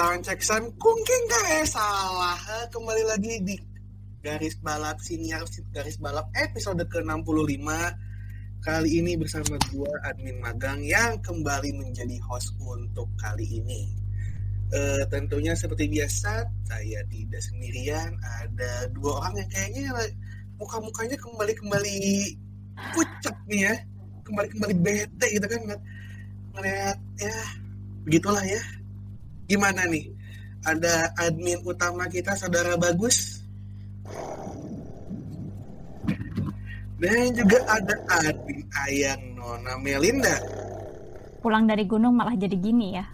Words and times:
Cek 0.00 0.08
sound, 0.08 0.24
cek 0.24 0.40
sound, 0.40 0.66
kungking 0.80 1.24
gak 1.28 1.68
salah. 1.68 2.32
Eh, 2.32 2.72
Kembali 2.72 3.04
lagi 3.04 3.36
di 3.44 3.52
garis 4.24 4.56
balap 4.56 4.96
siniar 4.96 5.44
garis 5.76 6.00
balap 6.00 6.24
episode 6.40 6.80
ke-65. 6.88 7.68
Kali 8.64 8.90
ini 8.96 9.20
bersama 9.20 9.60
gua 9.68 9.92
admin 10.08 10.40
magang 10.40 10.80
yang 10.80 11.20
kembali 11.20 11.76
menjadi 11.76 12.16
host 12.24 12.56
untuk 12.64 13.12
kali 13.20 13.44
ini. 13.60 13.92
Eh, 14.72 15.04
tentunya 15.12 15.52
seperti 15.52 15.92
biasa, 15.92 16.48
saya 16.64 17.04
tidak 17.04 17.44
sendirian. 17.44 18.16
Ada 18.40 18.88
dua 18.96 19.20
orang 19.20 19.44
yang 19.44 19.50
kayaknya 19.52 19.84
muka-mukanya 20.56 21.20
kembali-kembali 21.20 22.00
pucat 22.96 23.36
nih 23.52 23.68
ya. 23.68 23.74
Kembali-kembali 24.24 24.74
bete 24.80 25.26
gitu 25.28 25.44
kan. 25.44 25.76
Ngeliat 26.56 26.96
ya, 27.20 27.36
begitulah 28.08 28.48
ya. 28.48 28.79
Gimana 29.50 29.82
nih? 29.90 30.06
Ada 30.62 31.10
admin 31.18 31.58
utama 31.66 32.06
kita, 32.06 32.38
Saudara 32.38 32.78
Bagus. 32.78 33.42
Dan 37.00 37.32
juga 37.34 37.58
ada 37.66 37.94
admin 38.22 38.62
Ayang 38.86 39.34
Nona 39.34 39.74
Melinda. 39.82 40.36
pulang 41.40 41.64
dari 41.64 41.88
gunung 41.88 42.12
malah 42.12 42.36
jadi 42.36 42.52
gini 42.52 43.00
ya. 43.00 43.08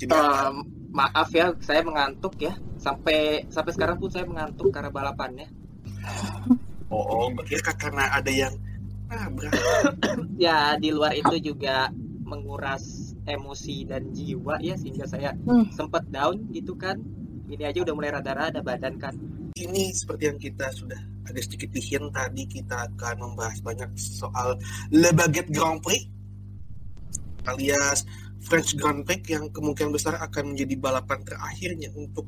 Jadi 0.00 0.08
Eh, 0.08 0.50
maaf 0.88 1.28
ya, 1.36 1.52
saya 1.60 1.84
mengantuk 1.84 2.32
ya. 2.40 2.56
Sampai 2.80 3.44
sampai 3.52 3.72
sekarang 3.76 4.00
pun 4.00 4.08
saya 4.08 4.24
mengantuk 4.24 4.72
karena 4.72 4.88
balapannya. 4.88 5.52
oh, 6.88 7.28
kira 7.44 7.76
karena 7.76 8.08
ada 8.16 8.32
yang 8.32 8.56
ah. 9.12 9.28
Ya 10.40 10.80
di 10.80 10.88
luar 10.96 11.12
itu 11.12 11.52
juga 11.52 11.92
menguras 12.24 13.09
emosi 13.30 13.86
dan 13.86 14.10
jiwa 14.10 14.58
ya 14.58 14.74
sehingga 14.74 15.06
saya 15.06 15.30
Hmm. 15.46 15.66
sempat 15.72 16.06
down 16.10 16.36
gitu 16.50 16.74
kan. 16.74 16.98
Ini 17.50 17.66
aja 17.66 17.82
udah 17.82 17.94
mulai 17.94 18.14
rada-rada 18.14 18.62
badan 18.62 18.94
kan. 18.96 19.14
Ini 19.54 19.90
seperti 19.90 20.22
yang 20.30 20.38
kita 20.38 20.70
sudah 20.70 20.98
ada 21.26 21.40
sedikit 21.42 21.70
dihin 21.70 22.10
tadi 22.10 22.46
kita 22.46 22.86
akan 22.90 23.16
membahas 23.22 23.58
banyak 23.60 23.90
soal 23.94 24.54
Le 24.90 25.10
Baguette 25.10 25.50
Grand 25.50 25.78
Prix 25.78 26.06
alias 27.46 28.06
French 28.40 28.72
Grand 28.74 29.04
Prix 29.04 29.20
yang 29.28 29.50
kemungkinan 29.52 29.92
besar 29.92 30.16
akan 30.16 30.54
menjadi 30.54 30.74
balapan 30.80 31.20
terakhirnya 31.26 31.92
untuk 31.92 32.24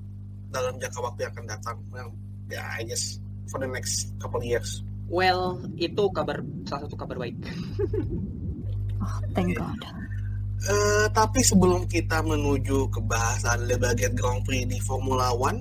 dalam 0.52 0.76
jangka 0.76 1.00
waktu 1.00 1.24
yang 1.24 1.32
akan 1.32 1.46
datang. 1.48 1.76
Well, 1.88 2.10
ya, 2.52 2.60
I 2.76 2.84
guess 2.84 3.16
for 3.48 3.56
the 3.56 3.68
next 3.68 4.12
couple 4.20 4.44
years. 4.44 4.84
Well, 5.08 5.60
itu 5.80 6.08
kabar 6.12 6.44
salah 6.68 6.84
satu 6.84 6.96
kabar 7.00 7.16
baik. 7.16 7.36
Oh, 9.02 9.18
thank 9.34 9.56
God. 9.56 9.80
Eh, 10.62 11.06
tapi 11.10 11.42
sebelum 11.42 11.90
kita 11.90 12.22
menuju 12.22 12.86
ke 12.86 13.02
bahasan 13.02 13.66
Le 13.66 13.74
Baguette 13.74 14.14
Grand 14.14 14.46
Prix 14.46 14.62
di 14.70 14.78
Formula 14.78 15.34
One, 15.34 15.58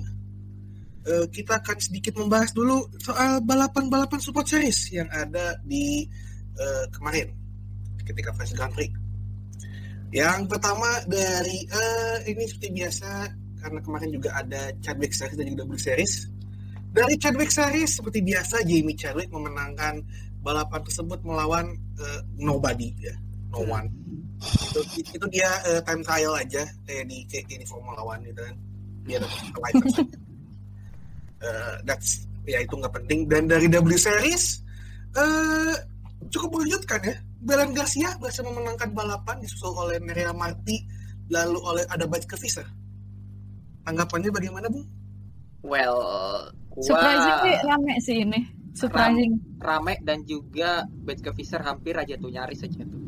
eh, 1.02 1.26
kita 1.26 1.58
akan 1.58 1.78
sedikit 1.82 2.14
membahas 2.14 2.54
dulu 2.54 2.86
soal 3.02 3.42
balapan-balapan 3.42 4.22
support 4.22 4.46
series 4.46 4.94
yang 4.94 5.10
ada 5.10 5.58
di 5.66 6.06
eh, 6.54 6.86
kemarin 6.94 7.34
ketika 8.06 8.30
French 8.30 8.54
Grand 8.54 8.70
Prix. 8.70 8.94
Yang 10.14 10.46
pertama 10.46 10.86
dari 11.10 11.66
eh, 11.66 12.30
ini 12.30 12.46
seperti 12.46 12.70
biasa 12.70 13.10
karena 13.58 13.82
kemarin 13.82 14.10
juga 14.14 14.38
ada 14.38 14.70
Chadwick 14.78 15.18
Series 15.18 15.34
dan 15.34 15.50
juga 15.50 15.66
Blue 15.66 15.82
Series. 15.82 16.30
Dari 16.94 17.18
Chadwick 17.18 17.50
Series 17.50 17.90
seperti 17.90 18.22
biasa 18.22 18.62
Jamie 18.62 18.94
Chadwick 18.94 19.34
memenangkan 19.34 19.98
balapan 20.46 20.78
tersebut 20.86 21.18
melawan 21.26 21.74
eh, 21.98 22.22
nobody 22.38 22.94
ya, 23.02 23.18
no 23.50 23.66
one 23.66 23.90
itu, 24.42 24.80
itu 25.14 25.26
dia 25.30 25.50
eh, 25.68 25.80
time 25.86 26.02
trial 26.02 26.34
aja 26.34 26.62
kayak 26.86 27.04
di 27.06 27.24
kayak 27.30 27.46
di 27.62 27.66
Formula 27.66 28.00
One 28.02 28.22
gitu 28.26 28.40
kan 28.42 28.56
dia 29.06 29.18
dapat 29.18 29.38
license. 29.70 29.98
Eh, 31.42 31.74
that's 31.82 32.22
ya 32.46 32.62
itu 32.62 32.70
nggak 32.70 33.02
penting 33.02 33.26
dan 33.26 33.50
dari 33.50 33.66
W 33.66 33.98
Series 33.98 34.62
eh 35.18 35.74
cukup 36.30 36.54
mengejutkan 36.54 37.02
ya 37.02 37.18
Belan 37.42 37.74
Garcia 37.74 38.14
berhasil 38.22 38.46
memenangkan 38.46 38.94
balapan 38.94 39.42
disusul 39.42 39.74
oleh 39.74 39.98
Nerea 39.98 40.30
Marti 40.30 40.86
lalu 41.34 41.58
oleh 41.66 41.82
ada 41.90 42.06
ke 42.06 42.38
Fischer 42.38 42.62
tanggapannya 43.82 44.30
bagaimana 44.30 44.66
bung? 44.70 44.86
Well, 45.62 45.98
gua 46.74 46.82
Surprising 46.82 47.36
sih 47.42 47.54
rame 47.66 47.94
sih 48.02 48.16
ini. 48.22 48.40
Surprising. 48.72 49.32
rame 49.62 50.00
dan 50.02 50.24
juga 50.24 50.82
Batke 50.90 51.30
Fisher 51.36 51.60
hampir 51.62 51.94
aja 51.94 52.18
tuh 52.18 52.32
nyaris 52.32 52.66
aja 52.66 52.82
tuh. 52.82 53.01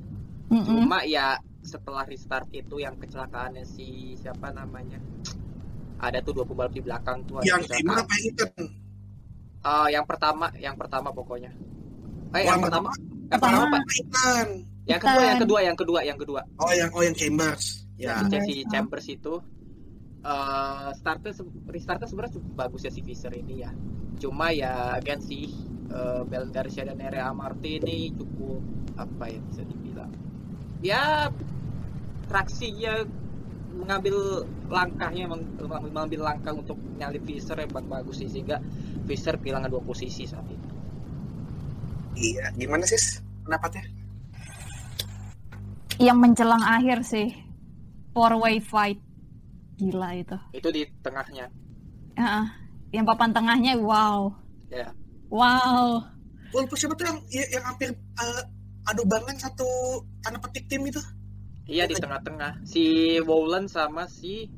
Mm-mm. 0.52 0.64
Cuma 0.64 1.02
ya 1.08 1.38
setelah 1.64 2.04
restart 2.04 2.48
itu 2.52 2.76
yang 2.76 2.94
kecelakaannya 3.00 3.64
si 3.64 4.12
siapa 4.20 4.52
namanya? 4.52 5.00
Ada 6.00 6.20
tuh 6.20 6.36
dua 6.36 6.44
pembalap 6.44 6.72
di 6.76 6.82
belakang 6.84 7.24
tuh. 7.24 7.40
ada 7.40 7.48
yang 7.48 7.88
apa 7.96 8.14
Ethan? 8.20 8.50
Eh, 9.64 9.88
yang 9.96 10.04
pertama, 10.04 10.52
yang 10.60 10.76
pertama 10.76 11.08
pokoknya. 11.08 11.48
Eh, 12.36 12.42
Oh, 12.44 12.44
yang 12.44 12.58
yang 12.58 12.60
pertama, 12.60 12.90
pertama. 12.92 13.28
yang 13.32 13.40
pertama 13.40 13.64
apa? 13.64 13.78
Ethan 13.88 14.48
Yang 14.84 15.00
kedua, 15.00 15.22
yang 15.24 15.38
kedua, 15.40 15.60
yang 15.64 15.76
kedua, 15.80 16.00
yang 16.04 16.18
kedua. 16.20 16.40
oh 16.60 16.72
yang 16.76 16.90
oh 16.92 17.00
yang 17.00 17.16
Chambers 17.16 17.88
ya 17.96 18.20
Si 18.20 18.28
Chambers, 18.28 18.44
si 18.44 18.54
oh. 18.54 18.68
Chambers 18.68 19.06
itu 19.08 19.34
eh 20.24 20.88
startnya 20.96 21.32
restartnya 21.68 22.08
sebenarnya 22.08 22.34
cukup 22.40 22.52
bagus 22.56 22.80
ya 22.84 22.92
si 22.92 23.00
Fisher 23.00 23.32
ini 23.32 23.64
ya. 23.64 23.70
Cuma 24.20 24.52
ya 24.52 24.96
again 24.96 25.20
sih 25.20 25.48
eh 25.88 26.20
Bel 26.28 26.48
Garcia 26.52 26.84
dan 26.84 27.00
Area 27.00 27.32
Marti 27.32 27.80
ini 27.80 28.12
cukup 28.12 28.60
apa 29.00 29.24
ya 29.32 29.40
bisa 29.48 29.62
dibilang. 29.64 30.12
Ya 30.84 31.32
traksinya 32.28 33.08
mengambil 33.74 34.44
langkahnya 34.68 35.24
meng- 35.26 35.56
mengambil 35.90 36.20
langkah 36.22 36.52
untuk 36.52 36.76
nyalip 36.94 37.24
Fisher 37.24 37.56
yang 37.56 37.72
bagus 37.72 38.20
sih 38.20 38.28
sehingga 38.28 38.60
Fisher 39.02 39.34
kehilangan 39.34 39.66
dua 39.66 39.82
posisi 39.82 40.24
saat 40.24 40.44
itu. 40.46 40.68
iya 42.14 42.46
gimana 42.54 42.86
sih 42.86 42.94
pendapatnya? 43.42 43.82
Yang 45.98 46.18
menjelang 46.20 46.62
akhir 46.62 47.02
sih. 47.02 47.34
Four 48.14 48.38
way 48.38 48.62
fight. 48.62 49.02
Gila 49.74 50.14
itu. 50.14 50.38
Itu 50.54 50.70
di 50.70 50.86
tengahnya. 51.02 51.50
Heeh. 52.14 52.46
Yang 52.92 53.04
papan 53.10 53.30
tengahnya 53.34 53.74
wow. 53.74 54.30
Ya. 54.70 54.94
Wow. 55.26 56.06
Walaupun 56.54 56.76
siapa 56.78 56.94
tuh 56.94 57.10
yang 57.10 57.18
ya- 57.26 57.50
yang 57.50 57.64
hampir 57.66 57.90
eh, 57.90 58.42
adu 58.86 59.02
bangan 59.02 59.34
satu 59.34 59.66
tanda 60.24 60.38
petik 60.40 60.64
tim 60.66 60.82
itu? 60.88 61.00
Iya 61.68 61.84
di 61.84 61.94
tengah-tengah. 61.94 62.64
Si 62.64 62.84
Wowland 63.22 63.68
sama 63.68 64.08
si 64.08 64.48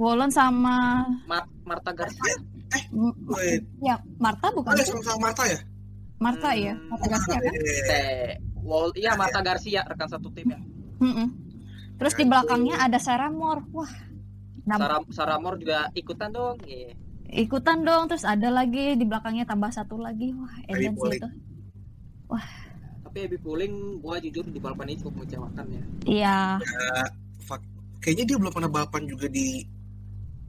Wolon 0.00 0.32
sama 0.32 1.04
Mar- 1.28 1.52
Marta 1.68 1.92
Garcia. 1.92 2.34
M- 2.88 3.12
Wait, 3.28 3.68
ya 3.84 4.00
Marta 4.16 4.48
oh 4.48 4.64
bukan 4.64 4.72
ya 4.72 4.82
sih? 4.82 4.96
sama-sama 4.96 5.28
Marta 5.28 5.42
ya? 5.44 5.58
Marta 6.16 6.50
ya. 6.56 6.74
Hmm. 6.74 6.88
Marta 6.88 7.06
Garcia 7.12 7.36
kan? 7.36 7.52
Eh, 7.52 8.30
Wall 8.64 8.88
iya 8.96 9.12
Marta 9.12 9.44
Garcia 9.44 9.84
rekan 9.84 10.08
satu 10.08 10.32
tim 10.32 10.56
ya. 10.56 10.60
Mm-mm. 11.04 11.28
Terus 12.00 12.16
di 12.16 12.24
belakangnya 12.24 12.80
ada 12.80 12.96
Sarah 12.96 13.28
Moore. 13.28 13.60
Wah. 13.76 13.92
Sarah 14.64 15.00
Sarah 15.12 15.36
Moore 15.36 15.60
juga 15.60 15.92
ikutan 15.92 16.32
dong. 16.32 16.56
Iya. 16.64 16.96
ikutan 17.30 17.86
dong 17.86 18.10
terus 18.10 18.26
ada 18.26 18.50
lagi 18.50 18.98
di 18.98 19.06
belakangnya 19.06 19.46
tambah 19.46 19.70
satu 19.70 19.94
lagi 20.02 20.34
wah 20.34 20.50
edan 20.66 20.98
sih 20.98 21.14
itu 21.14 21.30
Tapi 23.10 23.26
Abby 23.26 23.42
Pulling 23.42 23.98
gua 23.98 24.22
jujur 24.22 24.46
di 24.46 24.62
balapan 24.62 24.94
ini 24.94 25.02
cukup 25.02 25.14
mengecewakan 25.18 25.66
ya. 25.66 25.82
iya 26.06 26.36
fuck. 27.42 27.58
Kayaknya 27.98 28.24
dia 28.30 28.36
belum 28.38 28.52
pernah 28.54 28.70
balapan 28.70 29.02
juga 29.10 29.26
di 29.26 29.66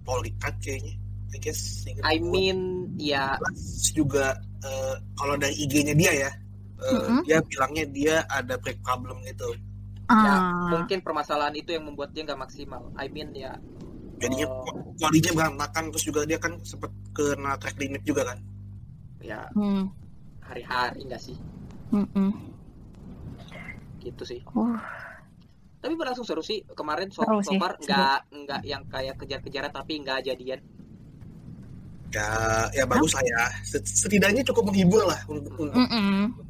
Polikat 0.06 0.54
kayaknya. 0.62 0.94
I 1.34 1.38
guess. 1.42 1.62
I 2.06 2.22
gua. 2.22 2.30
mean 2.30 2.60
ya 3.02 3.34
Terus 3.42 3.90
juga 3.98 4.38
eh, 4.62 4.94
kalau 5.18 5.34
dari 5.42 5.58
IG-nya 5.58 5.98
dia 5.98 6.13
ya, 6.13 6.31
eh, 6.86 6.94
Mm-mm. 6.94 7.25
dia 7.25 7.42
bilangnya 7.42 7.86
dia 7.90 8.16
ada 8.30 8.62
break 8.62 8.78
problem 8.86 9.25
gitu. 9.25 9.50
ya 10.12 10.38
ah 10.38 10.69
mungkin 10.69 11.02
permasalahan 11.02 11.56
itu 11.57 11.74
yang 11.74 11.90
membuat 11.90 12.14
dia 12.14 12.22
nggak 12.22 12.46
maksimal. 12.46 12.94
I 12.94 13.10
mean 13.10 13.34
ya 13.34 13.57
Jadinya 14.22 14.46
Oh. 14.54 14.86
bodinya 15.02 15.34
berantakan 15.34 15.90
terus 15.90 16.06
juga 16.06 16.22
dia 16.30 16.38
kan 16.38 16.62
sempat 16.62 16.94
kena 17.18 17.57
track 17.57 17.81
limit 17.81 18.06
juga 18.06 18.22
kan. 18.30 18.38
ya 19.18 19.50
hmm. 19.57 19.90
hari-hari 20.46 21.06
enggak 21.10 21.22
sih 21.22 21.38
Mm-mm. 21.92 22.30
gitu 24.02 24.24
sih. 24.26 24.42
Uh, 24.56 24.80
Tapi 25.82 25.94
berlangsung 25.94 26.26
seru 26.26 26.42
sih 26.42 26.66
kemarin 26.74 27.10
so, 27.14 27.22
Seru 27.22 27.42
so 27.42 27.54
far 27.62 27.78
nggak 27.78 28.20
nggak 28.34 28.62
yang 28.66 28.82
kayak 28.90 29.16
kejar-kejaran 29.22 29.70
tapi 29.70 30.02
nggak 30.02 30.26
jadian. 30.26 30.62
Ya, 32.12 32.28
ya 32.76 32.84
bagus 32.84 33.16
lah 33.16 33.24
ya. 33.24 33.44
Set- 33.64 33.88
Setidaknya 33.88 34.44
cukup 34.44 34.68
menghibur 34.74 35.06
lah 35.08 35.22
untuk, 35.32 35.56
untuk. 35.56 35.80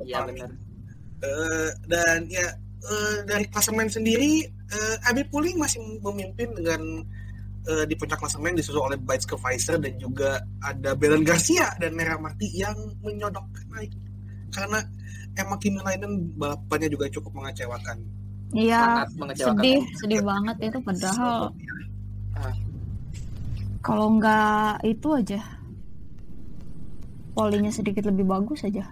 Iya 0.01 0.25
Paling. 0.25 0.35
benar. 0.35 0.51
Eh, 1.21 1.69
dan 1.85 2.19
ya 2.33 2.47
eh, 2.81 3.17
dari 3.29 3.45
klasemen 3.45 3.85
sendiri 3.85 4.41
eh, 4.47 4.95
Abi 5.05 5.21
Puling 5.29 5.53
masih 5.61 5.77
memimpin 6.01 6.49
dengan 6.57 6.81
eh, 7.69 7.85
di 7.85 7.93
puncak 7.93 8.17
klasemen 8.17 8.57
disusul 8.57 8.81
oleh 8.81 8.97
Baitske 8.97 9.37
Pfizer 9.37 9.77
dan 9.77 10.01
juga 10.01 10.41
ada 10.65 10.97
Belen 10.97 11.21
Garcia 11.21 11.77
dan 11.77 11.93
Nera 11.93 12.17
Marti 12.17 12.49
yang 12.57 12.73
menyodok 13.05 13.45
naik 13.69 13.93
karena 14.51 14.81
Emma 15.35 15.55
Kimelainen 15.57 16.31
balapannya 16.35 16.91
juga 16.91 17.07
cukup 17.07 17.31
mengecewakan 17.39 17.97
Iya, 18.51 18.83
Sangat 18.83 19.07
mengecewakan. 19.15 19.55
sedih, 19.63 19.79
sedih 19.95 20.21
banget 20.27 20.55
itu 20.59 20.77
padahal 20.83 21.55
Kalau 23.81 24.07
nggak 24.19 24.85
itu 24.85 25.07
aja. 25.15 25.41
Polinya 27.31 27.71
sedikit 27.73 28.05
lebih 28.11 28.27
bagus 28.27 28.61
aja. 28.61 28.85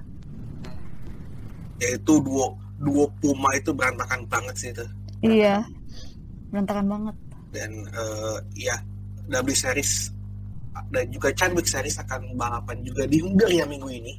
Yaitu 1.78 2.18
duo 2.24 2.56
duo 2.80 3.06
Puma 3.20 3.52
itu 3.54 3.70
berantakan 3.76 4.24
banget 4.32 4.56
sih 4.58 4.70
itu. 4.72 4.86
Iya. 5.22 5.62
Berantakan 6.50 6.88
banget. 6.90 7.16
Dan 7.54 7.72
eh, 7.86 8.38
ya 8.58 8.80
W 9.30 9.52
Series 9.54 10.10
dan 10.90 11.06
juga 11.12 11.30
Chadwick 11.36 11.68
Series 11.70 12.00
akan 12.02 12.34
balapan 12.34 12.80
juga 12.82 13.06
di 13.06 13.20
Hungaria 13.22 13.68
minggu 13.68 13.92
ini. 13.92 14.14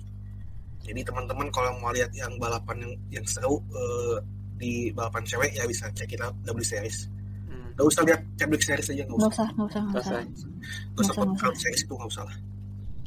Jadi 0.90 1.06
teman-teman 1.06 1.46
kalau 1.54 1.70
mau 1.78 1.94
lihat 1.94 2.10
yang 2.18 2.34
balapan 2.42 2.82
yang, 2.82 3.22
yang 3.22 3.26
seru 3.30 3.62
eh, 3.70 4.18
di 4.58 4.90
balapan 4.90 5.22
cewek 5.22 5.54
ya 5.54 5.62
bisa 5.70 5.86
cek 5.94 6.18
kita 6.18 6.26
W 6.50 6.58
Series. 6.66 7.06
Hmm. 7.46 7.70
Gak 7.78 7.86
usah 7.86 8.02
lihat 8.02 8.20
Chadwick 8.34 8.62
Series 8.66 8.90
aja 8.90 9.06
nggak 9.06 9.18
usah. 9.22 9.30
usah, 9.30 9.48
nggak 9.54 9.68
usah, 9.70 9.80
nggak 9.86 10.02
usah. 10.02 10.18
Gak 10.18 11.02
usah 11.06 11.14
Nggak 11.14 11.38
usah, 11.38 11.54
Series 11.62 11.82
itu 11.86 11.94
nggak 11.94 12.10
usah 12.10 12.24
lah. 12.26 12.36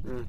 Hmm. 0.08 0.26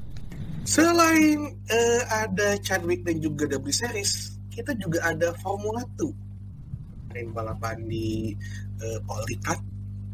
Selain 0.66 1.38
eh, 1.70 2.02
ada 2.10 2.48
Chadwick 2.58 3.06
dan 3.06 3.22
juga 3.22 3.46
W 3.46 3.70
Series, 3.70 4.34
kita 4.50 4.74
juga 4.74 4.98
ada 5.06 5.30
Formula 5.38 5.86
2. 5.94 7.14
Ada 7.14 7.18
yang 7.22 7.30
balapan 7.30 7.86
di 7.86 8.34
eh, 8.82 8.98
Paul 9.06 9.22
Ricard, 9.30 9.62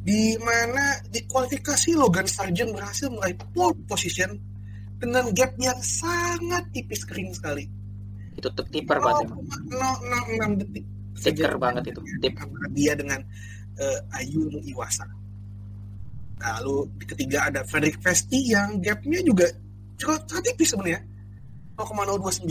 di 0.04 0.36
mana 0.44 1.00
di 1.08 1.24
kualifikasi 1.24 1.96
Logan 1.96 2.28
Sargent 2.28 2.76
berhasil 2.76 3.08
meraih 3.08 3.40
pole 3.56 3.80
position 3.88 4.49
dengan 5.00 5.24
gap 5.32 5.56
yang 5.56 5.80
sangat 5.80 6.68
tipis 6.76 7.08
kering 7.08 7.32
sekali. 7.32 7.64
Itu 8.36 8.52
tipper 8.68 9.00
banget 9.00 9.32
emang. 9.32 9.42
0,06 9.48 10.60
detik. 10.60 10.84
Ticker 11.20 11.52
saja 11.52 11.58
banget 11.60 11.82
itu. 11.92 12.00
Tip. 12.20 12.34
Antara 12.36 12.68
dia 12.72 12.92
dengan 12.94 13.20
eh, 13.80 13.98
Ayumu 14.20 14.60
Iwasa. 14.60 15.08
Lalu 16.40 16.76
di 17.00 17.04
ketiga 17.04 17.48
ada 17.52 17.60
Frederick 17.64 18.00
Vesti 18.00 18.52
yang 18.52 18.80
gapnya 18.80 19.20
juga 19.20 19.48
cukup 20.00 20.24
sangat 20.24 20.56
tipis 20.56 20.72
sebenarnya 20.72 21.00
0,029 21.76 22.48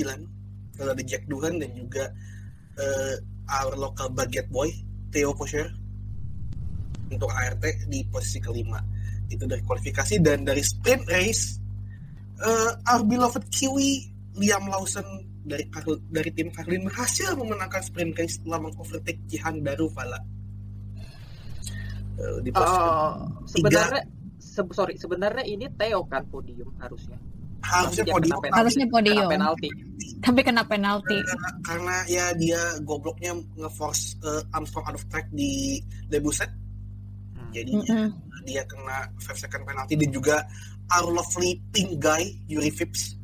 lalu 0.79 0.89
ada 0.93 1.03
Jack 1.03 1.25
Duhan 1.25 1.57
dan 1.57 1.73
juga 1.73 2.13
eh, 2.77 3.15
our 3.49 3.73
local 3.73 4.13
baguette 4.13 4.53
boy 4.53 4.69
Theo 5.09 5.33
Pocher 5.33 5.65
untuk 7.09 7.33
ART 7.33 7.65
di 7.89 8.05
posisi 8.05 8.37
kelima 8.37 8.77
itu 9.29 9.49
dari 9.49 9.65
kualifikasi 9.65 10.21
dan 10.21 10.45
dari 10.45 10.61
sprint 10.61 11.09
race 11.09 11.57
eh, 12.39 12.71
our 12.85 13.03
beloved 13.03 13.43
Kiwi 13.49 14.07
Liam 14.35 14.65
Lawson 14.65 15.03
dari 15.41 15.65
Karl- 15.67 16.03
dari 16.05 16.29
tim 16.31 16.47
Karlin 16.47 16.83
berhasil 16.83 17.33
memenangkan 17.33 17.81
sprint 17.81 18.13
race 18.13 18.37
setelah 18.37 18.59
mengovertake 18.61 19.19
Jihan 19.25 19.59
Daruvala 19.59 20.19
Eh, 22.15 22.37
di 22.41 22.51
posisi 22.51 22.79
Oh, 22.79 23.15
sebenarnya 23.45 24.03
se- 24.37 24.67
sorry 24.69 24.93
sebenarnya 24.93 25.43
ini 25.45 25.71
Theo 25.73 26.03
kan 26.03 26.23
podium 26.25 26.67
harusnya. 26.77 27.15
harusnya 27.61 28.03
dia 28.03 28.13
podium 28.13 28.27
kena 28.29 28.39
penalti. 28.41 28.55
Harusnya 28.57 28.85
Kena 28.85 28.93
podium. 28.93 29.27
penalti. 29.29 29.69
Tapi 30.19 30.39
kena 30.41 30.63
penalti. 30.65 31.17
karena, 31.21 31.49
karena 31.61 31.95
ya 32.05 32.25
dia 32.33 32.59
gobloknya 32.81 33.31
nge-force 33.57 34.03
eh, 34.21 34.43
Armstrong 34.49 34.83
out 34.85 34.95
of 34.95 35.03
track 35.05 35.27
di 35.29 35.79
debut 36.05 36.31
set 36.33 36.51
Hmm. 37.29 37.47
jadi 37.49 37.71
Mm-mm. 37.73 38.07
dia 38.43 38.63
kena 38.63 39.07
5 39.17 39.35
second 39.37 39.63
penalty 39.63 39.95
dan 39.95 40.09
juga 40.09 40.37
our 40.93 41.09
lovely 41.09 41.61
pink 41.73 41.97
guy 42.01 42.25
Yuri 42.49 42.71
Phipps 42.73 43.17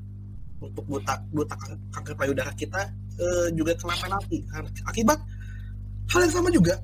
untuk 0.61 0.85
buta 0.87 1.19
buta 1.29 1.53
kanker, 1.93 2.15
payudara 2.17 2.51
kita 2.57 2.89
eh, 3.19 3.47
juga 3.53 3.75
kena 3.77 3.95
penalti 3.99 4.41
akibat 4.87 5.19
hal 6.09 6.19
yang 6.25 6.33
sama 6.33 6.49
juga 6.49 6.79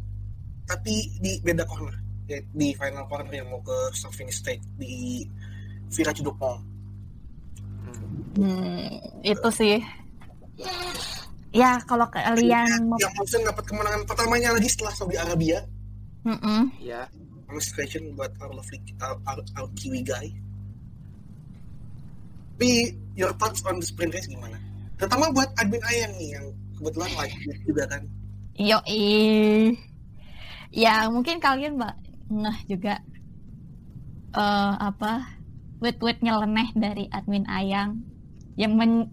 tapi 0.69 1.10
di 1.19 1.42
beda 1.42 1.66
corner 1.66 1.95
ya, 2.30 2.39
di 2.54 2.74
final 2.78 3.06
corner 3.10 3.31
yang 3.33 3.48
mau 3.50 3.62
ke 3.62 3.78
start 3.95 4.13
finish 4.13 4.39
straight 4.39 4.62
di 4.78 5.25
Virage 5.92 6.24
du 6.24 6.33
Pont 6.36 6.72
Hmm. 8.31 8.95
Itu 9.27 9.50
sih. 9.51 9.84
Ya, 11.51 11.84
kalau 11.84 12.07
kalian 12.07 12.88
mau 12.88 12.95
yang 12.95 13.44
dapat 13.44 13.63
kemenangan 13.68 14.07
pertamanya 14.07 14.56
lagi 14.56 14.72
setelah 14.72 14.95
Saudi 14.95 15.19
Arabia 15.19 15.68
Mm-mm. 16.24 16.72
Ya. 16.80 17.10
Congratulations 17.50 18.16
buat 18.16 18.31
our 18.39 18.56
lovely 18.56 18.80
our, 19.04 19.18
our, 19.27 19.39
our 19.60 19.68
Kiwi 19.75 20.00
guy. 20.06 20.31
Tapi 22.56 22.94
your 23.18 23.33
thoughts 23.38 23.62
on 23.65 23.81
the 23.81 23.86
sprint 23.86 24.13
race 24.13 24.30
gimana? 24.30 24.57
Terutama 25.01 25.33
buat 25.33 25.50
admin 25.57 25.81
Ayang 25.81 26.13
nih 26.18 26.30
yang 26.38 26.45
kebetulan 26.77 27.09
live 27.18 27.33
juga 27.65 27.83
kan. 27.89 28.01
Yo, 28.57 28.77
ya 30.69 31.09
mungkin 31.09 31.42
kalian 31.42 31.81
mbak 31.81 31.95
nah 32.31 32.56
juga 32.63 33.03
eh 34.31 34.74
apa 34.80 35.36
tweet-tweet 35.81 36.24
nyeleneh 36.24 36.69
dari 36.77 37.09
admin 37.12 37.44
Ayang 37.50 38.06
yang 38.56 38.77
men- 38.77 39.09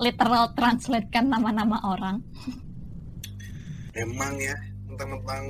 literal 0.00 0.54
translatekan 0.56 1.28
nama-nama 1.28 1.76
orang. 1.84 2.24
Emang 3.92 4.38
ya 4.40 4.56
tentang-tentang 4.88 5.44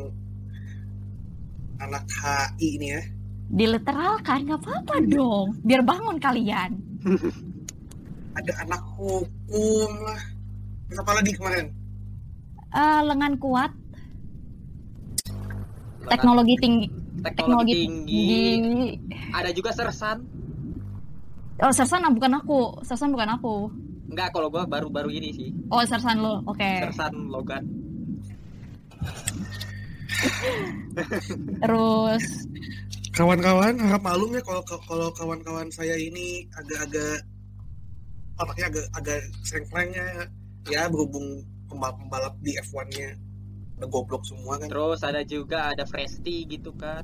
anak 1.78 2.04
HI 2.10 2.68
ini 2.80 2.88
ya. 2.98 3.02
Di 3.48 3.64
literal 3.64 4.20
kan 4.20 4.44
nggak 4.44 4.60
apa-apa 4.60 4.94
dong, 5.04 5.56
biar 5.64 5.80
bangun 5.80 6.20
kalian. 6.20 6.76
Ada 8.38 8.52
anak 8.62 8.82
hukum 8.94 9.90
lah. 10.04 10.20
Terus 10.86 10.98
apa 11.00 11.12
lagi 11.16 11.32
kemarin? 11.32 11.66
Eh, 12.68 13.00
lengan 13.02 13.34
kuat, 13.36 13.72
Lengan- 15.24 16.10
teknologi 16.12 16.54
tinggi, 16.56 16.86
teknologi 17.24 17.72
tinggi. 17.74 18.28
tinggi. 18.28 18.88
Ada 19.32 19.50
juga 19.50 19.72
sersan. 19.72 20.20
Oh, 21.58 21.74
Sersan 21.74 22.06
ah, 22.06 22.12
bukan 22.12 22.38
aku, 22.38 22.78
Sersan 22.86 23.10
bukan 23.10 23.34
aku. 23.34 23.66
Enggak, 24.06 24.30
kalau 24.30 24.46
gua 24.46 24.62
baru-baru 24.62 25.10
ini 25.10 25.34
sih. 25.34 25.48
Oh, 25.68 25.82
Sersan 25.82 26.20
lo, 26.20 26.44
oke. 26.46 26.62
Sersan 26.84 27.26
Logan. 27.26 27.64
Terus 31.58 32.24
Kawan-kawan 33.18 33.74
harap 33.82 34.02
maklum 34.06 34.30
ya 34.30 34.42
kalau 34.46 34.62
kalau 34.86 35.08
kawan-kawan 35.10 35.66
saya 35.74 35.98
ini 35.98 36.46
agak-agak 36.54 37.26
otaknya 38.38 38.66
agak 38.70 38.86
agak 38.94 39.20
sengklengnya 39.42 40.06
ya 40.70 40.86
berhubung 40.86 41.42
pembalap-pembalap 41.66 42.38
di 42.46 42.54
F1-nya 42.62 43.18
udah 43.82 43.88
goblok 43.90 44.22
semua 44.22 44.54
kan. 44.62 44.70
Terus 44.70 45.02
ada 45.02 45.26
juga 45.26 45.74
ada 45.74 45.82
Fresti 45.82 46.46
gitu 46.46 46.70
kan. 46.78 47.02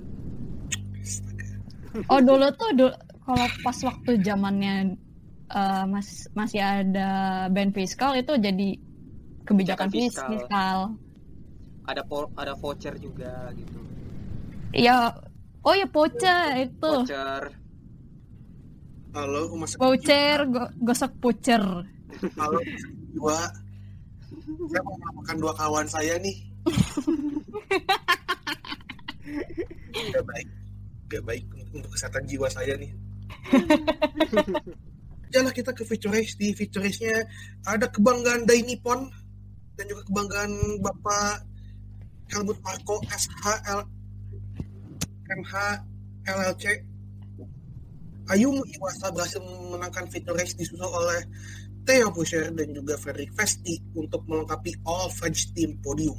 Oh 2.07 2.23
dulu 2.23 2.47
tuh 2.55 2.71
dulu, 2.79 2.95
kalau 3.27 3.47
pas 3.67 3.79
waktu 3.83 4.11
zamannya 4.23 4.95
eh, 5.51 5.85
mas 5.91 6.31
masih 6.39 6.63
ada 6.63 7.11
band 7.51 7.75
fiskal 7.75 8.15
itu 8.15 8.39
jadi 8.39 8.79
kebijakan 9.43 9.87
Kebijakan 9.87 9.89
fis- 9.91 10.15
fiskal. 10.15 10.31
fiskal. 10.31 10.79
Ada 11.91 12.03
po- 12.07 12.31
ada 12.39 12.55
voucher 12.55 12.95
juga 13.03 13.51
gitu. 13.59 13.83
Ya, 14.75 15.11
oh 15.65 15.75
ya 15.75 15.87
voucher 15.89 16.41
itu 16.61 16.93
Voucher. 17.05 17.43
Halo, 19.15 19.47
Mas 19.55 19.79
voucher 19.79 20.43
go- 20.45 20.73
gosok 20.83 21.13
voucher. 21.23 21.63
Halo, 22.35 22.59
dua. 23.15 23.39
Saya 24.67 24.83
mau 24.83 24.99
melaporkan 24.99 25.37
dua 25.39 25.53
kawan 25.55 25.87
saya 25.87 26.19
nih. 26.19 26.35
Gak 29.95 30.25
baik, 30.27 30.49
gak 31.09 31.23
baik 31.23 31.45
untuk 31.71 31.91
kesehatan 31.95 32.27
jiwa 32.27 32.51
saya 32.51 32.75
nih. 32.75 32.91
Jalan 35.31 35.55
kita 35.55 35.71
ke 35.71 35.87
feature 35.87 36.11
race. 36.11 36.35
Di 36.35 36.51
feature 36.51 36.83
race-nya 36.83 37.23
ada 37.67 37.87
kebanggaan 37.87 38.43
Dai 38.47 38.67
Nippon 38.67 39.07
dan 39.79 39.85
juga 39.87 40.03
kebanggaan 40.11 40.51
Bapak 40.83 41.47
Helmut 42.35 42.59
Marko 42.63 42.99
SHL 43.07 43.87
MH 45.29 45.53
LLC 46.25 46.65
Ayumu 48.33 48.65
Iwasa 48.65 49.13
berhasil 49.13 49.41
memenangkan 49.45 50.09
feature 50.09 50.33
race 50.33 50.57
disusul 50.57 50.89
oleh 50.89 51.29
Theo 51.85 52.09
Pusher 52.09 52.49
dan 52.57 52.73
juga 52.73 52.97
Frederick 52.97 53.37
Vesti 53.37 53.77
untuk 53.93 54.25
melengkapi 54.25 54.73
all 54.89 55.13
French 55.13 55.53
team 55.53 55.77
podium. 55.85 56.17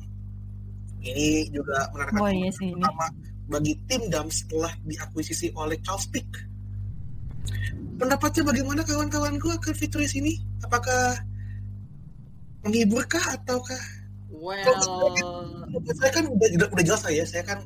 Ini 1.01 1.49
juga 1.49 1.89
menandakan 1.97 2.21
Oh 2.21 2.29
iya 2.29 2.49
sih 2.53 2.69
ini. 2.69 2.77
pertama 2.77 3.05
bagi 3.49 3.73
tim 3.89 4.01
DAM 4.13 4.29
setelah 4.29 4.69
diakuisisi 4.85 5.49
oleh 5.57 5.77
Charles 5.81 6.05
Pick. 6.13 6.29
Pendapatnya 7.97 8.43
bagaimana 8.53 8.81
kawan-kawanku 8.85 9.49
akan 9.57 9.73
feature 9.73 10.05
race 10.05 10.13
ini? 10.13 10.37
Apakah 10.61 11.17
menghiburkah 12.61 13.33
ataukah? 13.33 13.81
Well, 14.29 14.61
Saya 15.97 16.11
kan 16.13 16.29
udah, 16.29 16.47
udah, 16.61 16.67
udah 16.69 16.83
jelas 16.85 17.01
lah 17.01 17.13
ya, 17.13 17.25
saya 17.25 17.41
kan 17.41 17.65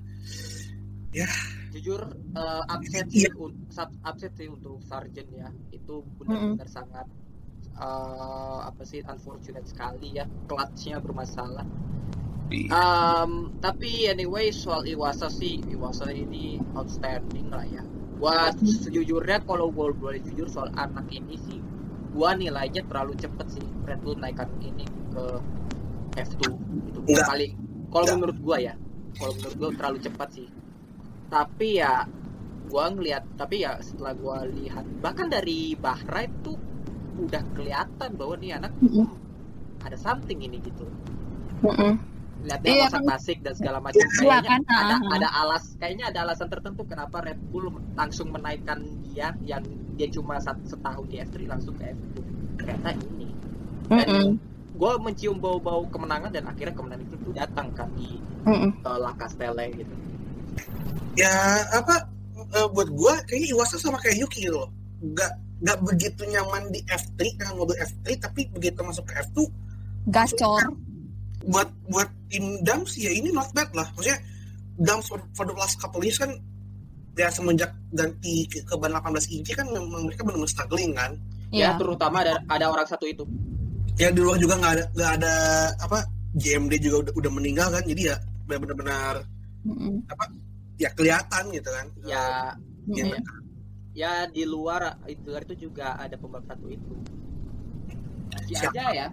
jujur 1.74 2.02
eh, 2.38 2.64
upset 2.70 3.06
Iya. 3.14 3.30
sih 3.34 3.86
upset 4.06 4.34
sih 4.38 4.48
untuk 4.50 4.82
Sargent 4.86 5.30
ya. 5.34 5.50
Itu 5.74 6.06
benar-benar 6.22 6.70
sangat 6.70 7.08
eh, 7.78 8.60
apa 8.66 8.82
sih 8.86 9.02
unfortunate 9.02 9.66
sekali 9.66 10.18
ya. 10.18 10.26
Clutch-nya 10.46 11.02
bermasalah. 11.02 11.66
Um, 12.74 13.54
tapi 13.62 14.10
anyway 14.10 14.50
soal 14.50 14.82
Iwasa 14.82 15.30
sih 15.30 15.62
Iwasa 15.70 16.10
ini 16.10 16.58
outstanding 16.74 17.54
lah 17.54 17.62
ya. 17.70 17.86
Gua 18.18 18.50
sejujurnya 18.58 19.46
kalau 19.46 19.70
gue 19.70 19.94
boleh 19.94 20.18
jujur 20.26 20.50
soal 20.50 20.74
anak 20.74 21.06
ini 21.14 21.38
sih, 21.46 21.62
gua 22.12 22.34
nilainya 22.34 22.82
terlalu 22.90 23.14
cepet 23.22 23.48
sih 23.54 23.66
Red 23.86 24.02
Bull 24.02 24.18
naikkan 24.18 24.50
ini 24.66 24.84
ke 25.14 25.26
F2 26.18 26.42
itu 26.90 27.00
paling. 27.22 27.54
Kalau 27.94 28.06
menurut 28.18 28.38
gua 28.42 28.58
ya, 28.58 28.74
kalau 29.16 29.32
menurut 29.38 29.56
gua 29.56 29.70
terlalu 29.78 29.98
cepat 30.04 30.30
sih. 30.34 30.48
Tapi 31.30 31.78
ya 31.78 32.06
gua 32.70 32.90
ngelihat, 32.90 33.24
tapi 33.38 33.66
ya 33.66 33.78
setelah 33.82 34.14
gua 34.14 34.46
lihat 34.46 34.86
bahkan 35.02 35.30
dari 35.30 35.74
Bahrain 35.74 36.30
tuh 36.42 36.58
udah 37.20 37.44
kelihatan 37.54 38.10
bahwa 38.16 38.36
nih 38.38 38.58
anak 38.58 38.72
Mm-mm. 38.80 39.08
ada 39.84 39.98
something 39.98 40.40
ini 40.40 40.58
gitu. 40.62 40.86
Mm-mm. 41.62 42.00
lihat 42.40 42.64
dia 42.64 42.88
masak 42.88 43.04
kan. 43.04 43.10
basic 43.12 43.38
dan 43.44 43.52
segala 43.52 43.84
macam 43.84 44.00
Iya, 44.00 44.40
kayaknya 44.40 44.48
kan? 44.48 44.62
ada 44.64 44.96
Ha-ha. 44.96 45.16
ada 45.20 45.30
alas 45.44 45.64
kayaknya 45.76 46.06
ada 46.08 46.20
alasan 46.24 46.48
tertentu 46.48 46.88
kenapa 46.88 47.20
Red 47.20 47.36
Bull 47.52 47.68
langsung 48.00 48.32
menaikkan 48.32 48.80
dia 49.04 49.36
yang 49.44 49.60
dia 50.00 50.08
cuma 50.08 50.40
setahun 50.40 51.04
di 51.12 51.20
F3 51.20 51.36
langsung 51.52 51.76
ke 51.76 51.92
F2 51.92 52.16
ternyata 52.56 52.96
ini 52.96 53.28
Mm-mm. 53.92 54.40
gue 54.72 54.92
mencium 55.04 55.36
bau-bau 55.36 55.84
kemenangan 55.92 56.32
dan 56.32 56.48
akhirnya 56.48 56.72
kemenangan 56.72 57.04
itu 57.12 57.30
datang 57.36 57.68
kan 57.76 57.92
di 58.00 58.16
Mm-mm. 58.48 58.72
uh, 58.88 58.96
La 58.96 59.12
Castelle 59.20 59.76
gitu 59.76 59.92
ya 61.18 61.32
apa 61.76 62.08
eh, 62.56 62.68
buat 62.72 62.90
gua 62.94 63.20
kayaknya 63.28 63.56
Iwasa 63.58 63.76
sama 63.80 64.00
kayak 64.00 64.18
Yuki 64.24 64.48
gitu 64.48 64.58
loh. 64.66 64.72
Nggak 65.04 65.32
nggak 65.60 65.78
begitu 65.84 66.22
nyaman 66.24 66.72
di 66.72 66.80
F3 66.88 67.20
dengan 67.36 67.56
mobil 67.60 67.76
F3 67.84 68.08
tapi 68.24 68.48
begitu 68.56 68.80
masuk 68.80 69.04
ke 69.12 69.20
F2 69.28 69.44
Gacor. 70.08 70.64
buat 71.44 71.68
buat 71.92 72.08
tim 72.32 72.64
Dams 72.64 72.96
ya 72.96 73.12
ini 73.12 73.32
not 73.36 73.52
bad 73.52 73.68
lah. 73.76 73.88
Maksudnya 73.96 74.20
Dams 74.80 75.12
for, 75.12 75.20
for 75.36 75.44
the 75.44 75.56
last 75.56 75.76
couple 75.80 76.00
years 76.00 76.16
kan 76.16 76.32
ya 77.20 77.28
semenjak 77.28 77.76
ganti 77.92 78.48
ke, 78.48 78.64
ke 78.64 78.74
ban 78.80 78.96
18 78.96 79.28
inci 79.28 79.52
kan 79.52 79.68
memang 79.68 80.08
mereka 80.08 80.24
benar-benar 80.24 80.48
struggling 80.48 80.96
kan? 80.96 81.20
Ya 81.52 81.76
Iya. 81.76 81.82
terutama 81.82 82.24
ada 82.24 82.40
ada 82.48 82.66
orang 82.72 82.88
satu 82.88 83.04
itu. 83.04 83.28
Ya 84.00 84.08
di 84.16 84.24
luar 84.24 84.40
juga 84.40 84.56
nggak 84.56 84.74
ada 84.80 84.86
nggak 84.96 85.12
ada 85.20 85.34
apa 85.84 86.00
JMD 86.40 86.80
juga 86.80 87.10
udah, 87.10 87.14
udah 87.20 87.32
meninggal 87.36 87.68
kan? 87.76 87.84
Jadi 87.84 88.02
ya 88.08 88.16
benar-benar 88.48 89.28
Mm-mm. 89.66 90.04
ya 90.80 90.90
kelihatan 90.96 91.44
gitu 91.52 91.70
kan. 91.72 91.88
Ya 92.06 92.56
Mm-mm. 92.88 93.12
ya, 93.12 93.20
ya 93.94 94.12
di 94.28 94.44
luar 94.48 94.96
luar 95.26 95.42
itu 95.44 95.68
juga 95.70 96.00
ada 96.00 96.16
pembalap 96.16 96.48
satu 96.48 96.68
itu. 96.72 96.94
Masih 98.30 98.56
Siapa? 98.56 98.72
aja 98.72 98.86
ya. 98.94 99.08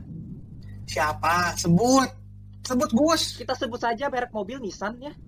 Siapa? 0.86 1.34
Sebut. 1.58 2.10
Sebut 2.66 2.90
Gus 2.90 3.38
kita 3.38 3.54
sebut 3.54 3.78
saja 3.78 4.10
merek 4.10 4.30
mobil 4.30 4.58
Nissan 4.58 4.98
ya. 4.98 5.12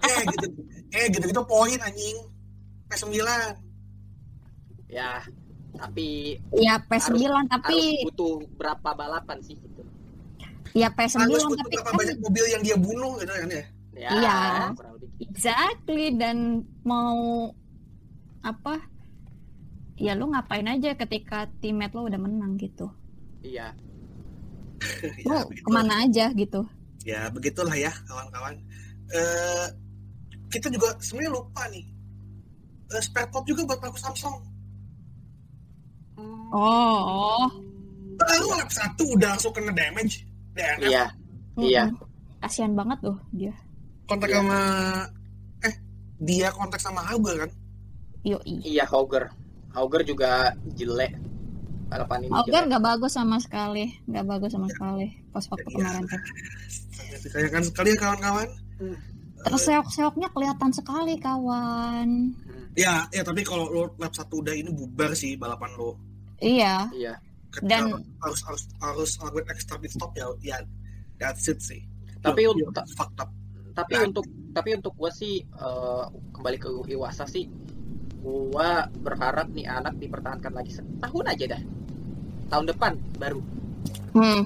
Eh 0.00 0.22
gitu. 0.26 0.46
Eh 0.90 1.06
gitu 1.10 1.24
gitu 1.30 1.42
poin 1.46 1.78
anjing. 1.80 2.18
P9 2.90 3.14
ya 4.90 5.22
tapi 5.78 6.34
Ya 6.58 6.74
P9 6.82 7.14
tapi 7.46 7.70
harus 7.78 8.10
butuh 8.10 8.42
berapa 8.58 8.90
balapan 8.98 9.38
sih? 9.46 9.54
gitu 9.54 9.79
ya 10.76 10.88
P9 10.94 11.16
harus 11.18 11.44
butuh 11.46 11.58
tapi 11.66 11.74
berapa 11.74 11.90
kan 11.90 11.94
banyak 11.98 12.18
mobil 12.22 12.44
yang 12.50 12.62
dia 12.62 12.76
bunuh 12.78 13.12
gitu 13.18 13.32
kan 13.32 13.50
ya? 13.50 13.64
Ya 14.00 14.10
Iya. 14.16 14.38
gitu. 14.72 14.84
exactly 15.20 16.06
dan 16.16 16.64
mau 16.86 17.52
apa 18.40 18.80
ya 20.00 20.16
lu 20.16 20.32
ngapain 20.32 20.64
aja 20.64 20.96
ketika 20.96 21.52
teammate 21.60 21.92
lo 21.92 22.08
udah 22.08 22.20
menang 22.20 22.56
gitu. 22.56 22.88
Iya. 23.44 23.76
Lu 25.28 25.36
ya, 25.36 25.44
ke 25.44 25.68
mana 25.68 26.08
aja 26.08 26.32
gitu. 26.32 26.64
Ya 27.04 27.28
begitulah 27.28 27.76
ya 27.76 27.92
kawan-kawan. 28.08 28.56
Eh 29.12 29.66
kita 30.48 30.72
juga 30.72 30.96
sebenarnya 31.04 31.36
lupa 31.36 31.68
nih. 31.68 31.84
Eh, 32.90 33.02
spare 33.04 33.28
part 33.28 33.44
juga 33.44 33.68
buat 33.68 33.78
paku 33.78 34.00
Samsung. 34.00 34.36
Oh, 36.50 37.00
oh. 37.06 37.46
baru 38.18 38.52
lap 38.58 38.68
satu 38.68 39.16
udah 39.16 39.32
langsung 39.32 39.54
kena 39.54 39.72
damage 39.72 40.28
DNF 40.52 40.80
iya 40.84 41.04
Iya. 41.56 41.84
Mm-mm. 41.86 42.06
kasihan 42.38 42.72
banget 42.72 42.98
tuh 43.02 43.18
dia. 43.30 43.52
Kontak 44.06 44.28
Iya. 44.28 44.38
sama 44.38 44.58
eh 45.60 45.74
dia 46.18 46.48
kontak 46.50 46.80
sama 46.80 47.00
Hauger 47.04 47.36
kan? 47.38 47.50
Yoi. 48.22 48.54
Iya 48.64 48.84
Hauger. 48.86 49.28
Hauger 49.70 50.02
juga 50.02 50.50
jelek. 50.72 51.14
Balapan 51.86 52.24
ini 52.24 52.32
Auger 52.32 52.52
jelek. 52.54 52.68
nggak 52.70 52.84
bagus 52.86 53.12
sama 53.12 53.36
sekali. 53.36 53.92
Nggak 54.04 54.24
bagus 54.26 54.50
sama 54.50 54.66
sekali 54.66 55.06
pas 55.28 55.44
waktu 55.44 55.68
Iya. 55.68 55.76
kemarin 55.76 56.02
tuh. 56.06 56.20
Disayangkan 57.20 57.62
sekali 57.62 57.88
ya 57.90 57.98
kawan-kawan. 57.98 58.48
Terus 59.40 59.62
seok-seoknya 59.62 60.28
kelihatan 60.30 60.70
sekali 60.70 61.14
kawan. 61.16 62.08
Hmm, 62.32 62.66
ya 62.72 63.04
ya 63.08 63.20
tapi 63.20 63.40
kalau 63.40 63.68
lo 63.68 63.82
lap 63.96 64.12
satu 64.12 64.40
udah 64.40 64.52
ini 64.52 64.70
bubar 64.70 65.12
sih 65.12 65.36
balapan 65.36 65.70
lo. 65.76 65.98
Iya. 66.40 66.88
Iya 66.90 67.14
Dan- 67.60 67.98
harus 68.18 68.40
harus 68.42 68.62
harus 68.78 69.10
lakuin 69.18 69.46
extra 69.48 69.74
pit 69.76 69.90
stop 69.90 70.14
ya 70.14 70.26
ya 70.40 70.56
that's 71.16 71.46
it 71.46 71.58
sih 71.58 71.82
Tapi 72.20 72.46
untuk- 72.46 72.74
fucked 72.94 73.18
up 73.18 73.30
tapi 73.70 73.94
Nah. 73.94 74.06
untuk 74.06 74.26
tapi 74.50 74.70
untuk 74.74 74.92
gua 74.94 75.10
sih 75.10 75.40
eh, 75.40 76.04
kembali 76.30 76.56
ke 76.56 76.68
Iwasa 76.90 77.24
sih 77.24 77.46
gua 78.18 78.68
berharap 78.92 79.48
nih 79.48 79.64
anak 79.64 79.96
dipertahankan 79.96 80.52
lagi 80.52 80.74
setahun 80.74 81.24
aja 81.26 81.44
dah 81.50 81.62
tahun 82.48 82.66
depan 82.68 82.92
baru 83.16 83.40
hmm. 84.12 84.42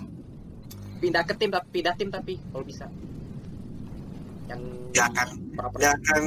pindah 1.00 1.25
ke 1.25 1.34
tim 1.34 1.50
tapi 1.50 1.66
pindah 1.73 1.94
tim 1.94 2.08
tapi 2.08 2.37
kalau 2.49 2.62
bisa 2.62 2.87
yang 4.46 4.61
Ya 4.94 5.11
kan. 5.11 5.28
proper. 5.52 5.78
dia 5.80 5.90
akan 5.90 6.23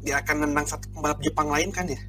dia 0.00 0.16
akan 0.18 0.36
nendang 0.40 0.66
satu 0.66 0.88
pembalap 0.90 1.20
Jepang 1.20 1.48
lain 1.48 1.70
kan 1.70 1.86
ya 1.86 2.00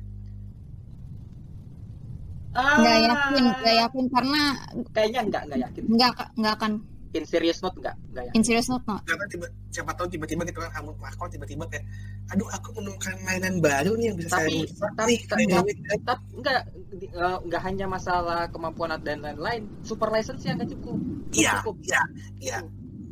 Ah, 2.49 2.81
nggak 2.81 2.97
yakin 3.03 3.43
nggak 3.53 3.75
yakin 3.77 4.05
karena 4.09 4.41
kayaknya 4.89 5.19
enggak 5.21 5.41
enggak 5.45 5.59
yakin. 5.63 5.83
Nggak 5.85 6.11
nggak 6.35 6.53
akan. 6.55 6.71
In 7.09 7.25
serious 7.25 7.57
note 7.59 7.77
enggak 7.77 7.95
enggak 8.09 8.23
yakin. 8.25 8.35
In 8.35 8.43
serious 8.43 8.67
note 8.67 8.85
no. 8.85 8.97
Karena 9.01 9.25
tiba 9.25 9.45
siapa 9.69 9.91
tahu 9.93 10.07
tiba-tiba 10.07 10.41
gitu 10.43 10.59
kan 10.59 10.71
Helmut 10.71 10.97
Marko 10.97 11.25
tiba-tiba 11.25 11.65
kayak 11.65 11.85
aduh 12.29 12.45
aku 12.47 12.69
menemukan 12.73 13.13
mainan 13.21 13.57
baru 13.57 13.93
nih 13.93 14.05
yang 14.07 14.17
bisa 14.17 14.33
Tapi- 14.35 14.65
saya 14.67 14.91
tapi- 14.93 15.17
kayak 15.25 15.49
tapi- 15.49 15.73
gini. 15.73 15.97
tapi 16.03 16.23
enggak 16.35 16.59
di- 16.91 17.09
eh, 17.11 17.37
enggak 17.41 17.61
hanya 17.63 17.85
masalah 17.85 18.45
kemampuan 18.47 18.93
dan 18.99 19.17
lain-lain 19.19 19.65
super 19.81 20.09
license 20.09 20.41
yang 20.41 20.57
enggak 20.57 20.73
cukup 20.73 20.97
Nggak 20.97 21.33
iya 21.35 21.51
cukup. 21.61 21.75
iya 21.81 22.01
iya. 22.39 22.57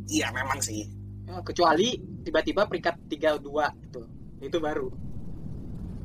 Iya 0.08 0.28
memang 0.32 0.60
sih. 0.62 0.88
Ya, 1.28 1.44
kecuali 1.44 1.94
tiba-tiba 2.24 2.64
peringkat 2.64 2.96
32 3.12 3.44
gitu. 3.84 4.02
Itu 4.40 4.58
baru. 4.58 4.88
Ya, 4.88 5.17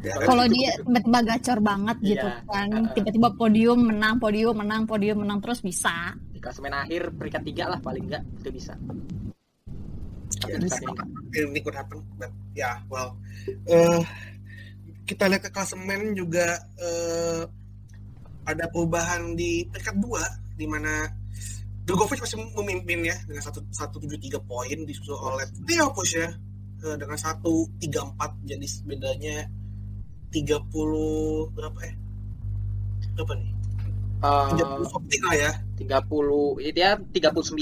kalau 0.03 0.45
itu- 0.45 0.55
dia 0.59 0.71
tiba-tiba 0.79 1.19
gacor 1.23 1.59
banget 1.61 1.97
gitu 2.03 2.29
Iya. 2.29 2.43
kan 2.45 2.69
Uh-uh. 2.69 2.93
tiba-tiba 2.93 3.29
podium 3.33 3.79
menang 3.81 4.19
podium 4.19 4.55
menang 4.57 4.83
podium 4.83 5.23
menang 5.23 5.39
terus 5.39 5.61
bisa. 5.61 6.15
Di 6.29 6.39
klasemen 6.39 6.73
akhir 6.73 7.15
peringkat 7.15 7.43
3 7.45 7.71
lah 7.71 7.79
paling 7.79 8.05
enggak 8.07 8.23
itu 8.37 8.51
bisa. 8.51 8.75
Ya, 10.43 10.59
saat 10.67 10.83
ini- 11.31 11.55
ini 11.55 11.61
could 11.63 11.77
happen 11.77 12.03
but 12.19 12.33
ya 12.51 12.83
well 12.89 13.15
eh 13.69 14.03
kita 15.05 15.31
lihat 15.31 15.45
ke 15.45 15.51
klasemen 15.51 16.15
juga 16.15 16.59
eh 16.77 17.47
ada 18.43 18.67
perubahan 18.67 19.39
di 19.39 19.63
peringkat 19.71 19.97
dua 20.03 20.25
di 20.59 20.67
mana 20.67 21.07
Drogovic 21.83 22.23
masih 22.23 22.43
memimpin 22.55 23.03
ya 23.03 23.15
dengan 23.23 23.43
satu 23.43 23.63
satu 23.71 23.99
tujuh 23.99 24.19
tiga 24.19 24.39
poin 24.43 24.83
disusul 24.83 25.15
oleh 25.15 25.47
Theo 25.63 25.95
ya 26.09 26.27
eh, 26.83 26.97
dengan 26.99 27.15
satu 27.15 27.71
tiga 27.79 28.03
empat 28.03 28.35
jadi 28.43 28.67
bedanya 28.83 29.47
tiga 30.33 30.59
puluh 30.73 31.47
berapa 31.53 31.79
eh 31.85 31.95
berapa 33.15 33.33
nih? 33.37 33.51
Eh, 34.23 34.47
tiga 34.57 34.65
puluh 34.73 34.89
something 34.89 35.23
lah 35.29 35.37
ya. 35.37 35.53
30 35.83 36.63
ya 36.63 36.71
dia 36.71 36.91
39 36.95 37.59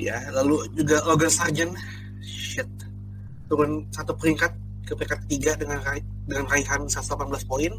ya 0.00 0.16
lalu 0.32 0.64
juga 0.72 1.02
Logan 1.04 1.28
Sargent. 1.28 1.74
Shit. 2.24 2.68
Turun 3.50 3.84
satu 3.90 4.14
peringkat 4.16 4.54
ke 4.86 4.96
peringkat 4.96 5.20
tiga 5.28 5.52
dengan 5.58 5.82
rai- 5.84 6.06
dengan 6.24 6.46
raihan 6.48 6.86
118 6.88 7.44
poin. 7.44 7.72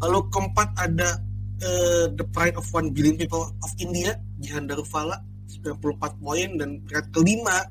Lalu 0.00 0.18
keempat 0.30 0.68
ada 0.78 1.20
eh, 1.60 2.06
the 2.14 2.24
pride 2.32 2.56
of 2.56 2.64
one 2.72 2.94
billion 2.94 3.18
people 3.18 3.50
of 3.50 3.70
India 3.82 4.16
Jihan 4.40 4.64
Darufala 4.70 5.20
94 5.50 6.22
poin. 6.22 6.48
Dan 6.56 6.80
peringkat 6.86 7.06
kelima 7.12 7.66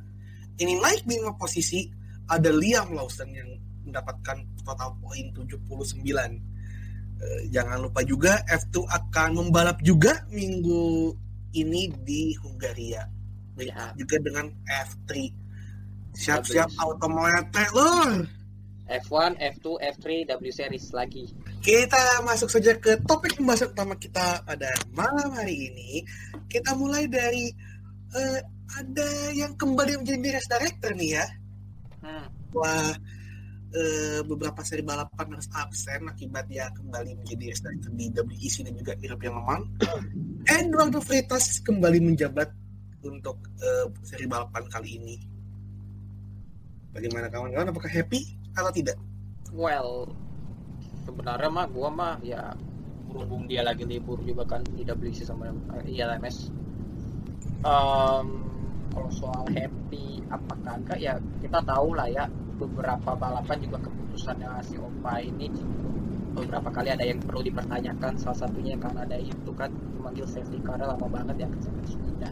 ini 0.60 0.78
naik 0.78 1.08
lima 1.10 1.34
posisi 1.40 1.90
ada 2.30 2.52
Liam 2.54 2.94
Lawson 2.94 3.32
yang 3.34 3.50
mendapatkan 3.94 4.38
total 4.66 4.98
poin 4.98 5.26
79 5.38 6.02
Eh, 7.24 7.48
jangan 7.56 7.80
lupa 7.80 8.04
juga 8.04 8.44
F2 8.52 8.84
akan 8.84 9.30
membalap 9.40 9.80
juga 9.80 10.28
minggu 10.28 11.16
ini 11.56 11.88
di 12.04 12.36
Hungaria 12.44 13.08
Ya. 13.54 13.94
juga 13.94 14.18
dengan 14.18 14.50
F3 14.66 15.30
siap-siap 16.18 16.74
auto 16.82 17.06
melete 17.06 17.64
lor 17.70 18.26
F1 18.90 19.38
F2 19.40 19.78
F3 19.94 20.06
W 20.26 20.50
series 20.50 20.90
lagi 20.90 21.30
kita 21.62 22.26
masuk 22.28 22.50
saja 22.50 22.76
ke 22.76 22.98
topik 23.08 23.40
pembahasan 23.40 23.72
utama 23.72 23.96
kita 23.96 24.44
pada 24.44 24.68
malam 24.92 25.32
hari 25.32 25.72
ini. 25.72 26.04
Kita 26.52 26.76
mulai 26.76 27.08
dari 27.08 27.48
eh, 28.12 28.40
ada 28.76 29.10
yang 29.32 29.56
kembali 29.56 30.04
menjadi 30.04 30.28
race 30.36 30.50
director 30.52 30.92
nih 30.92 31.24
ya. 31.24 31.26
Hmm. 32.04 32.28
Wah, 32.52 32.92
eh, 33.74 34.22
beberapa 34.24 34.62
seri 34.62 34.86
balapan 34.86 35.38
harus 35.38 35.50
absen 35.58 36.06
akibat 36.06 36.46
dia 36.46 36.70
kembali 36.78 37.18
menjadi 37.18 37.50
director 37.50 37.92
di 37.98 38.06
WEC 38.14 38.56
dan 38.70 38.74
juga 38.78 38.94
European 39.02 39.34
Le 39.38 39.44
Mans. 39.44 39.66
Eduardo 40.46 41.00
Freitas 41.06 41.60
kembali 41.66 42.00
menjabat 42.02 42.50
untuk 43.04 43.42
eh, 43.60 43.86
seri 44.06 44.30
balapan 44.30 44.64
kali 44.70 44.90
ini. 45.02 45.18
Bagaimana 46.94 47.26
kawan-kawan? 47.34 47.74
Apakah 47.74 47.90
happy 47.90 48.38
atau 48.54 48.70
tidak? 48.70 48.98
Well, 49.50 50.14
sebenarnya 51.10 51.50
mah 51.50 51.68
gua 51.70 51.90
mah 51.90 52.16
ya 52.22 52.54
berhubung 53.10 53.46
dia 53.50 53.62
lagi 53.66 53.86
libur 53.86 54.18
juga 54.22 54.46
kan 54.46 54.62
di 54.74 54.86
WC 54.86 55.26
sama 55.26 55.50
ILMS. 55.86 56.54
Em, 57.64 58.28
kalau 58.94 59.10
soal 59.10 59.46
happy 59.54 60.22
apakah 60.30 60.78
enggak 60.78 61.00
ya 61.02 61.14
kita 61.42 61.60
tahu 61.66 61.98
lah 61.98 62.10
ya 62.10 62.26
beberapa 62.64 63.12
balapan 63.20 63.58
juga 63.60 63.78
keputusannya 63.84 64.50
si 64.64 64.76
Opa 64.80 65.20
ini 65.20 65.52
beberapa 66.34 66.74
kali 66.74 66.90
ada 66.90 67.06
yang 67.06 67.22
perlu 67.22 67.46
dipertanyakan. 67.46 68.18
Salah 68.18 68.48
satunya 68.48 68.80
karena 68.80 69.06
ada 69.06 69.18
itu 69.22 69.52
kan 69.54 69.70
memanggil 70.00 70.26
safety 70.26 70.58
car 70.66 70.82
lama 70.82 71.06
banget 71.06 71.46
ya 71.46 71.48
sudah 71.86 72.32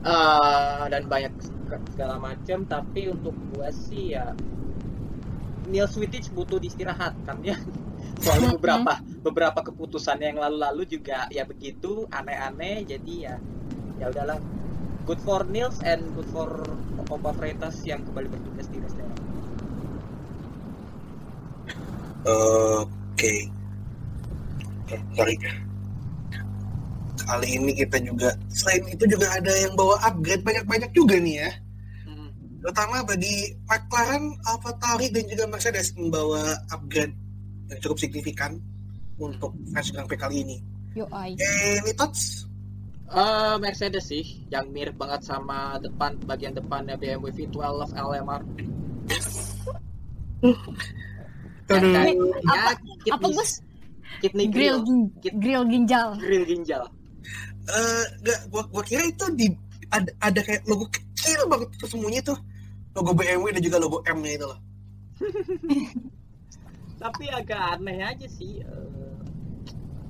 Eh, 0.00 0.84
dan 0.88 1.04
banyak 1.12 1.28
segala 1.92 2.16
macam 2.16 2.64
tapi 2.64 3.12
untuk 3.12 3.36
gua 3.52 3.68
sih 3.68 4.16
ya 4.16 4.32
Neil 5.68 5.84
Wittich 5.92 6.32
butuh 6.32 6.56
istirahat 6.56 7.12
kan 7.28 7.36
ya. 7.44 7.52
Soalnya 8.24 8.56
beberapa 8.56 8.96
beberapa 9.20 9.60
keputusan 9.60 10.24
yang 10.24 10.40
lalu-lalu 10.40 10.88
juga 10.88 11.28
ya 11.28 11.44
begitu 11.44 12.08
aneh-aneh 12.08 12.88
jadi 12.88 13.14
ya 13.28 13.34
ya 14.00 14.08
udahlah. 14.08 14.40
Good 15.04 15.20
for 15.20 15.44
Nils 15.44 15.84
and 15.84 16.00
good 16.16 16.28
for 16.32 16.48
Opa 17.10 17.36
Freitas 17.36 17.84
yang 17.84 18.00
kembali 18.00 18.32
bertugas 18.32 18.72
di 18.72 18.80
restoran 18.80 18.99
Oke. 22.26 23.34
Eh, 24.90 25.00
Sorry. 25.16 25.36
Kali 27.20 27.48
ini 27.54 27.72
kita 27.78 28.02
juga 28.02 28.34
selain 28.50 28.82
itu 28.90 29.04
juga 29.06 29.30
ada 29.30 29.52
yang 29.54 29.72
bawa 29.78 29.94
upgrade 30.02 30.42
banyak-banyak 30.42 30.90
juga 30.90 31.14
nih 31.20 31.46
ya. 31.46 31.50
Hmm. 32.10 32.28
Terutama 32.58 33.06
bagi 33.06 33.54
McLaren, 33.70 34.34
AlphaTauri 34.50 35.14
dan 35.14 35.24
juga 35.30 35.44
Mercedes 35.46 35.94
membawa 35.94 36.58
upgrade 36.74 37.14
yang 37.70 37.78
cukup 37.78 38.02
signifikan 38.02 38.58
untuk 39.20 39.54
French 39.70 39.94
Grand 39.94 40.10
Prix 40.10 40.18
kali 40.18 40.36
ini. 40.42 40.58
UI. 40.98 41.38
Any 41.38 41.94
thoughts? 41.94 42.50
Eh, 43.10 43.56
Mercedes 43.58 44.06
sih 44.06 44.46
yang 44.54 44.70
mirip 44.70 44.94
banget 44.98 45.26
sama 45.26 45.78
depan 45.82 46.14
bagian 46.26 46.54
depannya 46.54 46.94
BMW 46.94 47.30
V12 47.34 47.90
LMR 47.94 48.42
Aduh. 51.72 51.92
ya, 51.92 52.02
Apa- 52.46 52.74
kidney, 52.76 53.10
Apa 53.10 53.26
Gus? 53.30 53.50
kidney 54.20 54.46
Grill, 54.46 54.78
grill 55.38 55.64
ginjal. 55.64 56.08
grill 56.16 56.44
ginjal 56.44 56.84
Eh, 57.62 58.04
nggak, 58.20 58.50
gua, 58.50 58.62
gua 58.66 58.82
kira 58.82 59.04
itu 59.04 59.22
di 59.32 59.46
ada, 59.88 60.10
ada 60.18 60.40
kayak 60.40 60.66
logo 60.66 60.88
kecil 60.88 61.46
banget 61.46 61.70
tersembunyi 61.76 62.18
tuh 62.20 62.34
logo 62.90 63.12
BMW 63.12 63.52
dan 63.52 63.62
juga 63.62 63.78
logo 63.78 64.02
M-nya 64.02 64.30
itu 64.34 64.46
loh. 64.46 64.58
tapi 66.98 67.24
agak 67.28 67.78
aneh 67.78 68.02
aja 68.02 68.26
sih 68.26 68.60
eh, 68.60 69.16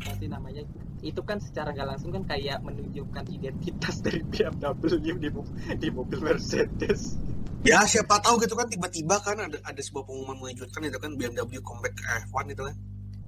apa 0.00 0.12
sih 0.16 0.26
namanya 0.26 0.62
itu 1.00 1.20
kan 1.20 1.38
secara 1.38 1.70
nggak 1.70 1.88
langsung 1.88 2.10
kan 2.10 2.24
kayak 2.26 2.60
menunjukkan 2.60 3.24
identitas 3.30 4.00
dari 4.04 4.20
BMW 4.24 4.98
di, 4.98 5.30
di 5.76 5.88
mobil 5.88 6.18
Mercedes 6.20 7.14
Ya 7.60 7.84
siapa 7.84 8.16
tahu 8.24 8.40
gitu 8.40 8.56
kan 8.56 8.66
tiba-tiba 8.66 9.20
kan 9.20 9.36
ada 9.36 9.58
ada 9.60 9.80
sebuah 9.80 10.08
pengumuman 10.08 10.36
mengejutkan 10.40 10.80
itu 10.80 10.96
kan 10.96 11.12
BMW 11.12 11.60
comeback 11.60 11.92
ke 11.92 12.04
F1 12.24 12.46
itu 12.48 12.62
kan. 12.64 12.76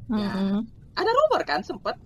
Mm-mm. 0.09 0.65
ada 0.93 1.11
rumor 1.11 1.41
kan 1.45 1.61
sempet 1.63 1.97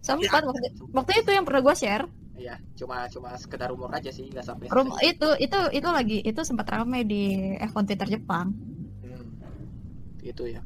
Sempat 0.00 0.42
waktu, 0.44 0.68
waktu 0.92 1.12
itu 1.18 1.30
yang 1.32 1.42
pernah 1.42 1.62
gue 1.64 1.74
share. 1.74 2.06
ya 2.36 2.60
cuma 2.76 3.08
cuma 3.08 3.32
sekedar 3.34 3.72
rumor 3.72 3.88
aja 3.90 4.12
sih 4.12 4.28
nggak 4.28 4.44
sampai 4.44 4.68
Rum 4.68 4.92
itu 5.00 5.28
itu 5.40 5.58
itu 5.72 5.88
lagi 5.88 6.20
itu 6.20 6.40
sempat 6.44 6.68
ramai 6.68 7.00
di 7.02 7.22
F1 7.58 7.88
Twitter 7.88 8.20
Jepang. 8.20 8.52
Hmm, 9.00 9.24
itu 10.20 10.44
ya 10.46 10.60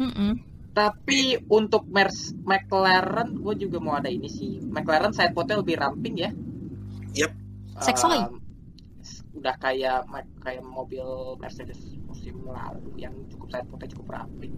Mm-mm. 0.00 0.40
tapi 0.72 1.36
untuk 1.52 1.84
Mers 1.86 2.32
McLaren 2.40 3.36
gue 3.36 3.54
juga 3.58 3.78
mau 3.84 4.00
ada 4.00 4.08
ini 4.08 4.32
sih 4.32 4.64
McLaren 4.64 5.12
side 5.12 5.36
potnya 5.36 5.60
lebih 5.60 5.76
ramping 5.76 6.16
ya 6.16 6.30
Yep. 7.12 7.30
Seksoi. 7.82 8.20
Um, 8.22 8.38
udah 9.40 9.56
kayak 9.56 10.04
kayak 10.44 10.62
mobil 10.62 11.34
Mercedes 11.40 11.80
musim 12.04 12.44
lalu 12.44 13.00
yang 13.00 13.16
cukup 13.32 13.48
side 13.56 13.68
potnya 13.72 13.88
cukup 13.96 14.06
ramping 14.20 14.52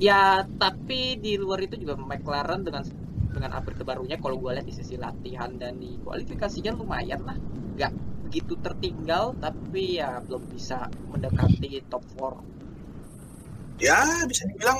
ya 0.00 0.44
tapi 0.56 1.20
di 1.20 1.36
luar 1.36 1.60
itu 1.64 1.76
juga 1.76 1.96
McLaren 1.96 2.64
dengan 2.64 2.84
dengan 3.30 3.50
upgrade 3.54 3.78
terbarunya 3.78 4.16
kalau 4.18 4.36
gue 4.42 4.50
lihat 4.58 4.66
di 4.66 4.74
sisi 4.74 4.98
latihan 4.98 5.54
dan 5.54 5.78
di 5.78 5.94
kualifikasinya 6.02 6.74
lumayan 6.74 7.22
lah. 7.22 7.38
Nggak 7.78 7.92
begitu 8.26 8.54
tertinggal 8.62 9.34
tapi 9.38 9.98
ya 10.02 10.18
belum 10.22 10.50
bisa 10.50 10.86
mendekati 11.10 11.82
top 11.90 12.02
4 12.18 13.82
Ya 13.82 14.22
bisa 14.28 14.46
dibilang 14.46 14.78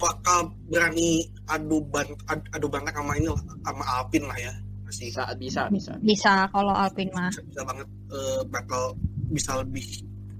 bakal 0.00 0.56
berani 0.68 1.28
adu 1.48 1.84
ban 1.84 2.06
ad- 2.28 2.48
adu 2.54 2.66
banget 2.72 2.96
sama 2.96 3.12
ini 3.18 3.28
sama 3.60 3.84
Alpine 3.98 4.26
lah 4.26 4.38
ya 4.40 4.54
masih 4.94 5.10
bisa 5.10 5.24
bisa 5.34 5.62
bisa 5.74 5.92
Bisa 5.98 6.32
kalau 6.54 6.70
Alpine 6.70 7.10
mah. 7.10 7.30
bisa, 7.34 7.42
bisa 7.42 7.62
banget 7.66 7.88
eh, 8.14 8.40
battle 8.46 8.86
bisa 9.34 9.50
lebih 9.58 9.86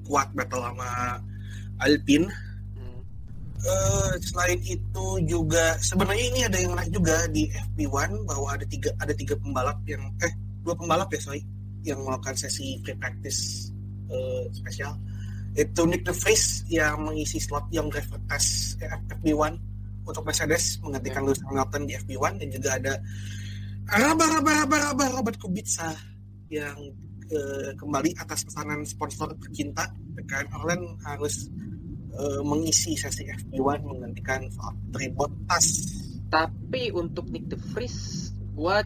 kuat 0.06 0.30
battle 0.38 0.62
sama 0.62 1.18
Alpine. 1.82 2.26
Hmm. 2.78 3.00
Eh, 3.66 4.12
selain 4.22 4.60
itu 4.62 5.06
juga 5.26 5.74
sebenarnya 5.82 6.24
ini 6.30 6.40
ada 6.46 6.56
yang 6.62 6.70
menarik 6.78 6.92
juga 6.94 7.16
di 7.34 7.50
FP1 7.50 8.10
bahwa 8.22 8.48
ada 8.54 8.64
tiga 8.70 8.90
ada 9.02 9.10
tiga 9.10 9.34
pembalap 9.34 9.78
yang 9.90 10.06
eh 10.22 10.32
dua 10.62 10.74
pembalap 10.78 11.10
ya 11.10 11.20
sorry 11.20 11.42
yang 11.82 11.98
melakukan 12.00 12.38
sesi 12.38 12.78
free 12.86 12.96
practice 12.96 13.68
eh, 14.08 14.46
spesial 14.54 14.94
itu 15.54 15.82
Nick 15.86 16.02
De 16.02 16.10
Vries 16.10 16.66
yang 16.66 16.98
mengisi 17.06 17.38
slot 17.38 17.66
yang 17.70 17.86
driver 17.90 18.18
test 18.30 18.78
eh, 18.82 18.90
FP1 18.90 19.54
untuk 20.04 20.22
Mercedes 20.26 20.78
menggantikan 20.84 21.24
Lewis 21.24 21.40
Hamilton 21.46 21.82
di 21.88 21.92
FP1 21.96 22.32
dan 22.42 22.48
juga 22.52 22.70
ada 22.76 22.92
Raba 23.84 24.24
Raba 24.24 24.52
Raba 24.64 24.76
Raba 24.90 25.04
Robert 25.20 25.36
Kubica 25.36 25.92
yang 26.48 26.76
eh, 27.28 27.70
kembali 27.76 28.16
atas 28.16 28.48
pesanan 28.48 28.80
sponsor 28.88 29.36
tercinta 29.36 29.92
rekan 30.16 30.48
Orlen 30.56 30.96
harus 31.04 31.52
eh, 32.16 32.40
mengisi 32.40 32.96
sesi 32.96 33.28
FP1 33.28 33.84
menggantikan 33.84 34.48
Valtteri 34.48 35.12
Bottas. 35.12 35.66
tapi 36.32 36.90
untuk 36.90 37.30
Nick 37.30 37.46
De 37.46 37.54
Vries 37.70 38.32
gua 38.56 38.82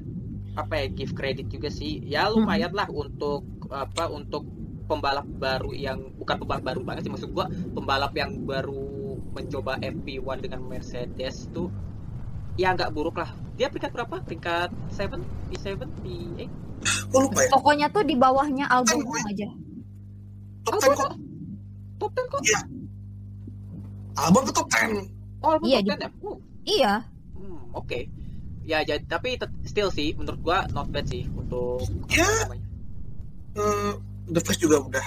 apa 0.58 0.74
ya 0.84 0.86
give 0.90 1.14
credit 1.14 1.48
juga 1.48 1.70
sih 1.70 2.02
ya 2.04 2.28
lumayan 2.28 2.74
lah 2.74 2.90
untuk 2.90 3.46
apa 3.70 4.10
untuk 4.10 4.44
pembalap 4.90 5.24
baru 5.24 5.70
yang 5.72 6.12
bukan 6.18 6.44
pembalap 6.44 6.64
baru 6.66 6.80
banget 6.82 7.08
sih 7.08 7.12
maksud 7.14 7.30
gua 7.32 7.46
pembalap 7.48 8.12
yang 8.18 8.34
baru 8.42 9.16
mencoba 9.32 9.78
FP1 9.78 10.44
dengan 10.44 10.60
Mercedes 10.66 11.46
tuh 11.54 11.70
ya 12.58 12.74
nggak 12.74 12.90
buruk 12.90 13.16
lah. 13.16 13.30
Dia 13.54 13.66
peringkat 13.66 13.90
berapa? 13.90 14.16
Peringkat 14.20 14.70
7 14.90 15.18
P7 15.48 15.66
P8 15.98 16.50
Gue 17.08 17.20
lupa 17.20 17.40
ya. 17.40 17.50
Pokoknya 17.50 17.86
tuh 17.88 18.02
di 18.02 18.14
bawahnya 18.14 18.66
album 18.66 19.02
aja. 19.24 19.48
Top 20.62 20.74
Oh, 20.74 20.80
10 20.80 20.94
kok. 20.94 21.12
top 21.96 22.10
10 22.12 22.26
kok? 22.28 22.40
Albon 24.16 24.42
ke 24.42 24.52
top 24.52 24.68
10. 24.68 25.06
oh 25.38 25.48
album 25.52 25.64
Iya, 25.64 25.78
top 25.78 25.86
di- 25.86 25.90
10 25.90 25.94
ya? 25.94 26.10
Uh, 26.20 26.36
Iya. 26.64 26.94
hmm, 27.34 27.60
oke. 27.72 27.98
Ya 28.62 28.78
jadi 28.84 29.00
tapi 29.06 29.38
still 29.64 29.88
sih 29.88 30.12
menurut 30.12 30.38
gua 30.38 30.68
not 30.68 30.86
bad 30.88 31.06
sih 31.06 31.24
untuk 31.32 31.80
Ya. 32.06 32.28
Eh, 33.54 33.92
The 34.28 34.40
Vries 34.40 34.60
juga 34.60 34.76
udah. 34.80 35.06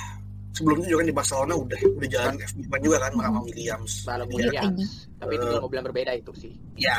Sebelumnya 0.52 0.84
juga 0.86 1.00
kan 1.00 1.08
di 1.08 1.16
Barcelona 1.16 1.54
udah 1.56 1.80
udah 1.96 2.10
jalan 2.10 2.36
FP1 2.38 2.80
juga 2.82 2.98
kan 3.00 3.12
sama 3.14 3.40
Williams. 3.42 3.92
balap 4.04 4.28
Jadi, 4.28 4.36
Williams. 4.42 4.90
Tapi 5.16 5.32
itu 5.32 5.46
dua 5.46 5.62
mobil 5.62 5.78
yang 5.78 5.88
berbeda 5.88 6.12
itu 6.12 6.32
sih. 6.34 6.54
Ya, 6.76 6.98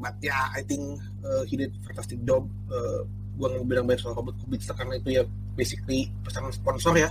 but 0.00 0.16
ya 0.24 0.48
I 0.56 0.64
think 0.64 0.98
uh, 1.22 1.44
he 1.44 1.54
did 1.60 1.76
fantastic 1.84 2.18
job. 2.24 2.48
Uh, 2.72 3.04
gua 3.36 3.52
nggak 3.56 3.66
bilang 3.68 3.84
banyak 3.88 4.00
soal 4.00 4.16
Robert 4.16 4.36
Kubica 4.40 4.72
karena 4.72 4.96
itu 4.96 5.20
ya 5.20 5.22
basically 5.54 6.08
pesanan 6.24 6.52
sponsor 6.52 6.96
ya. 6.96 7.08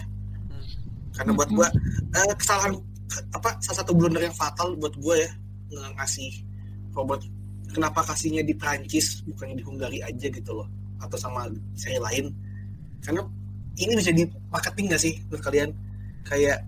Hmm. 0.49 0.65
Karena 1.13 1.31
buat 1.37 1.49
gua 1.53 1.67
eh, 2.17 2.33
kesalahan 2.35 2.73
apa 3.33 3.57
salah 3.61 3.77
satu 3.81 3.93
blunder 3.97 4.21
yang 4.21 4.35
fatal 4.35 4.77
buat 4.77 4.93
gua 5.01 5.17
ya 5.17 5.29
ngasih 5.97 6.45
Robert 6.93 7.21
kenapa 7.69 8.01
kasihnya 8.01 8.41
di 8.41 8.57
Prancis 8.57 9.21
bukan 9.25 9.53
di 9.53 9.63
Hungari 9.65 10.01
aja 10.01 10.27
gitu 10.29 10.51
loh 10.61 10.67
atau 10.99 11.17
sama 11.17 11.47
seri 11.77 12.01
lain 12.01 12.33
karena 13.05 13.23
ini 13.79 13.93
bisa 13.95 14.11
di 14.11 14.27
marketing 14.51 14.91
nggak 14.91 15.01
sih 15.01 15.13
menurut 15.29 15.43
kalian 15.45 15.69
kayak 16.27 16.65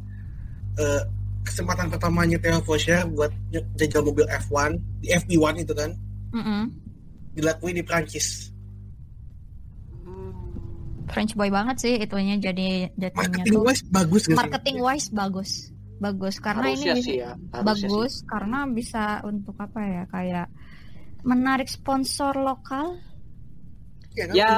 eh, 0.80 1.04
kesempatan 1.42 1.90
pertamanya 1.90 2.38
Theo 2.38 2.62
Fosher 2.62 3.04
buat 3.10 3.34
jajal 3.76 4.06
mobil 4.06 4.30
F1 4.30 4.78
di 5.02 5.10
FP1 5.12 5.66
itu 5.66 5.74
kan 5.74 5.92
Mm-mm. 6.32 6.62
dilakuin 7.32 7.76
di 7.80 7.84
Prancis. 7.84 8.52
Hmm, 10.04 10.32
French 11.08 11.36
boy 11.36 11.52
banget 11.52 11.76
sih 11.80 11.94
itunya 12.00 12.36
jadi 12.40 12.92
jadinya 12.96 13.28
Marketing 13.28 13.56
tuh. 13.56 13.64
wise 13.68 13.84
bagus 13.88 14.22
gak 14.24 14.32
sih? 14.32 14.40
Marketing 14.40 14.78
wise 14.80 15.08
bagus. 15.12 15.52
Bagus 16.02 16.36
karena 16.42 16.66
harusnya 16.74 16.94
ini 16.98 17.04
sih 17.06 17.16
ya. 17.22 17.32
harusnya 17.54 17.88
bagus 17.94 18.14
karena 18.26 18.60
bisa 18.66 19.04
untuk 19.22 19.54
apa 19.62 19.80
ya 19.86 20.04
kayak 20.10 20.48
menarik 21.22 21.70
sponsor 21.70 22.34
lokal. 22.34 22.98
Ya, 24.18 24.26
kan? 24.26 24.34
sih. 24.34 24.40
Ya 24.42 24.52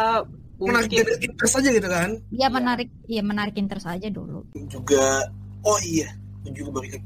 menarik 0.57 0.89
mungkin 0.89 1.05
interest 1.19 1.55
aja 1.59 1.69
gitu 1.69 1.89
kan. 1.89 2.09
Ya 2.31 2.37
Iya. 2.39 2.47
menarik 2.47 2.89
ya 3.05 3.21
menarik 3.21 3.55
interest 3.59 3.87
aja 3.89 4.07
dulu. 4.07 4.47
Juga 4.71 5.27
oh 5.67 5.79
iya, 5.83 6.09
juga 6.47 6.79
ingat. 6.87 7.03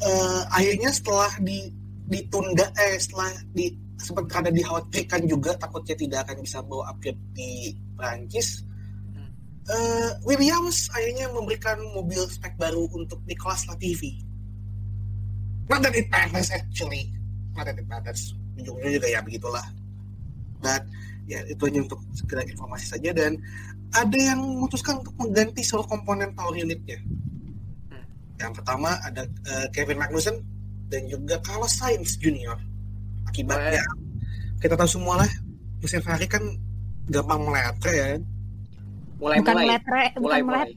Eh, 0.00 0.42
akhirnya 0.52 0.90
setelah 0.92 1.32
di 1.40 1.72
ditunda 2.04 2.66
eh 2.76 2.98
setelah 3.00 3.30
di 3.54 3.70
sempat 4.00 4.32
ada 4.32 4.50
dikhawatirkan 4.50 5.28
juga 5.28 5.52
takutnya 5.60 5.94
tidak 5.94 6.18
akan 6.26 6.36
bisa 6.40 6.58
bawa 6.64 6.88
upgrade 6.90 7.20
di 7.36 7.76
Prancis. 7.94 8.64
Hmm. 9.12 9.30
Eh, 9.68 10.10
Williams 10.24 10.88
akhirnya 10.96 11.28
memberikan 11.30 11.76
mobil 11.92 12.24
spek 12.26 12.56
baru 12.56 12.88
untuk 12.96 13.20
Nicolas 13.28 13.68
Latifi. 13.68 14.24
Not 15.68 15.84
that 15.86 15.94
it 15.94 16.08
matters 16.10 16.50
actually. 16.50 17.12
Not 17.54 17.68
that 17.68 17.78
it 17.78 17.86
matters. 17.86 18.34
Ujung-ujungnya 18.58 18.98
juga 18.98 19.08
ya 19.12 19.20
begitulah. 19.22 19.66
Dan 20.64 20.80
ya 21.30 21.44
itu 21.46 21.62
hanya 21.68 21.86
untuk 21.86 22.00
sekedar 22.16 22.42
informasi 22.42 22.90
saja 22.90 23.14
dan 23.14 23.38
ada 23.94 24.18
yang 24.18 24.40
memutuskan 24.42 24.98
untuk 24.98 25.14
mengganti 25.20 25.62
seluruh 25.62 25.86
komponen 25.86 26.32
power 26.34 26.56
unitnya. 26.56 26.98
Hmm. 27.92 28.04
Yang 28.40 28.52
pertama 28.64 28.96
ada 29.04 29.28
eh, 29.28 29.66
Kevin 29.76 30.00
Magnussen 30.00 30.40
dan 30.90 31.06
juga 31.06 31.38
Carlos 31.44 31.70
Sainz 31.76 32.18
Junior. 32.18 32.69
Akibatnya 33.30 33.86
kita 34.58 34.74
tahu 34.74 34.90
semua 34.90 35.22
lah 35.22 35.30
mesin 35.80 36.02
Ferrari 36.02 36.26
kan 36.26 36.42
gampang 37.06 37.46
meletre 37.46 37.92
ya. 37.94 38.06
mulai 39.20 39.36
bukan 39.38 39.52
mulai 39.52 39.66
meletre, 39.68 40.02
mulai 40.02 40.10
bukan 40.10 40.22
mulai 40.24 40.42
melet, 40.42 40.68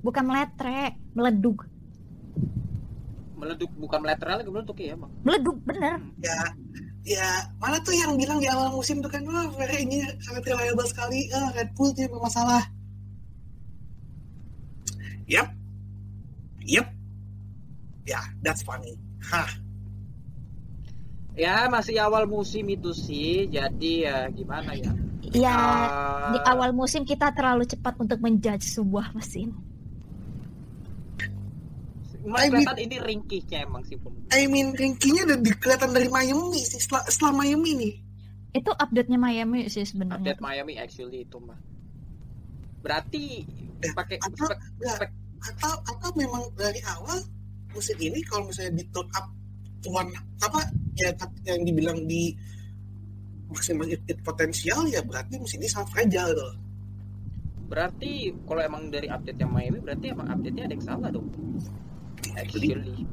bukan 0.00 0.24
meletre, 0.24 0.80
meleduk. 1.14 1.58
meleduk 3.38 3.70
bukan 3.78 3.98
meletre 4.02 4.30
lagi 4.34 4.50
meleduk 4.50 4.78
ya 4.80 4.94
bang. 4.98 5.12
Meleduk 5.22 5.56
bener. 5.62 5.98
Ya 6.18 6.38
ya 7.04 7.28
mana 7.62 7.78
tuh 7.84 7.94
yang 7.94 8.18
bilang 8.18 8.42
di 8.42 8.48
awal 8.50 8.74
musim 8.74 9.00
tuh 9.00 9.08
kan 9.08 9.22
wah 9.28 9.46
Ferrari 9.54 9.86
ini 9.86 10.02
sangat 10.20 10.44
reliable 10.48 10.88
sekali 10.88 11.30
ah, 11.30 11.52
Red 11.54 11.70
Bull 11.76 11.92
dia 11.94 12.08
bermasalah. 12.10 12.64
Yap. 15.28 15.52
Yap. 16.64 16.88
Ya, 18.08 18.24
that's 18.40 18.64
funny. 18.64 18.96
Hah. 19.20 19.67
Ya 21.38 21.70
masih 21.70 22.02
awal 22.02 22.26
musim 22.26 22.66
itu 22.66 22.90
sih, 22.90 23.46
jadi 23.46 23.92
ya 24.10 24.16
gimana 24.28 24.74
ya? 24.74 24.90
Ya 25.30 25.54
Ah, 25.54 26.34
di 26.34 26.40
awal 26.42 26.74
musim 26.74 27.06
kita 27.06 27.30
terlalu 27.30 27.62
cepat 27.62 27.94
untuk 27.96 28.18
menjudge 28.18 28.66
sebuah 28.66 29.14
mesin. 29.14 29.54
emang 32.28 32.44
kelihatan 32.52 32.76
ini 32.82 32.96
ringkihnya 33.00 33.64
emang 33.64 33.86
sih. 33.88 33.96
I 34.34 34.44
mean, 34.50 34.76
rankingnya 34.76 35.24
udah 35.24 35.38
kelihatan 35.56 35.96
dari 35.96 36.10
Miami 36.10 36.60
sih 36.60 36.76
setelah, 36.76 37.06
setelah 37.08 37.32
Miami 37.32 37.70
nih. 37.72 37.94
Itu 38.52 38.74
update-nya 38.74 39.16
Miami 39.16 39.70
sih 39.70 39.86
sebenarnya. 39.86 40.36
Update 40.36 40.42
Miami 40.44 40.74
actually 40.76 41.24
itu 41.24 41.38
mah. 41.40 41.56
Berarti 42.84 43.46
Eh, 43.78 43.92
pakai 43.94 44.18
atau- 44.18 44.44
spek- 44.50 44.60
spek- 44.82 45.16
atau 45.38 45.72
atau 45.86 46.10
memang 46.18 46.50
dari 46.52 46.82
awal 46.84 47.22
musim 47.70 47.94
ini 47.96 48.18
kalau 48.26 48.50
misalnya 48.50 48.82
di 48.82 48.84
turn 48.90 49.06
up 49.14 49.30
tuan 49.84 50.10
apa 50.42 50.60
ya 50.98 51.14
yang 51.46 51.62
dibilang 51.62 52.04
di 52.06 52.34
maksimal 53.48 53.88
it, 53.88 54.02
it 54.10 54.18
potensial 54.20 54.84
ya 54.90 55.00
berarti 55.00 55.40
musim 55.40 55.62
ini 55.62 55.68
sangat 55.70 55.88
fragile 55.94 56.30
gitu 56.34 56.42
loh. 56.44 56.56
berarti 57.68 58.32
kalau 58.48 58.60
emang 58.64 58.88
dari 58.88 59.08
update 59.12 59.38
yang 59.40 59.52
Miami 59.52 59.78
berarti 59.80 60.06
emang 60.12 60.28
update-nya 60.32 60.64
ada 60.68 60.74
yang 60.74 60.84
salah 60.84 61.08
dong. 61.12 61.28
Actually, 62.36 62.72
Actually. 62.72 63.04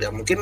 ya 0.00 0.08
mungkin 0.10 0.38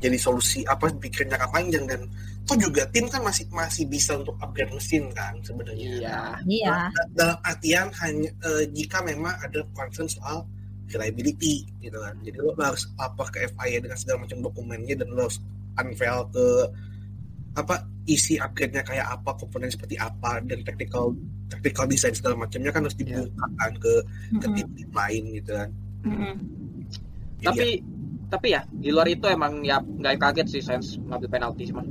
jadi 0.00 0.16
solusi 0.16 0.64
apa 0.64 0.88
bikin 0.96 1.28
jangka 1.28 1.48
panjang 1.52 1.84
dan 1.84 2.00
toh 2.48 2.56
juga 2.56 2.88
tim 2.88 3.04
kan 3.12 3.20
masih 3.20 3.44
masih 3.52 3.84
bisa 3.86 4.16
untuk 4.16 4.32
upgrade 4.40 4.72
mesin 4.72 5.12
kan 5.12 5.36
sebenarnya. 5.44 6.00
Iya. 6.00 6.18
Iya. 6.48 6.76
Da- 6.88 7.10
dalam 7.12 7.38
artian 7.44 7.86
hanya 8.00 8.30
eh, 8.32 8.64
jika 8.72 9.04
memang 9.04 9.36
ada 9.44 9.60
concern 9.76 10.08
soal 10.08 10.48
reliability 10.90 11.64
gitu 11.78 11.96
kan 11.96 12.14
jadi 12.20 12.36
lo 12.38 12.52
harus 12.58 12.90
lapor 12.94 13.30
ke 13.30 13.46
FIA 13.48 13.78
dengan 13.78 13.96
segala 13.96 14.26
macam 14.26 14.38
dokumennya 14.42 14.94
dan 14.98 15.08
lo 15.10 15.24
harus 15.24 15.38
unveil 15.76 16.26
ke 16.28 16.46
apa 17.50 17.74
isi 18.06 18.38
upgrade-nya 18.38 18.82
kayak 18.82 19.06
apa 19.10 19.34
komponen 19.34 19.70
seperti 19.70 19.94
apa 19.94 20.38
dan 20.42 20.62
technical 20.62 21.14
technical 21.50 21.86
design 21.86 22.14
segala 22.14 22.34
macamnya 22.38 22.70
kan 22.70 22.82
harus 22.82 22.94
Iya. 22.96 23.26
dibukakan 23.26 23.72
ke 23.76 23.92
ke 24.30 24.46
Mm-mm. 24.46 24.54
tim-tim 24.54 24.90
lain 24.90 25.22
gitu 25.34 25.50
kan 25.54 25.68
Mm-mm. 26.02 26.34
Jadi 27.40 27.46
Tapi 27.48 27.64
ya, 27.64 27.82
tapi 28.28 28.46
ya 28.52 28.60
di 28.68 28.88
luar 28.92 29.08
itu 29.08 29.26
emang 29.26 29.64
ya 29.64 29.80
nggak 29.80 30.20
kaget 30.20 30.46
sih 30.46 30.60
Sainz 30.60 31.00
ngambil 31.00 31.28
penalti 31.28 31.64
sih 31.64 31.74
mah. 31.74 31.86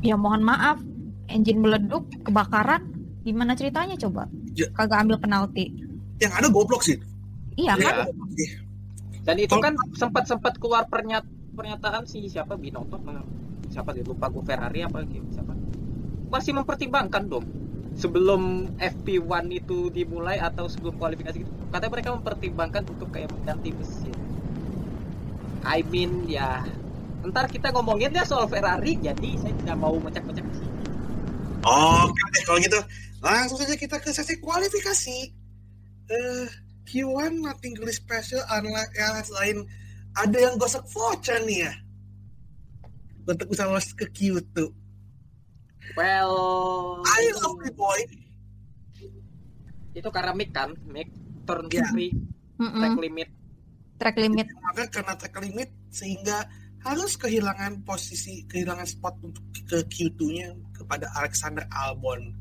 Ya 0.00 0.16
mohon 0.16 0.42
maaf, 0.42 0.80
engine 1.28 1.60
meleduk, 1.60 2.08
kebakaran, 2.24 2.90
gimana 3.22 3.54
ceritanya 3.54 3.94
coba? 3.94 4.26
Ya. 4.52 4.66
Kagak 4.74 5.06
ambil 5.06 5.20
penalti. 5.20 5.70
yang 6.18 6.30
ada 6.32 6.46
goblok 6.48 6.80
sih 6.80 6.94
Iya 7.56 7.72
Iya. 7.76 7.90
kan? 8.06 8.08
Sih. 8.36 8.50
Dan 9.22 9.36
itu 9.38 9.54
kan 9.62 9.74
sempat 9.94 10.26
sempat 10.26 10.58
keluar 10.58 10.88
pernyat 10.90 11.22
pernyataan 11.52 12.08
si 12.08 12.26
siapa 12.26 12.56
Binotto 12.56 12.96
apa 12.96 13.22
siapa 13.68 13.92
dia 13.92 14.04
lupa 14.04 14.32
gue 14.32 14.40
Ferrari 14.44 14.82
apa 14.84 15.04
gitu 15.04 15.24
siapa 15.30 15.52
masih 16.32 16.56
mempertimbangkan 16.56 17.28
dong 17.28 17.44
sebelum 17.92 18.72
FP1 18.80 19.52
itu 19.52 19.92
dimulai 19.92 20.40
atau 20.40 20.64
sebelum 20.64 20.96
kualifikasi 20.96 21.44
gitu 21.44 21.52
katanya 21.68 21.92
mereka 21.92 22.08
mempertimbangkan 22.16 22.82
untuk 22.88 23.12
kayak 23.12 23.28
mengganti 23.36 23.68
mesin 23.76 24.16
I 25.62 25.84
mean 25.86 26.24
ya 26.26 26.64
ntar 27.22 27.46
kita 27.46 27.70
ngomongin 27.70 28.10
ya 28.10 28.26
soal 28.26 28.50
Ferrari 28.50 28.98
jadi 28.98 29.30
saya 29.38 29.54
tidak 29.54 29.76
mau 29.78 29.94
mecak-mecak 30.02 30.42
di 30.42 30.54
sini. 30.58 30.74
Oke 31.62 32.22
deh 32.34 32.42
kalau 32.42 32.58
gitu 32.58 32.80
langsung 33.22 33.62
saja 33.62 33.78
kita 33.78 34.02
ke 34.02 34.10
sesi 34.10 34.42
kualifikasi. 34.42 35.18
Eh 36.10 36.46
Q1 36.86 37.40
nothing 37.40 37.72
really 37.78 37.94
special 37.94 38.42
unlike 38.50 38.92
yang 38.94 39.14
lain 39.30 39.56
ada 40.12 40.36
yang 40.36 40.54
gosok 40.60 40.84
voucher 40.90 41.40
nih 41.46 41.70
ya. 41.70 41.72
Untuk 43.22 43.46
bisa 43.48 43.64
lolos 43.64 43.94
ke 43.94 44.06
Q2. 44.10 44.56
well 45.98 47.02
I 47.04 47.22
love 47.42 47.58
you 47.62 47.74
boy. 47.74 48.00
itu 49.92 50.08
karena 50.08 50.32
mic 50.32 50.50
kan 50.56 50.72
mic 50.88 51.10
turn 51.44 51.68
Iya. 51.68 51.84
free 51.92 52.12
Mm-mm. 52.56 52.80
track 52.80 52.96
limit 52.96 53.28
Track 54.00 54.16
limit. 54.18 54.46
Maka 54.58 54.84
karena 54.90 55.14
track 55.14 55.36
limit 55.38 55.70
sehingga 55.94 56.42
harus 56.82 57.14
kehilangan 57.14 57.86
posisi 57.86 58.42
kehilangan 58.50 58.82
spot 58.82 59.14
untuk 59.22 59.44
ke 59.62 59.78
Q2-nya 59.86 60.50
kepada 60.74 61.06
Alexander 61.14 61.62
Albon. 61.70 62.34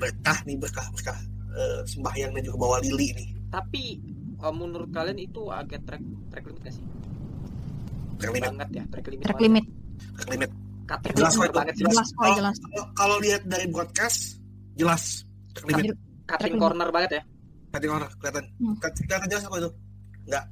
Berkah 0.00 0.40
nih 0.48 0.56
berkah 0.56 0.88
berkah 0.88 1.20
eh, 1.50 1.80
sembahyang 1.84 2.30
dan 2.32 2.42
juga 2.42 2.58
bawa 2.60 2.76
lili 2.78 3.10
nih. 3.12 3.28
tapi 3.48 3.98
uh, 4.38 4.50
menurut 4.50 4.88
kalian 4.88 5.18
itu 5.18 5.48
agak 5.48 5.82
track 5.82 6.00
track 6.28 6.44
limit 6.44 6.62
gak 6.62 6.74
sih 6.74 6.84
Track 8.16 8.30
limit, 8.30 8.48
banget 8.52 8.68
ya 8.70 8.84
track 8.86 9.06
limit 9.08 9.24
Track 9.24 9.34
banget. 9.34 9.46
limit. 9.48 9.64
track 10.12 10.30
limit. 10.30 10.50
Cutting 10.84 11.14
Jelas 11.14 11.32
kok 11.32 11.44
itu. 11.44 11.54
banget 11.54 11.74
sih 11.74 11.84
Jelas 11.84 12.08
kok, 12.08 12.18
Kalau- 12.20 12.36
jelas. 12.36 12.56
Kalau, 12.60 12.84
kalau 12.92 13.16
lihat 13.18 13.42
dari 13.44 13.66
broadcast 13.66 14.20
jelas 14.74 15.02
track 15.50 15.66
limit. 15.66 15.84
Track 15.86 15.98
cutting 16.30 16.52
limit. 16.52 16.62
corner 16.62 16.88
banget 16.90 17.10
ya 17.10 17.22
Cutting 17.70 17.90
corner 17.90 18.10
kelihatan. 18.12 18.44
Hmm. 18.56 18.74
Kelihatan 18.76 19.02
kelihatan 19.04 19.28
jelas 19.28 19.44
apa 19.46 19.56
itu? 19.56 19.70
Enggak. 20.20 20.44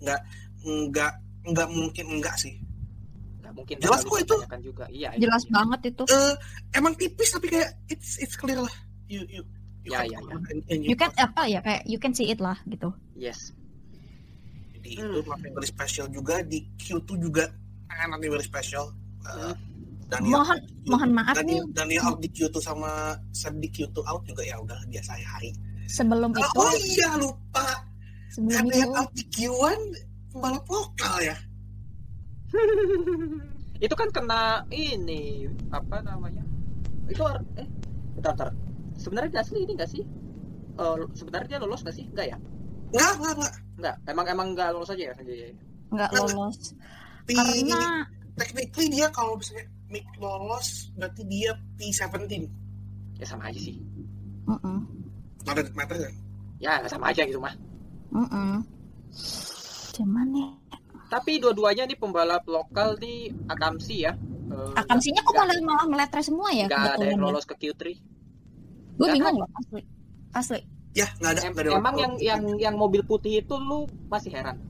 Enggak 0.00 0.20
enggak 0.62 1.12
enggak 1.44 1.68
mungkin 1.70 2.06
enggak 2.12 2.34
sih. 2.36 2.54
nggak 3.38 3.52
mungkin 3.52 3.74
Jelas 3.78 4.00
kok 4.00 4.18
itu. 4.18 4.36
juga 4.62 4.84
iya 4.88 5.10
Jelas 5.14 5.42
iya. 5.42 5.52
banget 5.52 5.80
itu. 5.88 6.02
Eh 6.08 6.34
emang 6.72 6.92
tipis 6.94 7.30
tapi 7.30 7.46
kayak 7.48 7.70
it's 7.86 8.16
it's 8.18 8.34
clear 8.34 8.58
lah. 8.58 8.74
You 9.06 9.22
you 9.28 9.42
you 9.82 9.90
Ya, 9.90 9.98
can- 10.00 10.10
ya, 10.10 10.18
ya. 10.20 10.34
and- 10.48 10.64
and 10.68 10.80
You 10.86 10.94
can 10.94 11.10
apa 11.16 11.42
ya 11.44 11.58
kayak 11.58 11.82
you 11.84 11.98
can 11.98 12.12
see 12.12 12.28
it 12.28 12.38
lah 12.38 12.54
gitu. 12.64 12.94
yes 13.14 13.50
Jadi 14.72 14.98
Hmm. 14.98 15.14
itu 15.14 15.18
nothing 15.24 15.52
very 15.52 15.68
special 15.68 16.06
juga 16.08 16.42
di 16.42 16.66
Q2 16.76 17.08
juga 17.16 17.44
eh, 17.86 18.06
nothing 18.06 18.30
very 18.30 18.42
special. 18.42 18.90
Uh, 19.22 19.54
Daniel 20.08 20.42
Mohon 20.42 20.58
mohon 20.84 21.10
maaf 21.14 21.34
nih 21.34 21.38
Daniel, 21.40 21.64
Daniel 21.72 22.02
out 22.04 22.18
di 22.18 22.28
Q2 22.28 22.56
sama 22.58 22.90
Seb 23.30 23.56
di 23.58 23.68
Q2 23.68 24.02
out 24.02 24.22
juga 24.24 24.42
ya 24.42 24.58
udah 24.58 24.76
biasa 24.84 25.14
ya 25.16 25.28
hari. 25.30 25.50
sebelum 25.86 26.30
Oh, 26.32 26.40
itu 26.40 26.58
oh 26.58 26.72
iya 26.78 27.10
lupa. 27.16 27.66
sebelum 28.28 28.58
Ada 28.58 28.68
itu 28.68 28.78
yang 28.78 28.92
out 28.92 29.10
di 29.12 29.24
Q1 29.28 29.80
pembalap 30.28 30.64
lokal 30.66 31.14
ya. 31.22 31.36
itu 33.80 33.94
kan 33.94 34.08
kena 34.10 34.40
ini 34.68 35.46
apa 35.70 35.96
namanya 36.00 36.44
itu 37.06 37.22
eh 37.56 37.66
bentar, 38.14 38.32
bentar. 38.34 38.48
Sebenarnya 39.02 39.42
Gasly 39.42 39.66
ini 39.66 39.74
nggak 39.74 39.90
sih 39.90 40.04
Eh, 40.72 40.96
sebenarnya 41.12 41.48
dia 41.52 41.60
lolos 41.60 41.84
nggak 41.84 41.96
sih 41.96 42.06
nggak 42.08 42.26
ya 42.32 42.38
Enggak, 42.92 43.12
enggak, 43.16 43.32
enggak. 43.36 43.54
Enggak, 43.76 43.96
emang 44.08 44.26
emang 44.28 44.46
nggak 44.52 44.68
lolos 44.76 44.90
aja 44.92 45.02
ya 45.08 45.12
Sanjay. 45.16 45.52
nggak 45.92 46.08
Nggak, 46.10 46.10
lolos 46.32 46.56
P, 47.24 47.28
karena 47.36 47.80
technically 48.36 48.88
dia 48.88 49.06
kalau 49.12 49.36
misalnya 49.36 49.64
Mick 49.92 50.08
lolos 50.16 50.88
berarti 50.96 51.22
dia 51.28 51.52
P17. 51.76 52.48
Ya 53.20 53.26
sama 53.28 53.52
aja 53.52 53.60
sih. 53.60 53.76
Mm-mm. 54.48 54.78
Matter, 55.44 55.68
matter 55.76 55.96
kan? 56.00 56.14
Ya 56.56 56.80
sama 56.88 57.12
aja 57.12 57.22
gitu 57.28 57.40
mah. 57.40 57.52
Mm-mm. 58.12 58.64
cuman 59.92 60.28
ya 60.32 60.48
Tapi 61.12 61.36
dua-duanya 61.36 61.84
nih 61.84 61.96
pembalap 62.00 62.48
lokal 62.48 62.96
nih 62.96 63.28
Akamsi 63.52 64.08
ya. 64.08 64.16
Eh, 64.48 64.72
akamsinya 64.80 65.20
kok 65.20 65.36
malah 65.36 65.56
malah 65.60 65.86
meletre 65.88 66.20
semua 66.24 66.48
ya 66.52 66.64
nggak 66.68 66.96
ada 66.96 67.04
yang 67.04 67.20
ya? 67.20 67.24
lolos 67.28 67.44
ke 67.44 67.56
Q3. 67.56 68.11
Gue 68.92 69.06
Ya 69.08 69.14
bingung 69.14 69.36
loh 69.40 69.48
asli 69.56 69.82
asli 70.32 70.60
Ya, 70.92 71.08
nggak 71.24 71.30
ada. 71.32 71.40
Em- 71.48 71.56
ada 71.56 71.70
emang 71.72 71.94
yang 71.96 72.12
yang 72.20 72.42
yang 72.60 72.74
mobil 72.76 73.00
putih 73.00 73.40
itu 73.40 73.56
lu 73.56 73.88
masih 74.12 74.28
heran. 74.28 74.60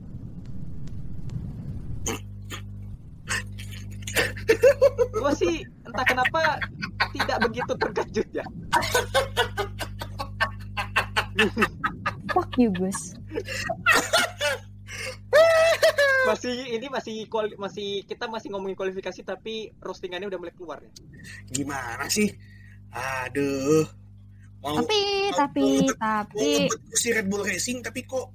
Gua 5.13 5.31
sih 5.33 5.63
entah 5.83 6.05
kenapa 6.05 6.59
tidak 7.11 7.37
begitu 7.43 7.73
terkejut 7.75 8.27
ya. 8.31 8.45
fuck 12.29 12.49
you 12.55 12.69
Gus 12.71 13.17
Masih 16.23 16.55
ini 16.71 16.87
masih 16.87 17.25
kuali- 17.27 17.57
masih 17.59 18.05
kita 18.07 18.29
masih 18.31 18.47
ngomongin 18.47 18.77
kualifikasi 18.77 19.25
tapi 19.25 19.75
roastingannya 19.81 20.31
udah 20.31 20.39
mulai 20.39 20.55
keluar 20.55 20.79
ya. 20.79 20.91
Gimana 21.51 22.07
sih? 22.07 22.31
Aduh. 22.95 23.83
Mau, 24.63 24.79
tapi 24.79 24.99
tapi 25.35 25.61
mau 25.83 25.91
tapi 25.99 26.39
ngebut 26.71 26.81
si 26.95 27.07
Red 27.11 27.27
Bull 27.27 27.43
Racing 27.43 27.83
tapi 27.83 28.07
kok 28.07 28.31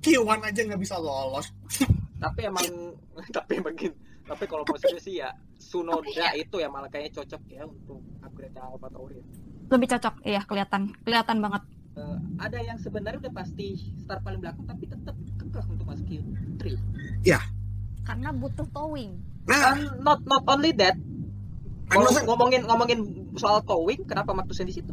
Q1 0.00 0.38
aja 0.40 0.60
nggak 0.62 0.80
bisa 0.80 0.96
lolos. 0.96 1.50
Tapi 2.16 2.48
emang 2.48 2.64
tapi 3.36 3.60
emang. 3.60 3.76
Tapi 4.24 4.44
kalau 4.48 4.64
mau 4.64 4.78
serius 4.80 5.04
sih 5.04 5.20
ya 5.20 5.28
Sunoda 5.60 6.32
itu 6.32 6.56
ya 6.56 6.72
malah 6.72 6.88
kayaknya 6.88 7.20
cocok 7.20 7.42
ya 7.46 7.62
untuk 7.62 8.00
upgrade 8.24 8.56
Alfa 8.56 8.88
Tauri. 8.88 9.20
ya. 9.20 9.24
lebih 9.66 9.88
cocok 9.90 10.14
iya 10.22 10.40
kelihatan 10.46 10.94
kelihatan 11.02 11.42
banget 11.42 11.62
Eh, 11.96 12.18
ada 12.36 12.60
yang 12.60 12.76
sebenarnya 12.76 13.24
udah 13.24 13.34
pasti 13.34 13.72
start 13.96 14.20
paling 14.20 14.44
belakang 14.44 14.68
tapi 14.68 14.84
tetap 14.84 15.16
kekeh 15.40 15.64
untuk 15.64 15.88
masuk 15.88 16.04
Q3. 16.04 16.64
karena 18.04 18.28
butuh 18.36 18.68
towing 18.68 19.16
Nah, 19.46 19.72
And 19.72 20.02
not 20.02 20.20
not 20.26 20.42
only 20.44 20.74
that, 20.76 20.98
kalau 21.86 22.10
ngomongin 22.26 22.62
ngomongin 22.66 23.00
soal 23.36 23.62
towing, 23.62 24.02
kenapa 24.06 24.32
Magnussen 24.32 24.66
di 24.66 24.74
situ? 24.82 24.92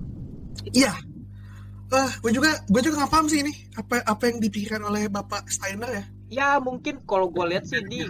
iya. 0.71 0.93
Ah, 1.93 2.09
gue 2.25 2.33
juga 2.33 2.57
gue 2.65 2.81
juga 2.81 3.05
nggak 3.05 3.11
paham 3.13 3.27
sih 3.29 3.45
ini 3.45 3.53
apa 3.77 4.01
apa 4.01 4.23
yang 4.25 4.41
dipikirkan 4.41 4.81
oleh 4.81 5.05
Bapak 5.05 5.45
Steiner 5.45 5.89
ya. 5.93 6.03
Ya 6.29 6.49
mungkin 6.57 7.05
kalau 7.05 7.29
gue 7.29 7.45
lihat 7.53 7.69
sih 7.69 7.85
di 7.85 8.01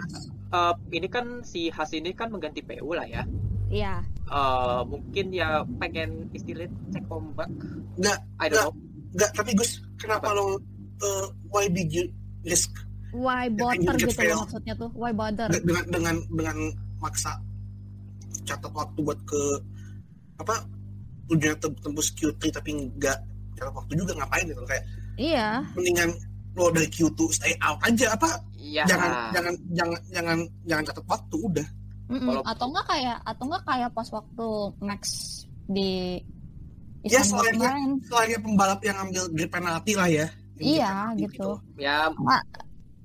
eh, 0.50 0.74
ini 0.88 1.08
kan 1.12 1.44
si 1.44 1.68
Has 1.68 1.92
ini 1.92 2.16
kan 2.16 2.32
mengganti 2.32 2.64
PU 2.64 2.96
lah 2.96 3.04
ya. 3.04 3.28
iya 3.68 4.00
Eh, 4.24 4.80
mungkin 4.88 5.36
ya 5.36 5.68
pengen 5.76 6.32
istilahnya 6.32 6.72
cek 6.96 7.04
ombak. 7.12 7.44
Nggak, 8.00 8.18
I 8.40 8.46
don't 8.48 8.56
know. 8.56 8.72
nggak. 9.12 9.30
Tapi 9.36 9.52
Gus, 9.52 9.84
kenapa 10.00 10.32
lo 10.32 10.56
uh, 11.04 11.26
why 11.52 11.68
did 11.68 11.92
you 11.92 12.08
risk 12.44 12.70
why 13.14 13.46
bother 13.46 13.94
gitu 13.94 14.10
fail. 14.10 14.42
maksudnya 14.42 14.74
tuh 14.74 14.90
why 14.92 15.14
bother 15.14 15.46
de- 15.46 15.62
dengan 15.62 15.84
dengan 15.86 16.16
dengan 16.34 16.56
maksa 16.98 17.38
catat 18.44 18.70
waktu 18.70 18.98
buat 19.00 19.20
ke 19.24 19.42
apa 20.36 20.54
tujuannya 21.26 21.56
tem- 21.56 21.78
tembus 21.80 22.08
Q3 22.12 22.42
tapi 22.52 22.70
nggak 22.92 23.18
catat 23.54 23.72
waktu 23.72 23.92
juga 23.94 24.12
ngapain 24.14 24.44
gitu 24.44 24.60
kayak 24.64 24.84
iya 25.16 25.64
mendingan 25.72 26.10
lo 26.54 26.68
dari 26.68 26.86
Q2 26.86 27.20
stay 27.30 27.54
out 27.58 27.80
aja 27.80 28.12
apa 28.12 28.30
Iya. 28.54 28.84
jangan 28.86 29.10
jangan 29.30 29.54
jangan 29.70 29.98
jangan 30.08 30.38
jangan 30.64 30.84
catat 30.84 31.04
waktu 31.06 31.36
udah 31.38 31.68
Mm-mm. 32.04 32.20
Kalau- 32.22 32.44
atau 32.44 32.66
enggak 32.68 32.86
kayak 32.86 33.16
atau 33.22 33.42
enggak 33.44 33.62
kayak 33.64 33.90
pas 33.90 34.08
waktu 34.10 34.46
Max 34.78 35.02
di 35.66 36.20
Ya, 37.02 37.20
Istanbul 37.20 37.40
selain- 37.42 37.56
kemarin 37.58 37.90
selain 38.02 38.38
pembalap 38.38 38.80
yang 38.80 38.96
ambil 38.98 39.24
grid 39.30 39.50
penalti 39.50 39.92
lah 39.92 40.08
ya 40.08 40.26
Iya, 40.54 40.88
penalti 40.88 41.20
gitu. 41.26 41.50
Ya, 41.76 42.08
gue 42.08 42.22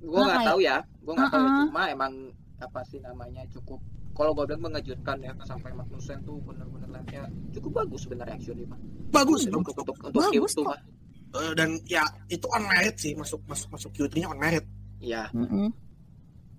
nggak 0.06 0.24
makanya- 0.30 0.48
tahu 0.48 0.60
ya. 0.62 0.78
Gue 1.02 1.14
nggak 1.14 1.28
tahu. 1.28 1.42
ya. 1.42 1.50
Uh-uh. 1.50 1.66
Cuma 1.68 1.84
emang 1.90 2.14
apa 2.60 2.80
sih 2.86 3.00
namanya 3.00 3.44
cukup. 3.50 3.80
Kalau 4.20 4.36
gue 4.36 4.44
bilang 4.46 4.64
mengejutkan 4.66 5.18
ya 5.18 5.32
sampai 5.42 5.72
Magnussen 5.72 6.20
tuh 6.22 6.44
benar-benar 6.44 6.92
lempnya 6.92 7.24
cukup 7.50 7.72
bagus 7.80 8.04
sebenarnya 8.04 8.36
actually 8.36 8.68
mah. 8.68 8.76
bagus 9.10 9.48
Hmm, 9.48 9.56
Untuk 9.56 9.72
untuk 9.74 9.96
untuk 9.98 10.20
Bagus 10.20 10.52
Q2 10.52 10.60
kok. 10.60 10.66
mah. 10.68 10.80
Eh, 11.40 11.52
dan 11.56 11.70
ya 11.86 12.04
itu 12.28 12.46
on 12.50 12.64
merit 12.64 12.96
sih 12.96 13.16
masuk 13.16 13.40
masuk 13.46 13.72
masuk 13.72 13.90
Q3 13.96 14.20
nya 14.20 14.28
on 14.28 14.38
merit 14.38 14.66
Iya. 15.00 15.32
Mm-mm. 15.32 15.72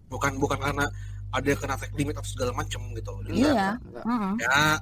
bukan 0.08 0.40
bukan 0.40 0.56
karena 0.56 0.88
ada 1.30 1.50
kena 1.54 1.76
track 1.76 1.92
limit 1.94 2.16
atau 2.16 2.26
segala 2.26 2.50
macam 2.56 2.80
gitu 2.96 3.12
Iya. 3.28 3.76
Ya 4.40 4.80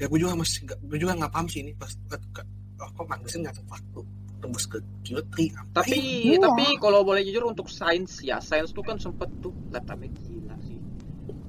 ya 0.00 0.04
gue 0.06 0.18
juga 0.18 0.32
masih 0.34 0.64
nggak 0.64 0.78
gue 0.82 0.98
juga 0.98 1.12
nggak 1.14 1.30
paham 1.30 1.46
sih 1.46 1.60
ini 1.60 1.70
pas 1.76 1.92
ke, 2.08 2.16
ke, 2.32 2.42
oh, 2.78 2.88
kok 2.88 3.06
Magnussen 3.06 3.44
nggak 3.44 3.54
waktu 3.68 4.00
tembus 4.38 4.64
ke 4.66 4.78
Q3 5.04 5.34
ngapain? 5.50 5.76
Tapi 5.76 5.98
Iya. 6.32 6.38
tapi 6.40 6.64
kalau 6.78 7.04
boleh 7.04 7.22
jujur 7.22 7.44
untuk 7.44 7.68
Sainz 7.68 8.22
ya 8.22 8.40
Sainz 8.40 8.72
tuh 8.72 8.82
kan 8.82 8.96
sempet 8.96 9.28
tuh 9.38 9.52
lap. 9.70 9.84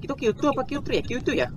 Itu 0.00 0.12
Q2 0.16 0.40
apa 0.52 0.62
Q3 0.64 0.88
ya? 0.90 1.02
Q2 1.04 1.28
ya? 1.36 1.48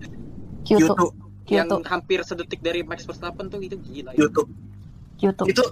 Kyoto 0.63 0.93
Q2 0.95 1.01
Yang 1.43 1.67
Kyoto 1.67 1.75
hampir 1.91 2.19
sedetik 2.23 2.59
dari 2.63 2.83
Max 2.87 3.03
Verstappen 3.03 3.51
tuh 3.51 3.59
itu 3.59 3.75
gila 3.79 4.15
ya. 4.15 4.27
Q2 4.27 4.37
Kyoto 5.19 5.43
itu 5.47 5.63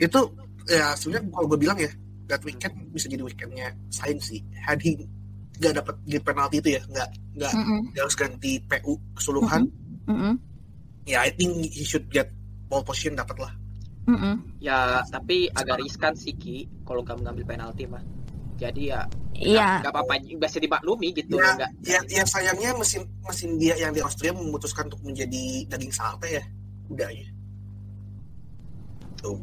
itu 0.00 0.20
ya 0.68 0.96
sebenarnya 0.96 1.28
kalau 1.32 1.46
gue 1.52 1.58
bilang 1.60 1.78
ya 1.80 1.90
that 2.28 2.40
weekend 2.44 2.72
bisa 2.92 3.06
jadi 3.08 3.20
weekendnya 3.20 3.68
Sainz 3.92 4.32
sih 4.32 4.40
had 4.56 4.80
he 4.80 4.96
nggak 5.60 5.76
dapat 5.76 5.94
grid 6.08 6.24
penalti 6.24 6.58
itu 6.58 6.80
ya 6.80 6.82
nggak 6.88 7.08
nggak 7.36 7.52
Mm-mm. 7.52 7.80
dia 7.94 8.00
harus 8.02 8.16
ganti 8.16 8.58
PU 8.64 8.96
keseluruhan 9.14 9.68
Mm-mm. 10.08 10.34
ya 11.04 11.22
I 11.22 11.30
think 11.36 11.68
he 11.68 11.84
should 11.84 12.08
get 12.08 12.32
pole 12.66 12.82
position 12.82 13.14
dapat 13.14 13.38
lah 13.38 13.52
Mm-mm. 14.04 14.60
Ya 14.60 15.00
tapi 15.08 15.48
agak 15.48 15.80
riskan 15.80 16.12
sih 16.12 16.36
Ki 16.36 16.68
kalau 16.84 17.00
nggak 17.00 17.24
mengambil 17.24 17.44
penalti 17.56 17.88
mah. 17.88 18.04
Jadi 18.54 18.82
ya 18.86 19.02
iya. 19.34 19.82
nggak 19.82 19.90
apa-apa 19.90 20.14
bisa 20.38 20.58
dimaklumi 20.58 21.10
gitu 21.10 21.34
Ya, 21.34 21.50
enggak. 21.52 21.70
ya, 21.82 21.98
ya 22.08 22.22
sayangnya 22.24 22.70
mesin 22.72 23.02
mesin 23.20 23.58
dia 23.58 23.74
yang 23.74 23.90
di 23.90 23.98
Austria 23.98 24.30
memutuskan 24.30 24.86
untuk 24.86 25.02
menjadi 25.02 25.42
daging 25.66 25.90
sate 25.90 26.28
ya 26.32 26.44
udah 26.86 27.10
ya. 27.10 27.26
Tuh. 29.16 29.40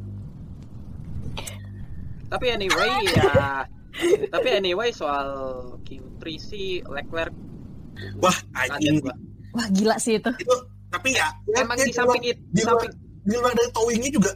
Tapi 2.29 2.45
anyway 2.47 2.87
ya 3.11 3.67
tapi 4.31 4.47
anyway 4.49 4.89
soal 4.89 5.27
Q3 5.83 6.23
sih 6.39 6.67
Leclerc. 6.85 7.35
Wah 8.17 8.37
anjing 8.55 9.03
wah 9.51 9.67
gila 9.69 9.99
sih 9.99 10.15
itu. 10.15 10.31
Itu 10.39 10.55
tapi 10.87 11.11
ya 11.11 11.27
dia- 11.45 11.63
Emang 11.63 11.75
dia 11.75 11.87
di 11.87 11.93
samping 11.93 12.23
itu 12.23 12.39
di 12.47 12.55
di 12.55 12.61
luar- 12.63 12.79
samping 12.79 12.91
di 13.21 13.35
luar 13.35 13.53
dari 13.53 13.69
towingnya 13.69 14.09
juga 14.09 14.31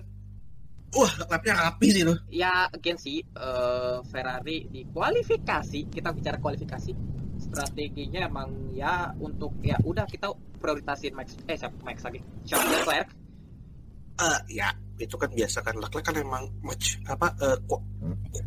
wah 0.95 1.11
lapnya 1.27 1.53
rapi 1.59 1.87
sih 1.91 2.03
tuh. 2.07 2.17
Ya 2.31 2.71
again 2.71 2.95
sih 2.95 3.19
eh, 3.21 3.97
Ferrari 4.07 4.65
di 4.71 4.87
kualifikasi 4.89 5.91
kita 5.91 6.09
bicara 6.15 6.39
kualifikasi 6.39 6.91
strateginya 7.35 8.25
emang 8.25 8.71
ya 8.71 9.11
untuk 9.19 9.59
ya 9.59 9.75
udah 9.83 10.07
kita 10.07 10.31
prioritasin 10.57 11.11
Max 11.13 11.35
eh 11.45 11.59
siapa 11.59 11.75
Max 11.83 11.99
lagi? 12.01 12.23
Charles 12.47 12.71
Leclerc. 12.71 13.07
Eh, 14.15 14.39
ya 14.55 14.71
itu 14.95 15.15
kan 15.19 15.27
biasa 15.27 15.59
kan 15.59 15.75
Leclerc 15.75 16.05
kan 16.07 16.15
emang 16.15 16.47
match 16.63 16.95
apa 17.05 17.27
eh, 17.43 17.57
ku, 17.67 17.75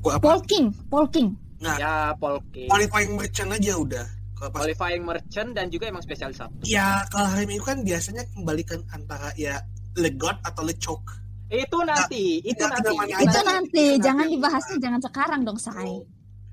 ku- 0.01 0.13
apa? 0.13 0.25
Polking 0.25 0.73
Polking 0.89 1.29
ya 1.61 2.17
Polke 2.17 2.65
qualifying 2.71 3.13
merchant 3.19 3.51
aja 3.53 3.75
udah. 3.77 4.07
Kalau 4.39 4.51
pas 4.55 4.61
qualifying 4.65 5.03
merchant 5.05 5.51
dan 5.51 5.67
juga 5.69 5.91
emang 5.91 6.01
spesialis 6.01 6.39
satu. 6.39 6.63
Ya 6.65 7.03
kalau 7.11 7.27
hari 7.29 7.45
minggu 7.45 7.67
kan 7.67 7.83
biasanya 7.83 8.23
kembalikan 8.33 8.81
antara 8.95 9.35
ya 9.35 9.59
legot 9.99 10.39
atau 10.47 10.63
lecok 10.63 11.03
itu 11.49 11.79
nanti 11.81 12.25
itu 12.45 12.61
Nggak, 12.61 12.73
nanti. 12.77 12.89
nggak 12.93 12.97
mana 12.99 13.25
itu 13.25 13.41
nanti 13.41 13.85
Nanti. 13.89 14.05
jangan 14.05 14.27
dibahasnya 14.29 14.77
jangan 14.79 15.01
sekarang 15.01 15.41
dong 15.49 15.57
say 15.57 15.93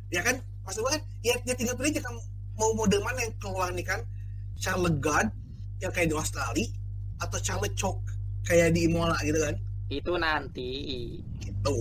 ya 0.09 0.21
kan 0.23 0.35
maksud 0.63 0.81
gua 0.81 0.95
kan 0.95 1.01
ya, 1.21 1.35
ya 1.43 1.53
tinggal 1.53 1.75
pilih 1.75 1.91
aja 1.91 2.01
kan 2.01 2.15
mau 2.55 2.71
model 2.71 3.03
mana 3.03 3.19
yang 3.19 3.35
keluar 3.37 3.67
nih 3.75 3.83
kan. 3.83 3.99
Charles 4.55 4.95
God 5.03 5.27
yang 5.83 5.91
kayak 5.91 6.07
di 6.07 6.15
Australia 6.15 6.71
atau 7.19 7.35
Charles 7.43 7.75
Chok 7.75 7.99
kayak 8.47 8.71
di 8.71 8.87
Imola 8.87 9.19
gitu 9.19 9.35
kan. 9.43 9.59
Itu 9.91 10.15
nanti. 10.15 10.71
Gitu. 11.43 11.79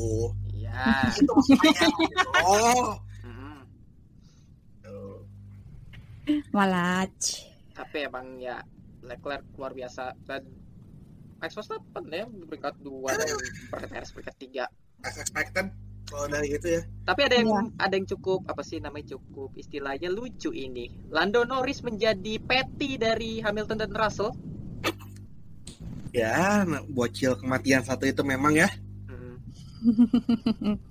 Ya 0.59 1.07
itu 1.15 1.31
maksudnya 1.31 1.87
gitu. 1.87 2.27
oh 2.43 2.99
Mm. 3.23 3.63
Tuh. 4.83 5.23
Walaj 6.51 7.15
tapi 7.71 7.97
emang 8.03 8.43
ya. 8.43 8.59
Leclerc 9.07 9.47
luar 9.55 9.71
biasa. 9.71 10.11
Dan 10.27 10.43
Max 11.45 11.53
Verstappen 11.53 12.05
ya 12.09 12.25
peringkat 12.25 12.81
dua 12.81 13.13
dan 13.13 13.37
Perez 13.69 14.09
peringkat 14.17 14.37
tiga 14.41 14.65
as 15.05 15.21
expected 15.21 15.69
kalau 16.09 16.25
dari 16.25 16.57
itu 16.57 16.81
ya 16.81 16.83
Tapi 17.05 17.21
ada 17.21 17.37
yang 17.37 17.49
Iya. 17.53 17.85
ada 17.85 17.95
yang 17.97 18.09
cukup 18.09 18.49
apa 18.49 18.65
sih 18.65 18.81
namanya 18.81 19.17
cukup 19.17 19.53
istilahnya 19.57 20.09
lucu 20.09 20.53
ini. 20.53 20.89
Lando 21.09 21.45
Norris 21.45 21.81
menjadi 21.81 22.41
petty 22.41 22.97
dari 22.97 23.45
Hamilton 23.45 23.85
dan 23.85 23.93
Russell. 23.93 24.33
ya 26.15 26.65
bocil 26.89 27.35
kematian 27.37 27.85
satu 27.85 28.07
itu 28.07 28.25
memang 28.25 28.55
ya 28.55 28.71
Hmm. 29.05 29.37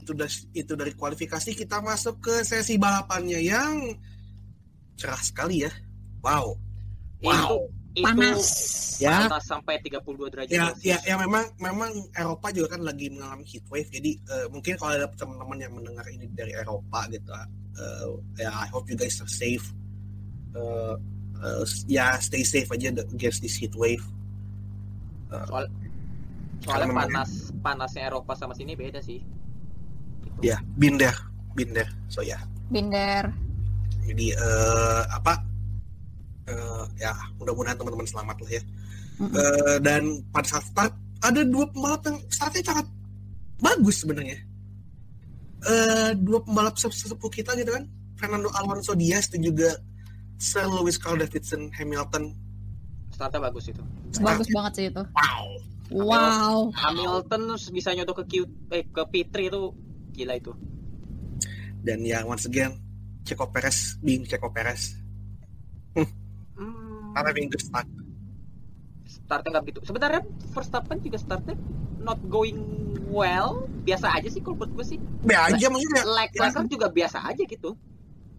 itu 0.05 0.13
dari 0.13 0.35
itu 0.53 0.73
dari 0.77 0.93
kualifikasi 0.93 1.49
kita 1.55 1.81
masuk 1.81 2.21
ke 2.21 2.45
sesi 2.45 2.77
balapannya 2.77 3.41
yang 3.41 3.97
cerah 4.93 5.17
sekali 5.17 5.65
ya. 5.65 5.71
Wow. 6.21 6.61
Wow. 7.23 7.33
Itu, 7.33 7.57
Panas. 8.01 8.41
Ya. 8.97 9.25
panas 9.29 9.43
sampai 9.45 9.77
32 9.81 10.33
derajat 10.33 10.49
Ya, 10.49 10.69
Celcius. 10.73 10.85
ya, 10.85 10.97
ya 11.05 11.15
memang 11.21 11.45
memang 11.61 11.91
Eropa 12.17 12.49
juga 12.49 12.77
kan 12.77 12.81
lagi 12.81 13.13
mengalami 13.13 13.45
heat 13.45 13.65
wave. 13.69 13.89
Jadi 13.89 14.17
eh, 14.17 14.47
mungkin 14.49 14.73
kalau 14.81 14.97
ada 14.97 15.05
teman-teman 15.13 15.57
yang 15.61 15.73
mendengar 15.77 16.05
ini 16.09 16.25
dari 16.33 16.57
Eropa 16.57 17.05
gitu, 17.13 17.29
eh, 17.29 18.07
ya 18.41 18.49
I 18.49 18.69
hope 18.73 18.89
you 18.89 18.97
guys 18.97 19.21
are 19.21 19.29
safe. 19.29 19.65
Eh, 20.57 20.95
eh, 21.37 21.63
ya 21.85 22.17
stay 22.17 22.41
safe 22.41 22.69
aja 22.73 22.89
against 23.13 23.45
this 23.45 23.57
heat 23.57 23.73
wave. 23.77 24.01
Soal, 25.29 25.65
soalnya 26.61 26.87
memang- 26.89 27.09
panas 27.09 27.29
panasnya 27.61 28.09
Eropa 28.09 28.33
sama 28.33 28.53
sini 28.57 28.73
beda 28.73 29.01
sih. 29.01 29.21
Gitu. 30.21 30.49
Ya, 30.49 30.57
binder, 30.77 31.13
binder. 31.53 31.85
So 32.09 32.25
ya. 32.25 32.41
Binder. 32.73 33.29
Jadi 34.05 34.33
eh, 34.33 35.03
apa? 35.13 35.52
Eh, 36.47 36.83
ya 36.99 37.13
mudah-mudahan 37.39 37.77
teman-teman 37.77 38.07
selamat 38.07 38.37
lah 38.43 38.51
ya. 38.51 38.63
Mm-mm. 39.21 39.33
Eh, 39.33 39.77
dan 39.85 40.03
pada 40.33 40.47
saat 40.47 40.65
start 40.67 40.93
ada 41.23 41.41
dua 41.47 41.65
pembalap 41.71 42.03
yang 42.03 42.17
startnya 42.27 42.63
sangat 42.65 42.87
bagus 43.63 44.03
sebenarnya. 44.03 44.37
Eh, 45.63 46.11
dua 46.19 46.43
pembalap 46.43 46.75
se- 46.75 46.91
sesepuh 46.91 47.31
kita 47.31 47.55
gitu 47.55 47.71
kan, 47.71 47.87
Fernando 48.19 48.51
Alonso 48.51 48.91
Diaz 48.91 49.31
dan 49.31 49.39
juga 49.39 49.71
Sir 50.35 50.67
Lewis 50.67 50.99
Carl 50.99 51.15
Davidson 51.15 51.71
Hamilton. 51.71 52.35
Startnya 53.15 53.47
bagus 53.47 53.71
itu. 53.71 53.79
Bagus 54.19 54.47
banget 54.51 54.71
sih 54.75 54.85
itu. 54.91 55.03
Wow. 55.15 55.45
Wow. 55.93 56.57
Hamilton 56.73 57.55
bisa 57.71 57.93
nyodok 57.95 58.25
ke 58.25 58.41
Q, 58.41 58.49
eh, 58.73 58.83
ke 58.89 59.01
P3 59.07 59.47
itu 59.47 59.61
gila 60.11 60.33
itu. 60.35 60.51
Dan 61.83 62.03
ya 62.03 62.23
once 62.23 62.47
again 62.47 62.75
Checo 63.23 63.47
Perez 63.47 63.99
being 64.03 64.27
Checo 64.27 64.51
Perez. 64.51 64.99
Hmm, 66.53 67.13
Karena 67.13 67.29
good 67.47 67.61
start. 67.61 67.87
startnya 69.03 69.49
nggak 69.57 69.63
begitu. 69.69 69.79
Sebenarnya 69.85 70.21
Verstappen 70.51 70.97
juga 70.99 71.17
startnya 71.17 71.55
not 71.99 72.19
going 72.27 72.59
well, 73.07 73.65
biasa 73.81 74.09
aja 74.09 74.27
sih 74.27 74.41
kalau 74.41 74.57
buat 74.57 74.71
gue 74.73 74.85
sih. 74.85 74.99
Be 75.21 75.33
aja 75.33 75.69
maksudnya 75.69 76.03
Leclerc 76.03 76.67
juga 76.67 76.87
biasa 76.89 77.23
aja 77.23 77.43
gitu. 77.43 77.77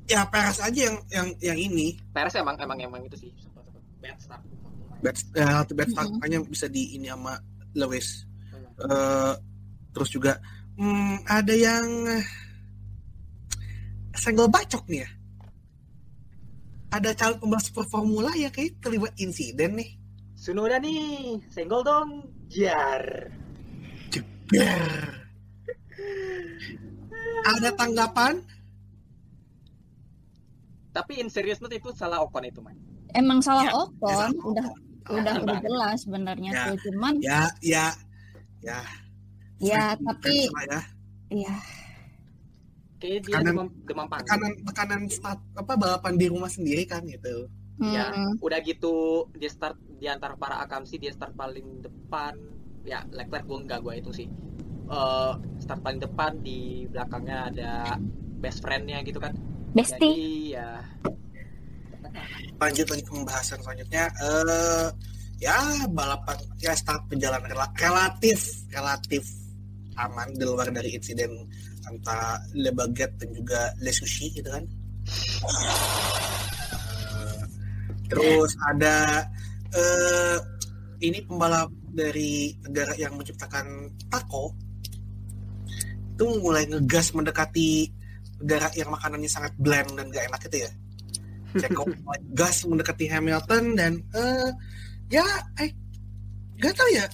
ya 0.05 0.21
Perez 0.29 0.61
aja 0.61 0.77
yang 0.77 1.01
yang 1.09 1.29
yang 1.41 1.57
ini 1.57 1.97
Perez 2.13 2.37
emang 2.37 2.61
emang 2.61 2.77
emang 2.77 3.01
itu 3.09 3.17
sih. 3.17 3.31
Bad 4.05 4.21
start. 4.21 4.45
bad, 5.01 5.17
ya, 5.33 5.65
bad 5.65 5.89
start 5.89 6.09
Mhm. 6.09 6.15
makanya 6.21 6.39
bisa 6.45 6.67
di 6.69 6.93
ini 6.93 7.09
sama 7.09 7.41
Lewis. 7.73 8.29
Hmm. 8.53 8.85
Eh, 8.85 9.35
terus 9.97 10.09
juga 10.13 10.37
hmm, 10.77 11.25
ada 11.25 11.55
yang 11.57 11.89
eh, 12.11 12.25
senggol 14.15 14.49
bacok 14.49 14.85
nih 14.87 15.05
ya. 15.05 15.11
Ada 16.95 17.11
calon 17.13 17.43
pembalap 17.43 17.65
super 17.67 17.87
formula 17.91 18.31
ya 18.39 18.49
kayak 18.49 18.79
terlibat 18.79 19.11
insiden 19.19 19.75
nih. 19.75 19.99
Sunoda 20.39 20.79
nih, 20.79 21.43
senggol 21.51 21.83
dong. 21.83 22.31
Jar. 22.47 23.03
Jeber. 24.15 25.27
Ada 27.45 27.75
tanggapan? 27.75 28.39
Tapi 30.95 31.19
in 31.19 31.27
serious 31.27 31.59
note 31.59 31.75
itu 31.75 31.91
salah 31.91 32.23
Ocon 32.23 32.47
itu, 32.47 32.63
man. 32.63 32.79
Emang 33.11 33.43
salah 33.43 33.67
Ya, 33.67 33.73
Ocon, 33.75 34.31
Ya, 34.31 34.39
udah 34.47 34.67
udah 35.11 35.19
udah 35.19 35.35
banget. 35.43 35.63
jelas 35.67 35.97
sebenarnya 36.07 36.51
Ya. 36.55 36.63
tuh. 36.71 36.77
Cuman 36.87 37.13
Ya, 37.19 37.43
ya, 37.59 37.87
ya. 38.63 38.81
ya 39.59 39.85
tapi 39.99 40.47
ya. 40.71 40.81
ya 41.35 41.55
Kayaknya 43.05 43.21
dia 43.21 43.29
Tekanan- 43.37 43.53
demam, 43.53 43.69
demam 43.85 44.07
panggung. 44.09 44.25
Tekanan 44.25 44.53
tekanan 44.65 45.01
start 45.13 45.41
apa 45.53 45.73
balapan 45.77 46.13
di 46.17 46.27
rumah 46.33 46.49
sendiri 46.49 46.89
kan 46.89 47.05
gitu. 47.05 47.53
Ya, 47.77 48.09
hmm, 48.09 48.41
udah 48.41 48.59
gitu 48.65 48.95
dia 49.37 49.51
start 49.53 49.77
di 50.01 50.09
antara 50.09 50.41
para 50.41 50.65
akamsi 50.65 50.97
dia 50.97 51.13
start 51.13 51.37
paling 51.37 51.85
depan. 51.85 52.33
Ya, 52.89 53.05
Leclerc 53.13 53.45
gue 53.45 53.59
enggak 53.61 53.85
gue 53.85 53.95
itu 54.01 54.11
sih. 54.15 54.29
Eh, 54.89 55.33
start 55.61 55.85
paling 55.85 56.01
depan 56.01 56.41
di 56.41 56.89
belakangnya 56.89 57.53
ada 57.53 57.73
best 58.41 58.65
friend-nya 58.65 59.05
gitu 59.05 59.21
kan. 59.21 59.37
bestie. 59.75 60.01
Jadi 60.01 60.55
ya 60.55 60.81
lanjut 62.63 62.87
lagi 62.87 63.03
pembahasan 63.05 63.59
selanjutnya 63.59 64.07
eh 64.07 64.87
ya 65.43 65.59
balapan 65.91 66.39
ya 66.63 66.73
start 66.73 67.11
perjalanan 67.11 67.51
rela- 67.51 67.75
relatif 67.75 68.39
relatif 68.71 69.25
aman 69.99 70.31
di 70.31 70.47
luar 70.47 70.71
dari 70.71 70.95
insiden 70.95 71.31
antara 71.89 72.41
Le 72.57 72.71
Baguette 72.73 73.17
dan 73.21 73.31
juga 73.35 73.73
Le 73.81 73.93
Sushi 73.93 74.33
gitu 74.33 74.49
kan. 74.49 74.65
Eh, 77.15 77.41
terus 78.09 78.57
ada 78.69 79.27
eh 79.75 80.39
ini 81.05 81.21
pembalap 81.27 81.69
dari 81.93 82.57
negara 82.65 82.97
yang 82.97 83.15
menciptakan 83.19 83.93
taco. 84.09 84.57
Itu 86.15 86.41
mulai 86.41 86.65
ngegas 86.71 87.13
mendekati 87.13 87.91
negara 88.41 88.71
yang 88.75 88.91
makanannya 88.95 89.31
sangat 89.31 89.53
bland 89.59 89.93
dan 89.99 90.07
gak 90.11 90.27
enak 90.31 90.43
itu 90.49 90.59
ya. 90.65 90.71
Ceko 91.55 91.87
gas 92.35 92.67
mendekati 92.67 93.07
Hamilton 93.07 93.65
dan 93.79 93.93
eh 94.15 94.51
ya 95.11 95.27
eh 95.63 95.71
gak 96.59 96.75
tau 96.75 96.91
ya. 96.91 97.07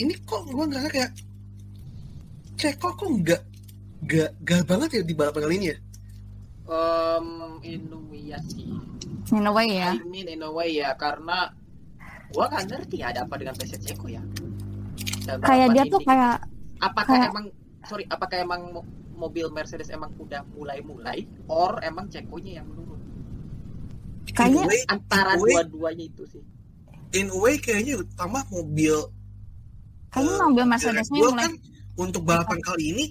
Ini 0.00 0.14
kok 0.22 0.48
gue 0.48 0.64
ngerasa 0.64 0.88
kayak 0.90 1.12
Ceko 2.60 2.88
kok 2.94 3.10
nggak 3.10 3.42
gak 4.02 4.30
gal 4.40 4.62
banget 4.64 4.88
ya 4.90 5.02
di 5.02 5.12
balapan 5.12 5.40
kali 5.42 5.54
ini 5.56 5.66
ya 5.68 5.78
um, 6.66 7.26
in 7.62 7.84
a 7.86 7.98
way 8.06 8.22
ya 8.26 8.38
sih. 8.46 8.70
In 9.30 9.42
a 9.42 9.50
way 9.50 9.74
ya. 9.74 9.90
I 9.92 10.02
mean 10.04 10.26
in 10.26 10.40
a 10.40 10.48
way 10.48 10.76
ya 10.76 10.94
karena 10.94 11.50
gua 12.30 12.46
nggak 12.46 12.64
ngerti 12.68 12.98
ada 13.00 13.22
apa 13.22 13.34
dengan 13.36 13.54
PC 13.54 13.74
Ceko 13.76 14.06
ya. 14.06 14.22
Dan 15.20 15.42
Kayak 15.42 15.68
dia 15.72 15.84
tuh 15.84 15.98
ini. 15.98 16.06
kayak 16.06 16.36
apakah 16.78 17.10
kayak- 17.12 17.30
emang 17.30 17.46
sorry 17.82 18.04
apakah 18.06 18.36
emang 18.38 18.60
mo- 18.70 18.88
mobil 19.12 19.50
Mercedes 19.50 19.88
emang 19.88 20.14
udah 20.16 20.46
mulai-mulai 20.48 21.22
or 21.46 21.76
emang 21.80 22.06
Cekonya 22.06 22.62
yang 22.62 22.66
menurun 22.66 22.98
Kayaknya- 24.30 24.64
way, 24.64 24.80
antara 24.86 25.34
dua-duanya 25.36 26.04
itu 26.06 26.22
sih 26.26 26.42
in 27.12 27.26
a 27.26 27.36
way 27.36 27.58
kayaknya 27.58 27.98
tambah 28.14 28.46
mobil 28.48 28.94
kayaknya 30.08 30.32
eh, 30.32 30.46
mobil 30.46 30.64
Mercedesnya 30.64 31.18
mulai 31.20 31.42
kan 31.42 31.52
untuk 31.98 32.22
balapan 32.22 32.58
kali 32.60 32.84
ini 32.88 33.04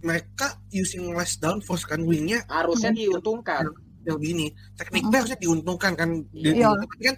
mereka 0.00 0.58
using 0.70 1.10
less 1.12 1.36
downforce 1.36 1.82
kan 1.82 1.98
wingnya 2.00 2.42
harusnya 2.46 2.90
Hmm. 2.90 2.98
diuntungkan 2.98 3.64
yang 4.06 4.16
begini 4.16 4.46
tekniknya 4.74 5.18
harusnya 5.18 5.38
diuntungkan 5.38 5.92
kan 5.92 6.08
Di- 6.30 6.54
Iya. 6.54 6.70
tapi 6.72 7.02
kan 7.04 7.16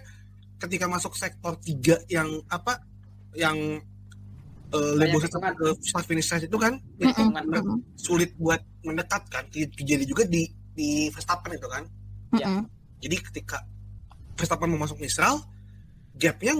ketika 0.59 0.85
masuk 0.85 1.13
sektor 1.13 1.53
tiga 1.57 1.97
yang 2.07 2.27
apa 2.47 2.81
yang 3.33 3.57
uh, 4.69 4.93
label 4.95 5.19
tikungan. 5.19 5.53
ke 5.55 5.67
start 5.81 6.05
finish 6.05 6.25
straight 6.25 6.45
itu 6.45 6.57
kan 6.57 6.73
Mm-mm, 6.97 7.07
Hitungan. 7.07 7.43
mm-mm, 7.45 7.77
sulit 7.95 8.33
buat 8.35 8.59
mendekat 8.81 9.23
kan 9.27 9.45
jadi 9.47 10.03
juga 10.03 10.25
di 10.25 10.45
di 10.71 11.07
Verstappen 11.09 11.53
itu 11.53 11.67
kan 11.67 11.83
Ya. 12.33 12.47
mm-mm. 12.49 12.63
jadi 12.99 13.15
ketika 13.21 13.61
Verstappen 14.33 14.69
mau 14.69 14.81
masuk 14.81 14.97
Mistral 14.97 15.37
gapnya 16.13 16.53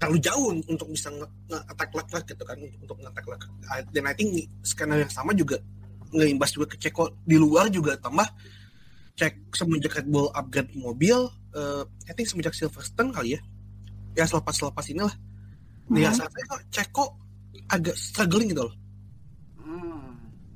terlalu 0.00 0.18
jauh 0.24 0.48
untuk 0.64 0.88
bisa 0.88 1.12
nge- 1.12 1.28
nge-attack 1.46 1.90
Leclerc 1.92 2.24
gitu 2.24 2.40
kan 2.42 2.56
untuk 2.56 2.96
nge-attack 2.96 3.26
Leclerc 3.28 3.52
I- 3.68 3.84
dan 3.92 4.04
I 4.08 4.14
think 4.16 4.30
skenario 4.64 5.04
yang 5.04 5.12
sama 5.12 5.36
juga 5.36 5.60
ngeimbas 6.10 6.56
juga 6.56 6.72
ke 6.72 6.76
Ceko. 6.80 7.12
Di 7.22 7.36
luar 7.36 7.68
juga 7.68 8.00
tambah 8.00 8.24
cek 9.14 9.52
semenjak 9.52 10.00
Red 10.00 10.08
Bull 10.08 10.32
upgrade 10.32 10.72
mobil 10.74 11.28
eh 11.52 11.84
I 12.08 12.12
think 12.16 12.26
semenjak 12.26 12.56
Silverstone 12.56 13.12
kali 13.12 13.36
ya. 13.36 13.40
Ya 14.16 14.24
selepas 14.24 14.56
selepas 14.56 14.82
inilah. 14.88 15.12
Dia 15.92 16.08
Mhm. 16.10 16.16
saya 16.16 16.44
kok 16.48 16.60
Ceko 16.72 17.04
agak 17.68 17.94
struggling 17.94 18.48
gitu 18.50 18.64
loh. 18.64 18.72
Hmm, 18.72 18.79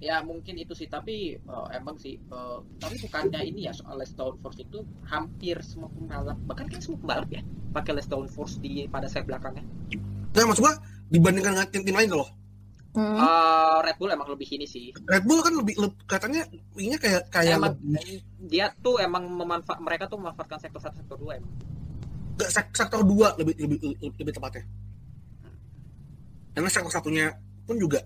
ya 0.05 0.21
mungkin 0.21 0.61
itu 0.61 0.77
sih. 0.77 0.87
Tapi 0.93 1.41
eh, 1.41 1.67
emang 1.73 1.97
sih 1.97 2.21
eh, 2.21 2.59
tapi 2.77 3.01
bukannya 3.01 3.41
ini 3.41 3.65
ya 3.65 3.73
soal 3.73 3.97
less 3.97 4.13
downforce 4.13 4.61
itu 4.61 4.85
hampir 5.09 5.65
semua 5.65 5.89
pembalap 5.89 6.37
bahkan 6.45 6.69
kan 6.69 6.85
semua 6.85 7.01
pembalap 7.01 7.33
ya 7.33 7.41
pakai 7.73 7.97
less 7.97 8.07
downforce 8.07 8.61
di 8.61 8.85
pada 8.93 9.09
sayap 9.09 9.33
belakangnya. 9.33 9.65
Nah 10.37 10.45
maksud 10.45 10.61
gua 10.61 10.77
dibandingkan 11.09 11.57
dengan 11.57 11.69
tim-tim 11.73 11.97
lain 11.97 12.13
loh. 12.13 12.29
Mm. 12.95 13.19
Eh, 13.19 13.79
Red 13.83 13.97
Bull 13.99 14.15
emang 14.15 14.31
lebih 14.31 14.47
ini 14.55 14.71
sih. 14.71 14.95
Red 14.95 15.27
Bull 15.27 15.43
kan 15.43 15.51
lebih, 15.51 15.75
lebih 15.75 15.99
katanya 16.07 16.47
wingnya 16.79 17.01
kayak 17.03 17.27
kayak 17.27 17.59
emang 17.59 17.75
lebih 17.83 18.23
dia 18.45 18.71
tuh 18.79 19.03
emang 19.03 19.27
memanfaat 19.27 19.83
mereka 19.83 20.07
tuh 20.07 20.21
memanfaatkan 20.23 20.63
sektor 20.63 20.79
satu 20.79 21.03
sektor 21.03 21.19
dua 21.19 21.43
emang. 21.43 21.51
Nggak, 22.39 22.51
sek- 22.55 22.75
sektor 22.77 23.03
dua 23.03 23.35
lebih 23.35 23.59
lebih 23.59 23.79
lebih, 23.83 24.15
lebih 24.15 24.33
tepatnya. 24.39 24.63
Karena 26.55 26.71
sektor 26.71 26.93
satunya 26.95 27.35
pun 27.67 27.75
juga 27.83 27.99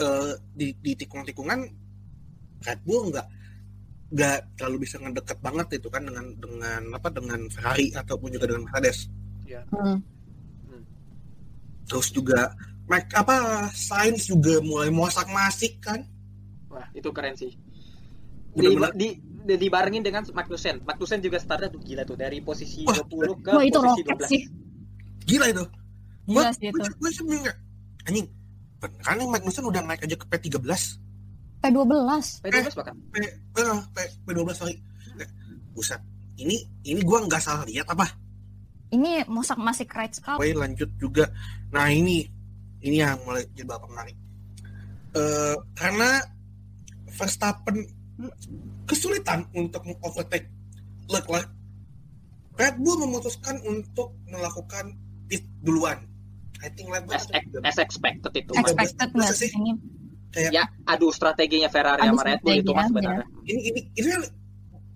eh, 0.00 0.32
di 0.54 0.72
di 0.80 0.92
tikungan-tikungan 0.96 1.60
Red 2.62 2.80
Bull 2.86 3.10
nggak 3.10 3.26
nggak 4.12 4.38
terlalu 4.60 4.84
bisa 4.84 5.00
ngedeket 5.00 5.38
banget 5.40 5.80
itu 5.80 5.88
kan 5.88 6.04
dengan 6.04 6.26
dengan 6.36 6.82
apa 6.92 7.08
dengan 7.08 7.40
Ferrari 7.48 7.90
ataupun 7.96 8.28
juga 8.30 8.46
dengan 8.52 8.68
Mercedes 8.68 9.08
ya 9.48 9.64
Mm. 9.72 9.98
terus 11.84 12.08
juga 12.08 12.52
Mac 12.88 13.08
apa 13.12 13.68
Sainz 13.72 14.28
juga 14.28 14.60
mulai 14.60 14.88
mosak 14.88 15.28
masik 15.28 15.80
kan 15.80 16.04
Wah, 16.72 16.88
itu 16.96 17.04
keren 17.12 17.36
sih. 17.36 17.52
Di, 18.52 18.64
Bener-bener. 18.64 18.92
di, 18.96 19.08
di, 19.44 19.54
dibarengin 19.60 20.00
dengan 20.00 20.24
Magnussen. 20.32 20.80
Magnussen 20.88 21.20
juga 21.20 21.36
startnya 21.36 21.68
tuh 21.68 21.84
gila 21.84 22.08
tuh 22.08 22.16
dari 22.16 22.40
posisi 22.40 22.80
Wah, 22.88 22.96
20 22.96 23.44
ke 23.44 23.50
Wah 23.52 23.64
itu 23.64 23.76
posisi 23.76 24.00
roket 24.08 24.16
12. 24.24 24.32
sih. 24.32 24.42
gila 25.28 25.46
itu 25.52 25.64
Gila 26.24 26.50
sih 26.56 26.68
itu. 26.72 26.80
gue 26.80 27.10
kayak, 27.12 27.56
anjing 28.08 28.26
beneran 28.82 29.14
nih 29.22 29.28
Magnussen 29.30 29.62
udah 29.62 29.82
naik 29.86 30.02
aja 30.02 30.18
ke 30.18 30.26
P13 30.26 30.98
P12. 31.62 32.42
P12 32.42 32.74
bahkan. 32.74 32.96
P, 33.14 33.14
eh, 33.22 33.78
P, 33.94 33.96
P12 34.26 34.50
sorry. 34.50 34.74
Kayak, 35.14 35.30
buset. 35.70 36.02
Ini 36.34 36.56
ini 36.90 37.00
gua 37.06 37.22
nggak 37.22 37.38
salah 37.38 37.62
lihat 37.62 37.86
apa? 37.86 38.10
Ini 38.90 39.30
mosak 39.30 39.56
masih 39.62 39.86
right 39.94 40.10
sekali. 40.10 40.42
Pokoknya 40.42 40.58
lanjut 40.58 40.90
juga. 40.98 41.30
Nah 41.70 41.86
ini 41.86 42.26
ini 42.82 42.98
yang 42.98 43.22
mulai 43.22 43.46
jadi 43.54 43.62
balapan 43.62 43.88
menarik. 43.94 44.16
Eh, 45.14 45.56
karena 45.78 46.18
Verstappen 47.14 47.78
kesulitan 48.88 49.46
untuk 49.54 49.86
mengovertake 49.86 50.50
Leclerc 51.06 51.48
Red 52.58 52.76
Bull 52.82 53.00
memutuskan 53.06 53.60
untuk 53.64 54.18
melakukan 54.28 54.96
pit 55.28 55.46
duluan 55.64 56.00
Red 56.62 57.04
Bull 57.04 57.12
As, 57.12 57.26
as 57.64 57.78
expected 57.78 58.32
itu. 58.32 58.52
Ex- 58.52 58.72
Mas. 58.72 58.86
Expected 58.86 59.08
Masa 59.10 59.20
nggak 59.20 59.34
sih? 59.36 59.50
ini? 59.52 59.72
kayak 60.30 60.50
Ya, 60.50 60.64
adu 60.86 61.10
strateginya 61.10 61.68
Ferrari 61.68 62.02
sama 62.02 62.24
Red 62.24 62.40
Bull 62.40 62.56
itu 62.56 62.72
mas 62.72 62.88
sebenarnya. 62.88 63.26
ini 63.44 63.60
ini 63.66 63.80
ini 63.92 64.06
kan 64.08 64.22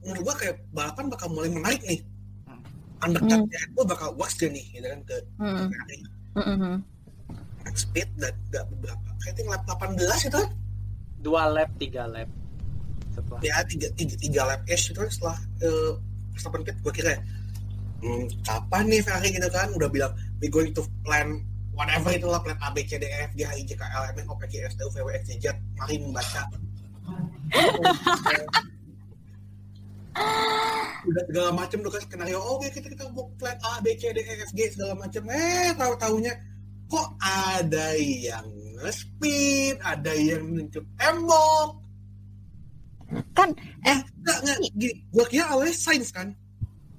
menurut 0.01 0.23
gua 0.23 0.35
kayak 0.35 0.55
balapan 0.71 1.05
bakal 1.07 1.29
mulai 1.29 1.51
menarik 1.51 1.83
nih 1.83 2.01
Hmm. 2.97 3.05
undercutnya 3.05 3.45
Red 3.45 3.73
Bull 3.73 3.85
bakal 3.85 4.09
was 4.15 4.33
deh 4.33 4.49
nih 4.49 4.65
gitu 4.71 4.87
kan 4.87 5.01
ke 5.03 5.17
Hmm. 5.37 5.69
Ferrari 5.69 5.97
Mm-mm. 6.35 6.75
max 7.63 7.77
speed 7.83 8.09
dan 8.17 8.33
nggak 8.47 8.65
beberapa 8.71 9.05
think 9.27 9.47
lap 9.47 9.63
18 9.67 9.99
itu 10.23 10.39
kan 10.39 10.51
Dua 11.19 11.43
lap, 11.47 11.69
tiga 11.77 12.07
lap. 12.07 12.29
Setelah. 13.11 13.41
ya 13.43 13.57
tiga 13.65 13.89
tiga 13.93 14.15
tiga 14.15 14.43
lap 14.47 14.61
ish 14.67 14.89
itu 14.89 14.99
kan 14.99 15.09
setelah 15.09 15.37
uh, 15.61 15.93
Verstappen 16.31 16.63
pit 16.63 16.77
gue 16.79 16.93
kira 16.95 17.13
hmm, 17.99 18.25
kapan 18.41 18.85
nih 18.87 19.01
Ferrari 19.01 19.29
gitu 19.31 19.49
kan 19.49 19.69
udah 19.71 19.89
bilang 19.89 20.13
we 20.39 20.47
going 20.47 20.71
to 20.71 20.81
plan 21.03 21.41
whatever 21.77 22.11
itulah 22.11 22.41
plan 22.41 22.57
A 22.65 22.73
B 22.73 22.83
C 22.89 22.97
D 22.97 23.05
E 23.05 23.29
F 23.29 23.33
G 23.37 23.45
H 23.45 23.53
I 23.53 23.63
J 23.69 23.77
K 23.77 23.85
L 23.85 24.05
M 24.11 24.17
N 24.17 24.27
O 24.33 24.35
P 24.41 24.49
Q 24.49 24.65
R 24.65 24.73
S 24.73 24.75
T 24.75 24.83
U 24.83 24.91
V 24.91 24.97
W 25.05 25.13
X 25.13 25.25
Y 25.29 25.39
Z. 25.45 25.47
Mari 25.77 25.95
membaca 26.01 26.43
udah 31.07 31.23
segala 31.29 31.51
macam 31.55 31.79
tuh 31.85 31.93
kan 31.93 32.03
skenario. 32.03 32.41
Oke 32.41 32.73
kita 32.73 32.89
kita 32.89 33.07
mau 33.13 33.29
plan 33.37 33.55
A 33.63 33.79
B 33.85 33.95
C 34.01 34.11
D 34.11 34.25
E 34.25 34.35
F 34.43 34.51
G 34.57 34.73
segala 34.73 34.97
macam 34.97 35.23
eh 35.29 35.71
tahu 35.77 35.93
taunya 36.01 36.33
kok 36.89 37.09
ada 37.21 37.95
yang 38.01 38.49
nge-spin 38.81 39.77
ada 39.85 40.13
yang 40.17 40.43
nunjuk 40.49 40.83
tembok? 40.97 41.85
Kan, 43.39 43.55
eh 43.87 44.01
enggak 44.03 44.39
enggak. 44.43 44.59
Gini 44.75 44.95
gua 45.15 45.27
kira 45.31 45.47
awalnya 45.53 45.75
sains 45.77 46.11
kan? 46.11 46.35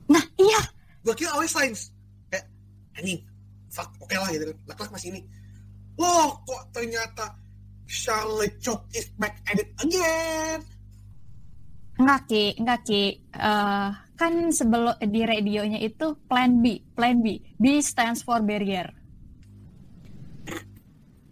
Nah 0.07 0.23
iya. 0.39 0.61
gua 1.03 1.15
kira 1.17 1.36
awalnya 1.36 1.51
sains. 1.51 1.91
Kayak 2.32 2.45
anjing 2.95 3.19
fuck 3.78 3.93
oke 4.01 4.15
lah 4.17 4.30
gitu 4.34 4.49
kan 4.49 4.57
Leclerc 4.73 4.91
masih 4.91 5.07
ini 5.13 5.21
loh 6.01 6.41
kok 6.49 6.73
ternyata 6.73 7.38
Charles 7.86 8.41
Leclerc 8.41 8.82
is 8.97 9.07
back 9.21 9.38
at 9.45 9.61
it 9.61 9.69
again 9.86 10.65
Enggak 11.97 12.30
Ki, 12.30 12.53
enggak 12.61 12.86
Ki. 12.86 13.25
Eh, 13.34 13.89
kan 14.13 14.34
sebelum 14.53 14.93
di 15.01 15.25
radionya 15.25 15.82
itu 15.82 16.13
plan 16.30 16.61
B, 16.61 16.78
plan 16.93 17.25
B. 17.25 17.41
B 17.57 17.82
stands 17.82 18.21
for 18.21 18.38
barrier. 18.45 18.86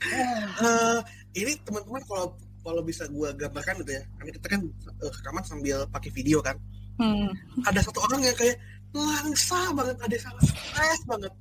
Eh, 0.10 1.00
ini 1.38 1.54
teman-teman 1.62 2.02
kalau 2.10 2.34
kalau 2.66 2.82
bisa 2.82 3.06
gua 3.14 3.30
gambarkan 3.38 3.86
gitu 3.86 3.94
ya 3.94 4.04
karena 4.18 4.32
kita 4.42 4.48
kan 4.58 4.62
eh, 5.06 5.12
rekaman 5.22 5.44
sambil 5.46 5.86
pakai 5.94 6.10
video 6.10 6.42
kan 6.42 6.58
Hmm. 6.96 7.28
ada 7.68 7.84
satu 7.84 8.00
orang 8.08 8.24
yang 8.24 8.38
kayak 8.40 8.56
langsa 8.96 9.68
banget 9.76 10.00
ada 10.00 10.14
yang 10.16 10.26
sangat 10.32 10.44
stres 10.48 11.02
banget 11.04 11.34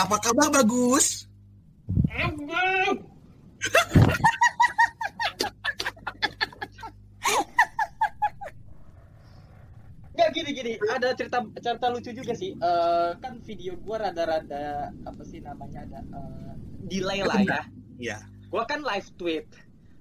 apa 0.00 0.16
kabar 0.16 0.48
bagus 0.48 1.28
Nggak 10.10 10.30
gini 10.36 10.50
gini, 10.52 10.72
ada 10.92 11.16
cerita 11.16 11.40
cerita 11.64 11.86
lucu 11.88 12.12
juga 12.12 12.36
sih. 12.36 12.52
Eh, 12.52 13.10
kan 13.24 13.40
video 13.40 13.72
gua 13.80 14.04
rada-rada 14.04 14.92
apa 15.08 15.22
sih 15.24 15.40
namanya 15.40 15.88
ada 15.88 16.00
eh, 16.04 16.52
delay 16.92 17.24
lah 17.24 17.40
ya. 17.40 17.60
Iya. 17.96 18.18
Gua 18.52 18.68
kan 18.68 18.84
live 18.84 19.08
tweet. 19.16 19.48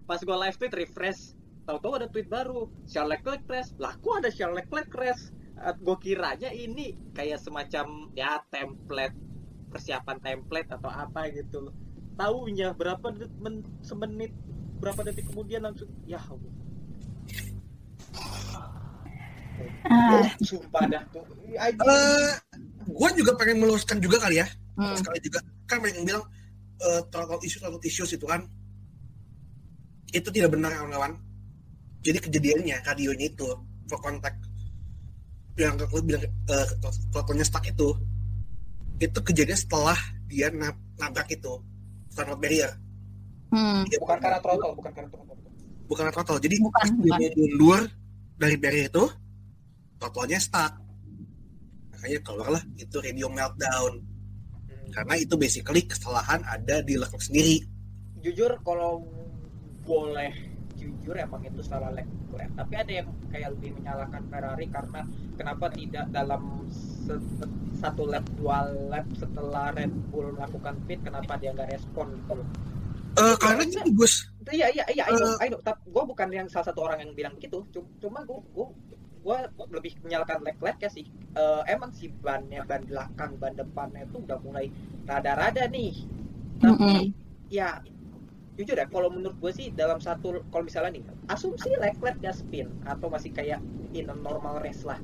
Pas 0.04 0.20
gua 0.28 0.36
live 0.44 0.60
tweet 0.60 0.76
refresh, 0.76 1.40
tahu-tahu 1.64 2.04
ada 2.04 2.08
tweet 2.12 2.28
baru. 2.28 2.68
Charles 2.84 3.16
Leclerc 3.16 3.48
crash. 3.48 3.72
Lah 3.80 3.96
kok 3.96 4.20
ada 4.20 4.28
Charles 4.28 4.60
Leclerc 4.60 4.92
crash? 4.92 5.32
Eh, 5.56 5.76
Gua 5.88 5.96
kiranya 5.96 6.52
ini 6.52 7.00
kayak 7.16 7.40
semacam 7.40 8.12
ya 8.12 8.44
template 8.52 9.29
persiapan 9.70 10.18
template 10.20 10.70
atau 10.74 10.90
apa 10.90 11.30
gitu. 11.32 11.72
Taunya 12.20 12.76
berapa 12.76 13.16
detik 13.16 13.32
men- 13.40 13.66
semenit 13.86 14.34
berapa 14.80 15.06
detik 15.08 15.30
kemudian 15.32 15.64
langsung 15.64 15.88
ya 16.04 16.20
Allah. 16.20 16.54
Ah, 19.90 20.24
Sumpah 20.44 20.84
dah 20.88 21.04
tuh. 21.12 21.24
Anjing. 21.56 21.84
Eh, 21.84 22.32
gue 22.90 23.10
juga 23.22 23.32
pengen 23.38 23.58
meluruskan 23.62 23.98
juga 24.02 24.18
kali 24.20 24.42
ya 24.42 24.48
hmm. 24.80 24.96
sekali 25.00 25.20
juga 25.22 25.40
kan 25.70 25.78
banyak 25.80 26.02
yang 26.02 26.08
bilang 26.08 26.24
eh 26.80 27.02
throttle 27.12 27.42
issues 27.44 27.62
throttle 27.62 27.84
issues 27.84 28.12
itu 28.16 28.26
kan 28.26 28.42
itu 30.10 30.30
tidak 30.34 30.50
benar 30.56 30.74
kawan-kawan 30.74 31.14
jadi 32.02 32.18
kejadiannya 32.24 32.78
radionya 32.88 33.26
itu 33.30 33.48
for 33.86 34.00
contact 34.02 34.40
yang 35.60 35.76
aku 35.76 36.00
bilang 36.00 36.24
throttle-nya 37.12 37.44
stuck 37.44 37.68
itu 37.68 37.92
itu 39.00 39.20
kejadian 39.22 39.56
setelah 39.56 39.98
dia 40.26 40.48
nab- 40.50 40.78
nabrak 40.96 41.30
itu 41.30 41.64
throttle 42.10 42.38
barrier 42.38 42.72
Hmm. 43.50 43.82
Dia 43.84 43.98
bukan 43.98 44.22
karena 44.22 44.38
throttle, 44.38 44.78
bukan 44.78 44.92
karena 44.94 45.10
throttle. 45.10 45.34
bukan 45.84 46.04
karena 46.04 46.14
throttle 46.14 46.38
jadi 46.40 46.56
Bukan, 46.60 46.70
pas 46.76 46.90
dia 46.94 47.10
bukan. 47.18 47.34
mundur 47.34 47.82
dari 48.38 48.56
barrier 48.56 48.86
itu 48.88 49.06
throttle-nya 49.98 50.38
stuck 50.38 50.74
makanya 51.90 52.20
keluarlah 52.22 52.64
itu 52.76 52.96
radio 52.96 53.26
meltdown 53.28 54.06
Hmm. 54.62 54.90
karena 54.94 55.14
itu 55.18 55.34
basically 55.34 55.82
kesalahan 55.84 56.40
ada 56.44 56.80
di 56.80 56.94
Leclerc 56.94 57.20
sendiri 57.22 57.66
jujur 58.20 58.54
kalau 58.62 59.02
boleh 59.82 60.30
jujur 60.76 61.14
emang 61.14 61.42
itu 61.44 61.60
salah 61.60 61.90
Leclerc 61.90 62.54
tapi 62.54 62.74
ada 62.76 62.92
yang 62.96 63.10
kayak 63.28 63.50
lebih 63.52 63.74
menyalahkan 63.76 64.24
Ferrari 64.26 64.66
karena 64.68 65.02
kenapa 65.36 65.66
tidak 65.70 66.06
dalam 66.08 66.70
satu 67.80 68.04
lap 68.06 68.26
dua 68.36 68.68
lap 68.92 69.08
setelah 69.16 69.72
Red 69.72 69.94
Bull 70.12 70.36
melakukan 70.36 70.76
pit 70.84 71.00
kenapa 71.02 71.40
dia 71.40 71.56
nggak 71.56 71.72
respon 71.72 72.12
gitu 72.14 72.34
loh? 72.38 72.48
Eh, 73.18 73.36
karena 73.40 73.64
gini 73.66 73.92
Gus 73.92 74.30
iya 74.50 74.68
iya 74.74 74.86
iya 74.90 75.06
Eh. 75.06 75.46
I 75.46 75.48
know. 75.50 75.62
tapi 75.62 75.86
gue 75.86 76.04
bukan 76.06 76.28
yang 76.30 76.48
salah 76.50 76.74
satu 76.74 76.82
orang 76.86 77.06
yang 77.06 77.12
bilang 77.14 77.34
begitu. 77.38 77.62
Cum- 77.70 77.90
cuma 78.02 78.26
gue 78.26 78.38
gue 78.54 78.68
gue 79.20 79.38
lebih 79.70 79.94
menyalahkan 80.02 80.42
Leclerc 80.42 80.82
ya 80.82 80.90
sih. 80.90 81.06
Eh, 81.34 81.62
emang 81.70 81.94
sih 81.94 82.10
bannya 82.10 82.66
ban 82.66 82.82
belakang 82.84 83.38
ban 83.38 83.54
depannya 83.54 84.10
itu 84.10 84.18
udah 84.20 84.38
mulai 84.42 84.70
rada-rada 85.06 85.70
nih. 85.70 85.94
Tapi 86.58 87.14
ya 87.50 87.78
jujur 88.58 88.76
ya 88.76 88.90
kalau 88.92 89.08
menurut 89.08 89.40
gue 89.40 89.52
sih 89.56 89.72
dalam 89.72 90.04
satu 90.04 90.44
kalau 90.52 90.68
misalnya 90.68 91.00
nih 91.00 91.04
asumsi 91.32 91.72
Leclerc 91.80 92.20
dia 92.20 92.36
spin 92.36 92.68
atau 92.84 93.08
masih 93.08 93.32
kayak 93.32 93.64
in 93.96 94.12
a 94.12 94.16
normal 94.18 94.60
race 94.60 94.84
lah 94.84 95.00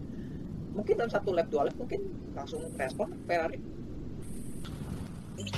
mungkin 0.75 0.93
dalam 0.99 1.11
satu 1.11 1.31
lap 1.31 1.47
dua 1.47 1.71
lap 1.71 1.75
mungkin 1.79 2.03
langsung 2.35 2.61
respon 2.75 3.07
Ferrari. 3.23 3.57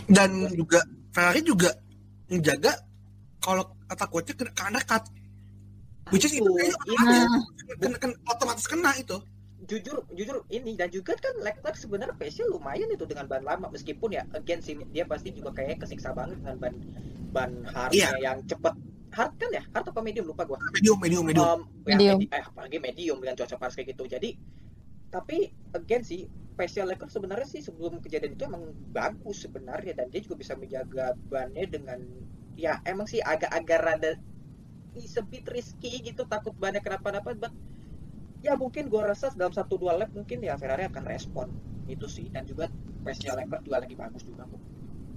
Dan 0.08 0.30
juga 0.54 0.82
Ferrari 1.12 1.42
juga 1.42 1.74
menjaga 2.30 2.74
kalau 3.42 3.64
kata 3.88 4.06
coachnya 4.08 4.36
kena 4.36 4.52
ke 4.52 4.62
undercut 4.68 5.04
which 6.12 6.24
is 6.24 6.34
itu 6.36 6.44
kayaknya 6.44 6.76
ini 6.88 6.96
otomatis, 6.96 7.44
kena, 7.80 7.98
kena, 8.00 8.14
otomatis 8.32 8.66
kena 8.68 8.92
itu. 8.96 9.18
Jujur 9.68 9.98
jujur 10.16 10.38
ini 10.48 10.80
dan 10.80 10.88
juga 10.88 11.12
kan 11.20 11.36
Leclerc 11.44 11.76
sebenarnya 11.76 12.16
pace-nya 12.16 12.48
lumayan 12.48 12.88
itu 12.88 13.04
dengan 13.04 13.28
ban 13.28 13.44
lama. 13.44 13.68
Meskipun 13.68 14.16
ya 14.16 14.24
again 14.32 14.64
sih 14.64 14.80
dia 14.96 15.04
pasti 15.04 15.36
juga 15.36 15.52
kayak 15.52 15.84
kesiksa 15.84 16.16
banget 16.16 16.40
dengan 16.40 16.58
ban 16.62 16.74
ban 17.36 17.52
hardnya 17.68 18.16
yang 18.24 18.40
cepet. 18.48 18.76
Hard 19.08 19.34
kan 19.40 19.50
ya? 19.50 19.64
Hard 19.74 19.88
apa 19.88 20.00
medium? 20.04 20.30
Lupa 20.30 20.44
gua. 20.48 20.60
Medium 20.72 20.98
medium 21.00 21.24
medium. 21.26 21.44
Um, 21.44 21.62
ya, 21.84 21.96
Medium. 21.96 22.18
medi- 22.22 22.32
eh, 22.32 22.44
apalagi 22.44 22.78
medium 22.80 23.18
dengan 23.24 23.36
cuaca 23.40 23.56
panas 23.60 23.74
kayak 23.76 23.88
gitu. 23.96 24.04
Jadi 24.08 24.30
tapi 25.18 25.50
again 25.74 26.06
sih 26.06 26.30
Special 26.58 26.90
Leclerc 26.90 27.14
sebenarnya 27.14 27.46
sih 27.46 27.62
sebelum 27.62 28.02
kejadian 28.02 28.34
itu 28.34 28.50
emang 28.50 28.74
bagus 28.90 29.46
sebenarnya 29.46 29.94
dan 29.94 30.10
dia 30.10 30.26
juga 30.26 30.42
bisa 30.42 30.58
menjaga 30.58 31.14
bannya 31.30 31.70
dengan 31.70 32.02
ya 32.58 32.82
emang 32.90 33.06
sih 33.06 33.22
agak-agak 33.22 33.80
rada 33.86 34.12
is 34.98 35.14
a 35.22 35.24
bit 35.26 35.46
risky 35.54 36.02
gitu 36.02 36.26
takut 36.26 36.58
bannya 36.58 36.82
kenapa-napa 36.82 37.38
but 37.38 37.54
ya 38.42 38.58
mungkin 38.58 38.90
gua 38.90 39.14
rasa 39.14 39.30
dalam 39.38 39.54
satu 39.54 39.78
dua 39.78 39.98
lap 39.98 40.10
mungkin 40.14 40.42
ya 40.42 40.58
Ferrari 40.58 40.90
akan 40.90 41.04
respon. 41.06 41.48
Itu 41.88 42.10
sih 42.10 42.28
dan 42.34 42.44
juga 42.50 42.68
Special 43.06 43.40
Leclerc 43.40 43.64
juga 43.64 43.78
lagi 43.80 43.96
bagus 43.96 44.24
juga. 44.26 44.44
Kok 44.50 44.60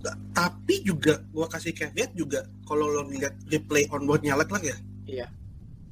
Nggak, 0.01 0.17
tapi 0.33 0.75
juga 0.81 1.15
gua 1.33 1.47
kasih 1.49 1.77
caveat 1.77 2.13
juga 2.17 2.45
kalau 2.65 2.89
lo 2.89 3.05
lihat 3.09 3.37
replay 3.53 3.85
on 3.93 4.09
boardnya 4.09 4.37
Leclerc 4.37 4.65
ya? 4.65 4.77
Iya. 5.09 5.29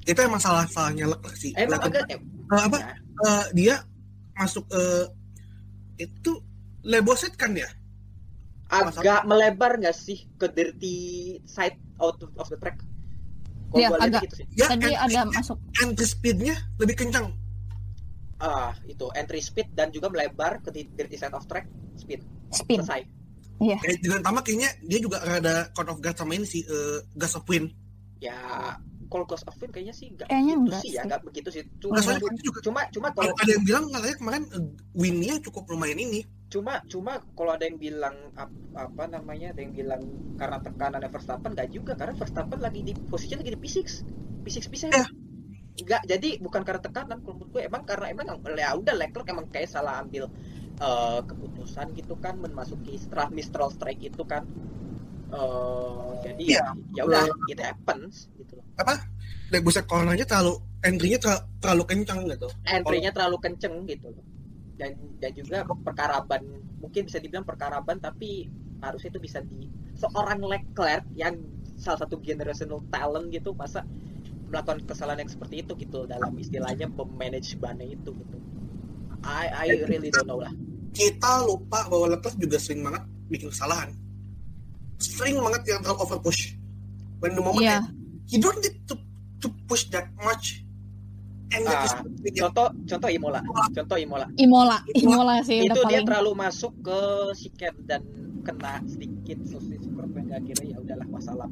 itu 0.07 0.15
emang 0.25 0.41
salah 0.41 0.65
salahnya 0.65 1.05
Leclerc 1.05 1.37
sih. 1.37 1.53
Emang 1.53 1.77
Leclerc, 1.85 2.07
agak 2.09 2.17
eh, 2.17 2.63
apa? 2.65 2.77
Ya, 2.77 2.89
eh, 2.97 3.45
dia 3.53 3.75
masuk 4.39 4.63
eh, 4.71 5.05
itu 5.99 6.31
leboset 6.81 7.35
kan 7.35 7.51
ya 7.51 7.67
agak 8.69 9.25
melebar 9.25 9.75
nggak 9.75 9.91
sih 9.91 10.29
ke 10.37 10.45
dirty 10.47 10.97
side 11.43 11.75
out 11.97 12.15
of 12.21 12.47
the 12.47 12.55
track? 12.55 12.77
Iya, 13.69 13.89
gua 13.89 13.97
lihat 13.99 14.09
agak. 14.09 14.21
gitu 14.25 14.35
sih. 14.39 14.45
ya 14.55 14.65
Tadi 14.67 14.85
entry, 14.87 14.93
ada 14.95 15.19
masuk 15.27 15.57
entry 15.77 16.05
speednya 16.05 16.55
lebih 16.77 16.95
kencang 16.95 17.33
Ah, 18.39 18.71
itu 18.85 19.03
entry 19.13 19.43
speed 19.43 19.67
dan 19.73 19.91
juga 19.91 20.07
melebar 20.07 20.63
ke 20.63 20.71
di- 20.71 20.87
dirty 20.89 21.19
side 21.19 21.33
of 21.33 21.43
track 21.43 21.67
speed. 21.93 22.23
spin. 22.49 22.79
Selesai. 22.79 23.03
Eh, 23.59 23.99
dengan 23.99 24.23
tambah 24.23 24.39
kayaknya 24.39 24.71
dia 24.81 24.99
juga 25.03 25.19
rada 25.19 25.67
cone 25.69 25.91
of 25.91 25.99
guard 25.99 26.15
sama 26.15 26.31
ini 26.33 26.47
sih 26.47 26.63
eh, 26.63 27.03
gas 27.13 27.35
of 27.35 27.43
wind 27.45 27.75
Ya, 28.19 28.35
kalau 29.09 29.25
Ghost 29.25 29.43
of 29.43 29.57
Wind 29.57 29.73
kayaknya 29.73 29.91
sih 29.91 30.13
nggak 30.13 30.29
Kayaknya 30.29 30.53
gitu 30.53 30.61
enggak 30.63 30.81
sih 30.81 30.89
ya, 30.89 31.01
sih. 31.01 31.07
nggak 31.09 31.21
begitu 31.25 31.49
sih. 31.49 31.63
Cuma 31.77 31.97
soalnya 31.97 32.29
itu 32.29 32.41
juga 32.45 32.59
cuma 32.61 32.81
cuma 32.87 33.07
kalau 33.09 33.33
ada 33.33 33.49
yang 33.49 33.63
bilang 33.63 33.83
katanya 33.89 34.17
kemarin 34.17 34.43
eh, 34.47 34.63
win-nya 34.93 35.33
cukup 35.41 35.63
lumayan 35.67 35.99
ini 35.99 36.21
cuma 36.49 36.81
cuma 36.85 37.11
kalau 37.33 37.53
ada 37.53 37.61
yang 37.61 37.77
bilang 37.77 38.15
ap- 38.33 38.49
apa 38.73 39.03
namanya 39.05 39.53
ada 39.53 39.61
yang 39.61 39.69
bilang 39.69 40.01
karena 40.33 40.57
tekanan 40.57 41.01
Verstappen 41.05 41.53
nggak 41.53 41.69
juga 41.69 41.93
karena 41.93 42.13
Verstappen 42.13 42.57
lagi 42.57 42.81
di 42.81 42.93
posisi 43.05 43.37
lagi 43.37 43.53
di 43.53 43.59
P6 43.59 43.77
P6 44.41 44.57
P7 44.65 44.83
Iya. 44.89 45.05
nggak 45.79 46.01
jadi 46.09 46.29
bukan 46.41 46.61
karena 46.65 46.81
tekanan 46.81 47.17
kalau 47.21 47.37
menurut 47.37 47.51
gue 47.53 47.61
emang 47.63 47.85
karena 47.85 48.05
emang 48.09 48.25
ya 48.57 48.73
udah 48.73 48.93
Leclerc 48.97 49.29
emang 49.29 49.45
kayak 49.47 49.69
salah 49.69 50.01
ambil 50.01 50.25
eh, 50.75 51.21
keputusan 51.21 51.93
gitu 51.93 52.17
kan 52.17 52.35
memasuki 52.35 52.97
setelah 52.97 53.29
Mistral 53.29 53.69
Strike 53.69 54.01
itu 54.01 54.25
kan 54.25 54.41
Eh, 55.29 56.09
jadi 56.25 56.43
ya 56.57 56.63
ya 56.97 57.01
udah 57.05 57.29
it 57.47 57.61
happens 57.61 58.25
gitu 58.33 58.57
loh. 58.57 58.65
Dan 59.49 59.59
buset 59.65 59.85
cornernya 59.85 60.25
terlalu 60.25 60.61
entry-nya 60.81 61.17
ter- 61.21 61.45
terlalu 61.61 61.83
kencang 61.89 62.25
gitu. 62.29 62.47
Entry-nya 62.65 63.11
terlalu 63.13 63.37
kenceng 63.41 63.85
gitu 63.85 64.09
loh. 64.09 64.25
Dan 64.77 64.97
dan 65.21 65.31
juga 65.37 65.65
perkaraban 65.65 66.41
mungkin 66.79 67.05
bisa 67.05 67.19
dibilang 67.21 67.45
perkaraban 67.45 67.99
tapi 67.99 68.47
harusnya 68.79 69.11
itu 69.11 69.19
bisa 69.21 69.43
di 69.43 69.67
seorang 69.93 70.39
Leclerc 70.39 71.03
yang 71.13 71.35
salah 71.75 71.99
satu 72.07 72.17
generational 72.23 72.79
talent 72.87 73.29
gitu 73.29 73.51
masa 73.53 73.83
melakukan 74.49 74.81
kesalahan 74.87 75.27
yang 75.27 75.31
seperti 75.31 75.61
itu 75.61 75.75
gitu 75.77 76.09
dalam 76.09 76.33
istilahnya 76.39 76.89
memanage 76.89 77.53
bannya 77.59 77.85
itu 77.85 78.09
gitu. 78.15 78.37
I 79.21 79.45
I 79.51 79.67
really 79.85 80.09
don't 80.09 80.25
know 80.25 80.39
lah. 80.41 80.49
kita 80.89 81.45
lupa 81.45 81.85
bahwa 81.85 82.17
Leclerc 82.17 82.33
juga 82.39 82.57
sering 82.57 82.81
banget 82.81 83.03
bikin 83.29 83.53
kesalahan 83.53 83.93
sering 84.99 85.39
banget 85.39 85.61
yang 85.67 85.79
terlalu 85.79 85.99
over 86.01 86.19
push 86.19 86.53
when 87.17 87.31
the 87.31 87.41
moment 87.41 87.63
Iya. 87.63 87.79
he 88.25 88.35
don't 88.35 88.59
need 88.59 88.75
to 88.83 88.95
to 89.37 89.47
push 89.65 89.87
that 89.89 90.11
much. 90.19 90.61
And 91.49 91.65
that 91.65 91.81
is 91.81 91.93
bikin- 92.21 92.45
contoh 92.45 92.69
contoh 92.85 93.09
Imola. 93.09 93.41
Contoh 93.73 93.97
Imola. 93.97 94.29
Imola, 94.35 94.77
Imola 94.93 95.41
sih 95.41 95.65
itu 95.65 95.73
udah 95.73 95.81
dia 95.81 95.97
paling. 95.97 96.05
terlalu 96.05 96.31
masuk 96.37 96.73
ke 96.79 96.99
siket 97.33 97.73
dan 97.83 98.05
kena 98.39 98.77
sedikit 98.85 99.41
sosis 99.43 99.81
curve 99.87 100.13
yang 100.13 100.29
akhirnya 100.31 100.67
ya 100.67 100.77
udahlah 100.77 101.07
wassalam. 101.09 101.49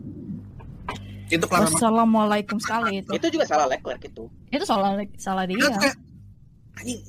Itu 1.28 1.43
kelamaan 1.43 1.68
Wassalamualaikum 1.70 2.56
sekali 2.58 3.02
itu. 3.02 3.12
itu 3.12 3.28
juga 3.30 3.43
salah 3.43 3.68
Leclerc 3.68 4.00
itu. 4.02 4.30
Itu 4.48 4.64
salah 4.64 4.95
salah 5.18 5.43
dia. 5.43 5.60
Kayak 5.60 5.98
anjing 6.76 7.02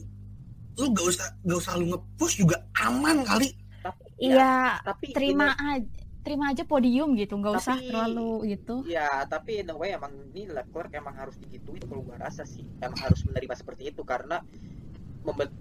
lu 0.75 0.87
gak 0.91 1.07
usah 1.09 1.27
gak 1.43 1.59
usah 1.59 1.73
lu 1.75 1.93
nge-push 1.93 2.35
juga 2.39 2.57
aman 2.79 3.21
kali. 3.23 3.53
Tapi 3.79 4.03
ya, 4.17 4.33
Iya, 4.33 4.55
tapi 4.83 5.05
terima 5.13 5.53
aja 5.53 5.87
terima 6.29 6.53
aja 6.53 6.61
podium 6.69 7.17
gitu, 7.17 7.41
nggak 7.41 7.55
usah 7.57 7.81
terlalu 7.81 8.53
gitu. 8.53 8.85
ya 8.85 9.25
tapi 9.25 9.65
in 9.65 9.73
a 9.73 9.77
way 9.81 9.97
emang 9.97 10.13
ini 10.37 10.45
Leclerc 10.53 10.93
emang 10.93 11.17
harus 11.17 11.41
digituin 11.41 11.81
kalau 11.89 12.05
gua 12.05 12.21
rasa 12.21 12.45
sih 12.45 12.69
emang 12.85 13.01
harus 13.01 13.25
menerima 13.25 13.57
seperti 13.57 13.89
itu 13.97 14.05
karena 14.05 14.45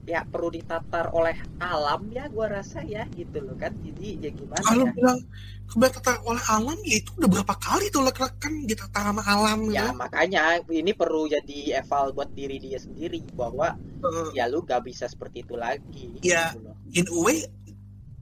ya 0.08 0.24
perlu 0.24 0.48
ditatar 0.48 1.12
oleh 1.12 1.36
alam 1.60 2.08
ya 2.12 2.28
gua 2.28 2.60
rasa 2.60 2.84
ya 2.84 3.04
gitu 3.16 3.44
loh 3.44 3.56
kan 3.56 3.72
jadi 3.84 4.28
ya 4.28 4.30
gimana 4.36 4.64
kalau 4.64 4.88
ya 4.88 4.92
bilang 4.96 5.20
kebetulan 5.68 6.20
oleh 6.24 6.44
alam 6.48 6.80
ya 6.88 6.96
itu 7.04 7.12
udah 7.20 7.30
berapa 7.32 7.54
kali 7.60 7.86
tuh 7.92 8.04
Leclerc 8.04 8.36
kan 8.40 8.54
ditata 8.64 9.00
sama 9.12 9.24
alam 9.28 9.68
ya 9.72 9.92
gitu. 9.92 10.00
makanya 10.00 10.44
ini 10.72 10.92
perlu 10.96 11.28
jadi 11.28 11.84
eval 11.84 12.16
buat 12.16 12.32
diri 12.36 12.60
dia 12.60 12.80
sendiri 12.80 13.24
bahwa 13.36 13.76
Eh, 13.98 14.30
ya 14.38 14.46
lu 14.46 14.62
gak 14.62 14.86
bisa 14.86 15.10
seperti 15.10 15.42
itu 15.42 15.58
lagi 15.58 16.14
Iya. 16.22 16.54
gitu 16.54 16.70
loh. 16.70 16.78
in 16.94 17.06
a 17.10 17.18
way 17.18 17.42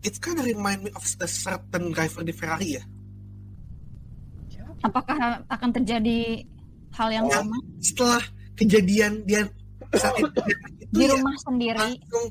it 0.06 0.22
kind 0.22 0.38
of 0.38 0.45
remind 0.45 0.86
me 0.86 0.91
of 0.93 1.03
a 1.20 1.28
certain 1.28 1.89
driver 1.89 2.22
di 2.22 2.32
Ferrari 2.32 2.78
ya? 2.78 2.84
Apakah 4.86 5.41
akan 5.49 5.70
terjadi 5.74 6.45
hal 6.93 7.10
yang 7.12 7.26
Oh. 7.26 7.34
sama? 7.34 7.58
setelah 7.82 8.22
kejadian 8.56 9.26
dia 9.26 9.49
saat 9.91 10.14
itu, 10.22 10.30
itu 10.30 10.93
di 10.93 11.06
ya 11.10 11.18
rumah 11.18 11.36
sendiri? 11.41 11.78
langsung 11.80 12.26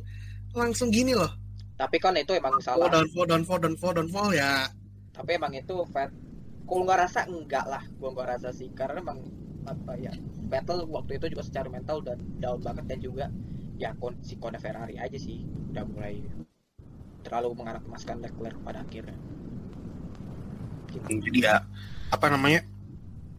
langsung 0.54 0.88
gini 0.94 1.12
loh. 1.12 1.30
Tapi 1.74 1.98
kan 1.98 2.14
itu 2.14 2.30
emang 2.32 2.54
oh, 2.54 2.62
salah. 2.62 2.86
downfall 2.86 3.26
downfall 3.26 3.58
downfall 3.58 3.92
downfall 3.92 4.30
ya. 4.30 4.70
Tapi 5.10 5.34
emang 5.34 5.50
itu 5.52 5.74
Vet 5.90 6.10
kalau 6.64 6.82
nggak 6.86 7.00
rasa? 7.10 7.26
Enggak 7.26 7.66
lah. 7.66 7.82
Gua 7.98 8.14
nggak 8.14 8.28
rasa 8.38 8.48
sih. 8.54 8.70
Karena 8.72 9.02
emang 9.02 9.18
apa 9.66 9.96
ya 9.98 10.12
Vettel 10.46 10.86
waktu 10.86 11.18
itu 11.18 11.26
juga 11.34 11.42
secara 11.42 11.66
mental 11.72 12.04
udah 12.04 12.14
down 12.38 12.60
banget 12.62 12.84
dan 12.86 12.98
juga 13.02 13.24
ya 13.74 13.90
kon 13.98 14.14
si 14.22 14.38
kone 14.38 14.56
Ferrari 14.62 14.94
aja 14.94 15.18
sih. 15.18 15.42
Udah 15.74 15.82
mulai 15.90 16.22
terlalu 17.24 17.56
mengarah 17.56 17.80
kemaskan 17.80 18.20
Leclerc 18.20 18.58
pada 18.60 18.84
akhirnya. 18.84 19.16
Gitu. 20.94 21.26
jadi 21.26 21.38
ya 21.42 21.56
apa 22.12 22.26
namanya? 22.30 22.62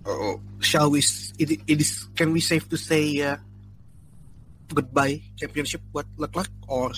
Oh, 0.06 0.38
shall 0.62 0.92
we 0.92 1.02
it, 1.40 1.64
it 1.66 1.80
is 1.80 2.06
can 2.14 2.30
we 2.36 2.44
safe 2.44 2.68
to 2.70 2.78
say 2.78 3.24
ya 3.24 3.42
goodbye 4.70 5.22
championship 5.40 5.82
buat 5.94 6.06
Leclerc? 6.18 6.52
Or 6.68 6.92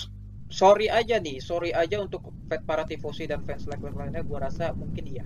sorry 0.48 0.88
aja 0.88 1.20
nih 1.20 1.38
sorry 1.44 1.76
aja 1.76 2.00
untuk 2.00 2.32
para 2.64 2.88
tifosi 2.88 3.28
dan 3.28 3.44
fans 3.44 3.68
Leclerc 3.68 3.94
lainnya 3.94 4.24
gua 4.24 4.48
rasa 4.48 4.72
mungkin 4.72 5.04
iya. 5.06 5.24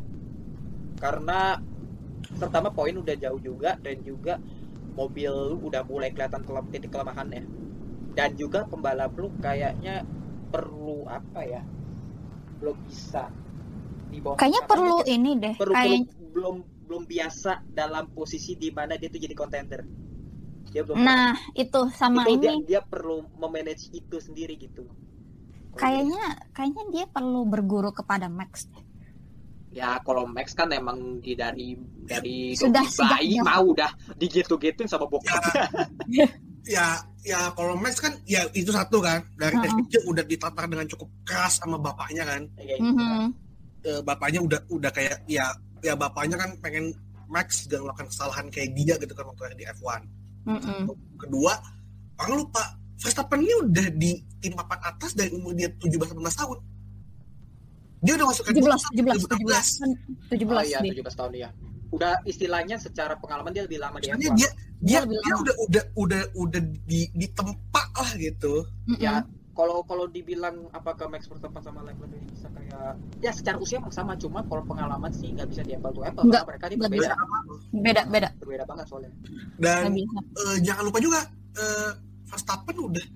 Karena 0.98 1.58
pertama 2.38 2.70
poin 2.70 2.94
udah 2.94 3.16
jauh 3.18 3.40
juga 3.42 3.74
dan 3.80 3.98
juga 4.06 4.38
mobil 4.92 5.32
udah 5.58 5.82
mulai 5.88 6.12
kelihatan 6.12 6.44
kelam, 6.44 6.68
titik 6.68 6.92
kelemahannya. 6.92 7.42
Dan 8.12 8.36
juga 8.36 8.68
pembalap 8.68 9.16
lu 9.16 9.32
kayaknya 9.40 10.04
perlu 10.52 11.08
apa 11.08 11.40
ya? 11.42 11.62
Belum 12.60 12.76
bisa 12.84 13.32
di 14.12 14.20
bawah 14.20 14.36
Kayaknya 14.36 14.62
perlu 14.68 14.96
dia 15.00 15.14
ini 15.16 15.30
deh. 15.40 15.54
perlu, 15.56 15.72
Kayak 15.74 16.00
perlu- 16.12 16.30
belum 16.32 16.56
belum 16.86 17.02
biasa 17.08 17.64
dalam 17.72 18.04
posisi 18.12 18.52
di 18.54 18.68
mana 18.68 19.00
dia 19.00 19.08
tuh 19.08 19.16
jadi 19.16 19.32
contender. 19.32 19.80
Dia 20.68 20.84
belum 20.84 21.00
nah, 21.00 21.32
itu 21.52 21.80
sama 21.96 22.24
itu 22.24 22.40
dia 22.40 22.52
ini. 22.52 22.64
dia 22.64 22.80
perlu 22.84 23.24
memanage 23.36 23.88
itu 23.92 24.16
sendiri 24.20 24.60
gitu. 24.60 24.84
Kayaknya 25.72 26.52
kayaknya 26.52 26.84
dia 26.92 27.04
perlu 27.08 27.48
berguru 27.48 27.90
kepada 27.90 28.28
Max. 28.28 28.68
ya 29.72 29.96
kalau 30.04 30.28
Max 30.28 30.52
kan 30.52 30.68
emang 30.68 31.24
di 31.24 31.32
dari 31.32 31.72
dari 32.04 32.52
Sudah, 32.52 32.84
bayi 32.84 33.40
mau 33.40 33.72
udah 33.72 33.88
digitu-gituin 34.20 34.84
sama 34.84 35.08
bokapnya 35.08 35.64
ya 36.64 36.86
ya 37.22 37.50
kalau 37.54 37.74
Max 37.74 37.98
kan 37.98 38.14
ya 38.22 38.42
itu 38.52 38.70
satu 38.70 38.98
kan 38.98 39.22
dari 39.34 39.54
Heeh. 39.54 39.72
kecil 39.86 40.02
udah 40.06 40.22
ditatar 40.22 40.66
dengan 40.66 40.86
cukup 40.86 41.08
keras 41.22 41.58
sama 41.58 41.78
bapaknya 41.78 42.22
kan 42.22 42.42
Kayak 42.54 42.78
gitu. 42.78 42.92
Mhm. 42.98 43.24
Eh, 43.82 44.00
bapaknya 44.02 44.40
udah 44.42 44.60
udah 44.70 44.90
kayak 44.90 45.26
ya 45.26 45.46
ya 45.82 45.94
bapaknya 45.94 46.38
kan 46.38 46.54
pengen 46.62 46.94
Max 47.26 47.64
gak 47.66 47.80
melakukan 47.80 48.06
kesalahan 48.12 48.46
kayak 48.52 48.70
dia 48.76 48.94
gitu 48.94 49.10
kan 49.12 49.24
waktu 49.26 49.56
di 49.56 49.64
F1 49.66 50.02
Mhm. 50.42 50.86
kedua 51.18 51.54
orang 52.18 52.42
lupa 52.42 52.62
Verstappen 52.98 53.42
ini 53.42 53.54
udah 53.66 53.86
di 53.94 54.12
tim 54.38 54.54
papan 54.54 54.78
atas 54.84 55.14
dari 55.14 55.30
umur 55.34 55.54
dia 55.54 55.66
17-18 55.66 56.38
tahun 56.38 56.58
dia 58.02 58.12
udah 58.18 58.26
masuk 58.26 58.44
17, 58.46 58.82
17, 58.94 59.26
2016. 59.30 59.66
17, 60.30 60.42
17 60.42 60.58
oh 60.58 60.62
iya 60.62 60.78
dia. 60.82 60.92
17 60.98 61.14
tahun 61.14 61.32
ya 61.34 61.50
udah 61.92 62.24
istilahnya 62.24 62.80
secara 62.80 63.14
pengalaman 63.20 63.52
dia 63.52 63.68
lebih 63.68 63.78
lama 63.78 64.00
di 64.00 64.08
Maksudnya 64.08 64.32
F1 64.32 64.40
dia 64.40 64.50
dia, 64.82 64.98
lebih 65.04 65.18
dia 65.20 65.28
lama. 65.28 65.42
udah 65.44 65.54
udah 65.62 65.82
udah 65.94 66.22
udah 66.34 66.60
di 66.88 67.00
di 67.12 67.26
tempat 67.30 67.86
lah 67.94 68.10
gitu. 68.16 68.54
Ya 68.98 69.22
kalau 69.52 69.84
kalau 69.84 70.08
dibilang 70.08 70.72
apakah 70.72 71.12
Max 71.12 71.28
Verstappen 71.28 71.60
sama 71.60 71.84
Leclerc 71.84 72.08
ini 72.16 72.24
bisa 72.32 72.48
kayak 72.48 72.96
ya 73.20 73.30
secara 73.36 73.60
usia 73.60 73.76
emang 73.78 73.92
sama 73.92 74.16
cuma 74.16 74.40
kalau 74.48 74.64
pengalaman 74.64 75.12
sih 75.12 75.28
nggak 75.36 75.44
bisa 75.52 75.60
di 75.60 75.76
apple 75.76 75.92
to 75.92 76.00
apple 76.00 76.24
Nggak, 76.24 76.44
mereka 76.48 76.64
ini 76.72 76.76
berbeda 76.80 77.14
beda 77.68 78.02
beda. 78.08 78.28
Berbeda 78.40 78.64
banget 78.64 78.86
soalnya. 78.88 79.12
Dan 79.60 79.92
eh, 79.92 80.56
jangan 80.64 80.82
lupa 80.88 80.98
juga 81.04 81.20
eh, 81.60 81.92
Verstappen 82.32 82.76
udah 82.80 83.06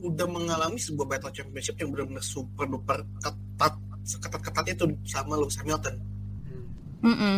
udah 0.00 0.26
mengalami 0.28 0.76
sebuah 0.76 1.16
battle 1.16 1.32
championship 1.32 1.76
yang 1.80 1.92
benar-benar 1.92 2.24
super 2.24 2.68
duper 2.68 3.00
ketat 3.24 3.74
seketat 4.04 4.40
ketat 4.44 4.66
itu 4.68 4.84
sama 5.08 5.40
Lewis 5.40 5.56
Hamilton. 5.60 5.96
Hmm. 6.44 7.08
Mhm. 7.08 7.36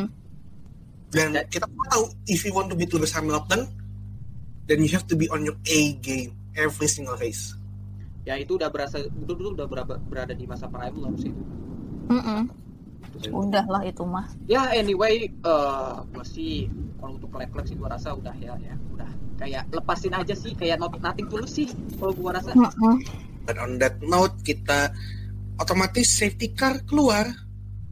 Dan 1.13 1.37
Dan- 1.37 1.49
kita 1.49 1.67
tahu 1.69 2.03
if 2.27 2.41
you 2.43 2.51
want 2.51 2.67
to 2.67 2.75
beat 2.75 2.89
Lewis 2.91 3.13
Hamilton 3.13 3.69
then 4.67 4.81
you 4.81 4.89
have 4.91 5.05
to 5.05 5.15
be 5.15 5.29
on 5.29 5.45
your 5.45 5.57
A 5.69 5.81
game 6.01 6.33
every 6.57 6.89
single 6.89 7.15
race 7.17 7.53
ya 8.23 8.35
itu 8.35 8.57
udah 8.57 8.71
berasa 8.71 9.03
itu 9.03 9.29
dulu 9.29 9.53
udah 9.53 9.67
berada, 9.67 9.99
berada 10.01 10.33
di 10.33 10.47
masa 10.47 10.67
prime 10.67 10.95
lu 10.95 11.07
harus 11.07 11.29
itu 11.29 11.43
Mm-mm. 12.09 12.43
Udah 13.29 13.69
lah 13.69 13.85
itu 13.85 14.03
mah. 14.03 14.25
Ya 14.49 14.73
anyway, 14.73 15.29
eh 15.29 15.95
gua 16.09 16.25
sih 16.25 16.65
kalau 16.97 17.21
untuk 17.21 17.29
lag-lag 17.37 17.69
sih 17.69 17.77
gua 17.77 17.93
rasa 17.93 18.17
udah 18.17 18.33
ya 18.41 18.57
ya 18.57 18.73
udah 18.89 19.11
kayak 19.37 19.69
lepasin 19.69 20.17
aja 20.17 20.33
sih 20.33 20.57
kayak 20.57 20.81
not 20.81 20.97
nothing 20.99 21.29
tulus 21.29 21.53
sih 21.53 21.69
kalau 22.01 22.17
gua 22.17 22.41
rasa. 22.41 22.57
Mm-mm. 22.57 23.05
Dan 23.45 23.57
on 23.61 23.73
that 23.79 24.01
note 24.01 24.33
kita 24.41 24.91
otomatis 25.57 26.09
safety 26.09 26.57
car 26.57 26.81
keluar 26.89 27.29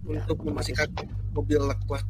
Ya, 0.09 0.25
untuk 0.25 0.41
memastikan 0.43 0.89
mobil 1.31 1.61
lekuat 1.61 2.03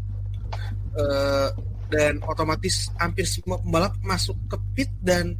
Eh, 0.91 1.49
dan 1.87 2.19
otomatis 2.25 2.91
hampir 2.97 3.23
semua 3.23 3.59
pembalap 3.59 3.95
masuk 4.01 4.35
ke 4.47 4.57
pit 4.75 4.91
dan 5.01 5.35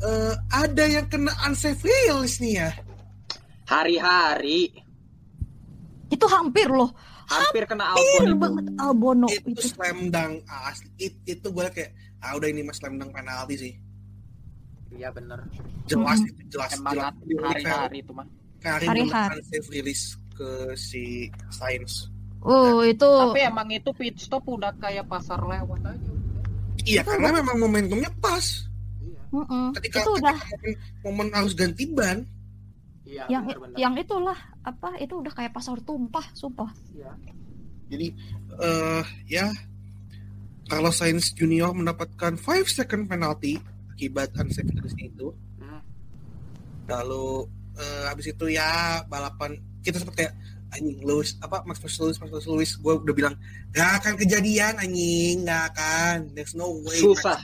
eh, 0.00 0.34
ada 0.48 0.84
yang 0.84 1.06
kena 1.06 1.30
unsafe 1.44 1.82
release 1.82 2.38
nih 2.38 2.58
ya. 2.58 2.70
Hari-hari 3.64 4.70
Itu 6.08 6.26
hampir 6.26 6.66
loh. 6.66 6.90
hampir 7.30 7.62
kena 7.62 7.94
Hampir 7.94 8.02
Albon 8.18 8.26
itu. 8.26 8.34
banget 8.42 8.64
Albono 8.76 9.26
itu 9.30 9.48
itu. 9.54 9.62
slam 9.70 10.10
dunk 10.10 10.42
asli. 10.42 10.90
It- 10.98 11.22
itu 11.24 11.46
gue 11.46 11.62
kayak 11.70 11.90
ah 12.18 12.34
udah 12.34 12.48
ini 12.50 12.66
mas 12.66 12.74
slam 12.74 12.98
dunk 12.98 13.14
penalti 13.14 13.54
sih. 13.56 13.72
Iya 14.90 15.14
bener. 15.14 15.38
Jelas 15.86 16.18
Mm. 16.18 16.26
itu 16.26 16.40
jelas 16.50 16.70
Emang 16.74 16.94
jelas. 16.98 17.14
hari-hari 17.46 18.02
itu 18.02 18.10
mah. 18.10 18.26
Hari-hari. 18.60 19.06
unsafe 19.38 19.68
release 19.70 20.18
ke 20.34 20.50
si 20.74 21.30
Sainz. 21.48 22.10
Oh, 22.40 22.80
itu 22.80 23.04
Tapi 23.04 23.40
emang 23.44 23.68
itu 23.68 23.92
pit 23.92 24.16
stop 24.16 24.48
udah 24.48 24.72
kayak 24.80 25.04
pasar 25.04 25.44
lewat 25.44 25.84
aja. 25.84 26.12
Iya 26.88 27.04
karena 27.04 27.36
memang 27.36 27.56
momentumnya 27.60 28.08
pas. 28.16 28.64
Iya. 29.04 29.20
Mm-mm. 29.28 29.76
Ketika, 29.76 30.00
itu 30.00 30.10
udah 30.16 30.36
ketika 30.40 30.56
momen, 30.56 30.72
momen 31.04 31.28
harus 31.36 31.52
ganti 31.52 31.84
ban. 31.84 32.24
Iya, 33.04 33.26
yang 33.28 33.42
bener-bener. 33.44 33.76
yang 33.76 33.94
itulah 33.98 34.38
apa 34.62 34.94
itu 35.02 35.18
udah 35.18 35.32
kayak 35.34 35.50
pasar 35.50 35.82
tumpah 35.82 36.22
sumpah 36.32 36.70
Iya. 36.94 37.12
Jadi 37.90 38.06
eh 38.62 39.04
ya 39.26 39.50
Carlos 40.70 40.94
Sainz 40.94 41.34
Junior 41.34 41.74
mendapatkan 41.74 42.38
5 42.38 42.70
second 42.70 43.10
penalty 43.10 43.58
akibat 43.90 44.30
unsafe 44.38 44.70
release 44.70 44.96
itu. 44.96 45.34
Hmm. 45.58 45.82
Lalu 46.86 47.50
eh, 47.76 48.04
habis 48.08 48.30
itu 48.30 48.46
ya 48.48 49.02
balapan 49.10 49.58
kita 49.82 49.98
sempat 49.98 50.14
kayak 50.16 50.32
anjing 50.72 50.98
Lewis 51.02 51.34
apa 51.40 51.62
Max 51.66 51.78
Verstappen 51.78 52.10
Lewis 52.10 52.18
Max 52.18 52.28
Verstappen 52.30 52.54
Lewis 52.56 52.72
gue 52.78 52.92
udah 53.04 53.14
bilang 53.14 53.34
gak 53.70 53.90
akan 54.02 54.14
kejadian 54.18 54.74
anjing 54.78 55.44
gak 55.46 55.74
akan 55.74 56.16
there's 56.34 56.54
no 56.54 56.80
way 56.86 56.98
Susah. 56.98 57.38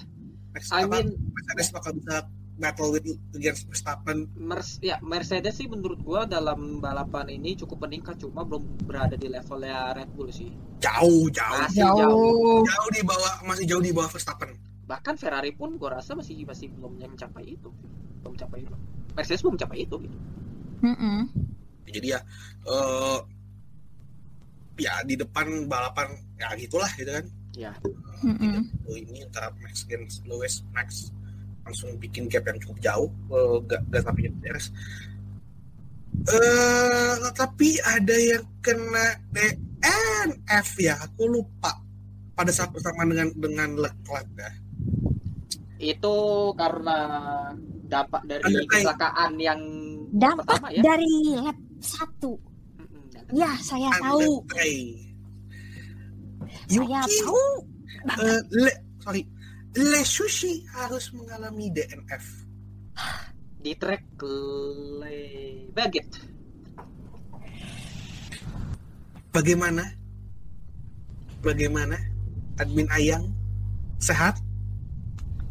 Max, 0.55 0.70
I 0.72 0.87
apa, 0.87 1.03
mean 1.05 1.18
Mercedes 1.35 1.68
bakal 1.74 1.93
bisa 1.99 2.16
battle 2.57 2.89
with 2.89 3.05
against 3.37 3.68
Verstappen 3.68 4.33
Mers 4.33 4.81
ya 4.81 4.97
Mercedes 5.05 5.61
sih 5.61 5.68
menurut 5.68 6.01
gua 6.01 6.24
dalam 6.24 6.81
balapan 6.81 7.29
ini 7.29 7.53
cukup 7.53 7.85
meningkat 7.85 8.16
cuma 8.16 8.49
belum 8.49 8.64
berada 8.89 9.12
di 9.12 9.29
levelnya 9.29 9.93
Red 9.93 10.09
Bull 10.16 10.33
sih. 10.33 10.49
jauh 10.81 11.29
jauh 11.29 11.61
Masih 11.68 11.85
jauh. 11.85 12.64
jauh 12.64 12.91
di 12.97 13.03
bawah 13.05 13.45
masih 13.45 13.64
jauh 13.68 13.85
di 13.85 13.93
bawah 13.93 14.09
Verstappen 14.09 14.57
Bahkan 14.87 15.18
Ferrari 15.18 15.51
pun 15.51 15.77
gua 15.77 15.99
rasa 15.99 16.14
masih 16.14 16.47
masih 16.47 16.70
belum 16.70 16.97
mencapai 17.03 17.59
itu. 17.59 17.74
Belum 18.22 18.39
mencapai 18.39 18.62
itu. 18.62 18.70
Mercedes 19.18 19.43
belum 19.43 19.59
mencapai 19.59 19.79
itu 19.83 19.97
gitu. 19.99 20.18
Mm-mm. 20.87 21.27
Jadi 21.93 22.09
ya 22.16 22.20
eh 22.66 23.18
ya 24.76 25.01
di 25.09 25.16
depan 25.16 25.64
balapan 25.64 26.12
ya 26.37 26.53
gitulah 26.57 26.91
gitu 26.97 27.12
kan 27.12 27.26
Ya. 27.57 27.72
Oh, 28.84 28.93
ini 28.93 29.24
antara 29.24 29.49
Max 29.64 29.89
against 29.89 30.20
Lewis 30.28 30.61
Max 30.76 31.09
langsung 31.64 31.97
bikin 31.97 32.28
gap 32.28 32.45
yang 32.45 32.61
cukup 32.61 32.78
jauh 32.84 33.09
eh, 33.32 33.57
gak, 33.64 33.80
gak 33.89 34.05
sampai 34.05 34.28
beres 34.45 34.68
eh 36.28 37.16
tapi 37.32 37.80
ada 37.80 38.12
yang 38.12 38.45
kena 38.61 39.16
DNF 39.32 40.68
ya 40.76 41.01
aku 41.01 41.32
lupa 41.32 41.80
pada 42.37 42.53
saat 42.53 42.68
bersama 42.76 43.09
dengan 43.09 43.32
dengan 43.32 43.70
Leclerc 43.72 44.28
ya 44.37 44.53
Itu 45.76 46.16
karena 46.61 46.97
dampak 47.89 48.20
dari 48.28 48.45
Ada 48.45 48.61
kecelakaan 48.68 49.32
yang 49.41 49.61
dampak 50.12 50.45
pertama 50.45 50.68
ya. 50.72 50.80
dari 50.84 51.12
lap 51.41 51.57
satu. 51.87 52.34
Ya 53.30 53.51
saya 53.62 53.91
tahu. 54.03 54.43
Andre 54.43 54.55
saya 54.55 55.07
Yuki 56.66 56.95
tahu 57.22 57.43
eh, 58.22 58.41
le, 58.51 58.72
sorry. 59.03 59.22
Le 59.76 60.01
Sushi 60.03 60.64
harus 60.72 61.12
mengalami 61.12 61.68
DNF 61.68 62.24
Di 63.61 63.72
track 63.76 64.05
Le 65.03 65.18
Baggett. 65.74 66.11
bagaimana? 69.37 69.84
Bagaimana? 71.45 72.01
Admin 72.57 72.89
Ayang 72.89 73.28
sehat? 74.01 74.41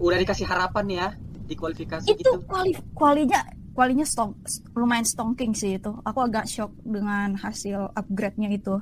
Udah 0.01 0.17
dikasih 0.17 0.49
harapan 0.49 0.86
ya 0.89 1.07
di 1.45 1.53
kualifikasi 1.53 2.09
itu 2.09 2.17
gitu. 2.17 2.41
kuali 2.49 2.73
kualinya 2.97 3.45
kualinya 3.76 4.07
stong 4.07 4.39
lumayan 4.71 5.03
stonking 5.03 5.51
sih 5.51 5.76
itu. 5.76 5.91
Aku 6.07 6.23
agak 6.23 6.47
shock 6.47 6.71
dengan 6.88 7.36
hasil 7.36 7.91
upgrade-nya 7.91 8.49
itu. 8.55 8.80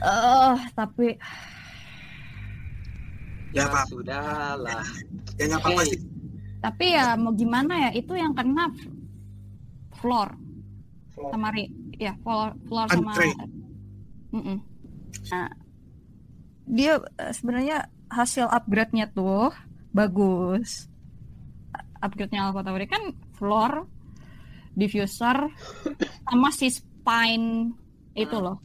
Eh 0.00 0.56
tapi 0.72 1.20
ya 3.52 3.68
apa 3.68 3.84
sudah 3.92 4.56
lah. 4.56 4.84
ya 5.36 5.44
nggak 5.52 5.60
apa-apa 5.60 5.82
sih. 5.84 6.00
Tapi 6.58 6.86
ya 6.96 7.14
mau 7.20 7.36
gimana 7.36 7.88
ya? 7.88 7.90
Itu 7.92 8.16
yang 8.16 8.32
kena 8.32 8.72
floor. 10.00 10.32
Sama 11.12 11.52
ri 11.52 11.68
ya 12.00 12.16
floor 12.24 12.56
floor 12.64 12.88
sama 12.88 13.12
Andre. 13.12 13.36
Mm-mm. 14.32 14.58
Nah, 15.28 15.48
dia 16.64 17.00
eh, 17.20 17.32
sebenarnya 17.36 17.92
hasil 18.08 18.48
upgrade-nya 18.48 19.12
tuh 19.12 19.52
bagus 19.92 20.87
upgrade-nya 22.02 22.50
Alpha 22.50 22.62
Tauri 22.62 22.86
kan 22.86 23.14
floor 23.36 23.86
diffuser 24.78 25.50
sama 26.22 26.48
si 26.54 26.70
spine 26.70 27.74
itu 28.14 28.38
loh. 28.38 28.62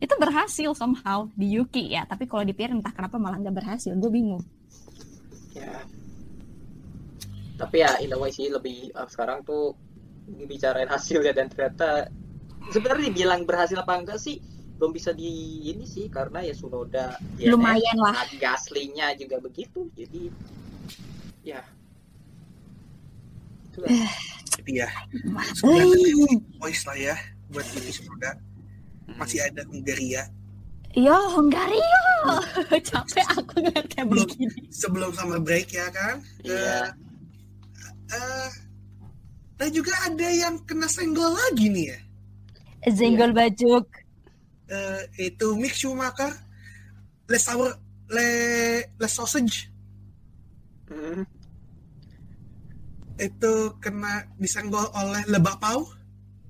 Itu 0.00 0.16
berhasil 0.16 0.72
somehow 0.72 1.28
di 1.36 1.60
Yuki 1.60 1.92
ya. 1.92 2.08
Tapi 2.08 2.24
kalau 2.24 2.40
di 2.40 2.56
Pierre 2.56 2.72
entah 2.72 2.92
kenapa 2.92 3.20
malah 3.20 3.36
nggak 3.36 3.52
berhasil. 3.52 3.92
Gue 4.00 4.08
bingung. 4.08 4.40
Ya. 5.52 5.84
Tapi 7.60 7.84
ya 7.84 8.00
in 8.00 8.16
a 8.16 8.16
way 8.16 8.32
sih 8.32 8.48
lebih 8.48 8.96
uh, 8.96 9.04
sekarang 9.04 9.44
tuh 9.44 9.76
bicarain 10.48 10.88
hasilnya 10.88 11.36
dan 11.36 11.52
ternyata 11.52 12.08
sebenarnya 12.72 13.12
dibilang 13.12 13.44
berhasil 13.44 13.76
apa 13.76 14.00
enggak 14.00 14.16
sih 14.16 14.40
belum 14.80 14.96
bisa 14.96 15.12
di 15.12 15.60
ini 15.68 15.84
sih 15.84 16.08
karena 16.08 16.40
ya 16.40 16.56
Sunoda 16.56 17.20
DNF, 17.36 17.52
lumayan 17.52 17.98
lah. 18.00 18.24
Gasly-nya 18.40 19.12
juga 19.20 19.36
begitu 19.36 19.92
jadi 19.92 20.32
ya 21.44 21.60
jadi 24.58 24.72
ya 24.86 24.88
voice 26.58 26.82
lah 26.86 26.96
ya 26.98 27.16
buat 27.50 27.66
ini 27.74 27.90
Sunoda 27.90 28.32
masih 29.18 29.42
ada 29.42 29.66
Hungaria. 29.66 30.22
Ya 30.94 31.16
Hungaria. 31.34 32.02
Capek 32.88 33.26
aku 33.38 33.62
ngeliat 33.62 33.86
kayak 33.90 34.06
begini. 34.10 34.46
sebelum 34.70 35.10
summer 35.14 35.40
break 35.42 35.70
ya 35.70 35.86
kan? 35.90 36.22
Iya. 36.42 36.94
Eh, 38.10 38.18
eh, 38.18 38.50
dan 39.58 39.70
juga 39.70 39.94
ada 40.06 40.28
yang 40.28 40.58
kena 40.66 40.86
senggol 40.90 41.30
lagi 41.30 41.70
nih 41.70 41.86
ya. 41.94 41.98
Zenggol 42.90 43.30
bajuk. 43.34 43.86
Eh, 44.70 45.30
itu 45.30 45.46
Mick 45.58 45.74
Schumacher 45.74 46.30
Les 47.30 47.42
Sour 47.42 47.74
Le 48.10 48.28
Les 48.98 49.10
Sausage. 49.10 49.70
Hmm. 50.90 51.22
Itu 53.20 53.52
kena 53.78 54.24
disenggol 54.40 54.88
oleh 54.96 55.22
Lebak 55.28 55.60
Pau. 55.60 55.84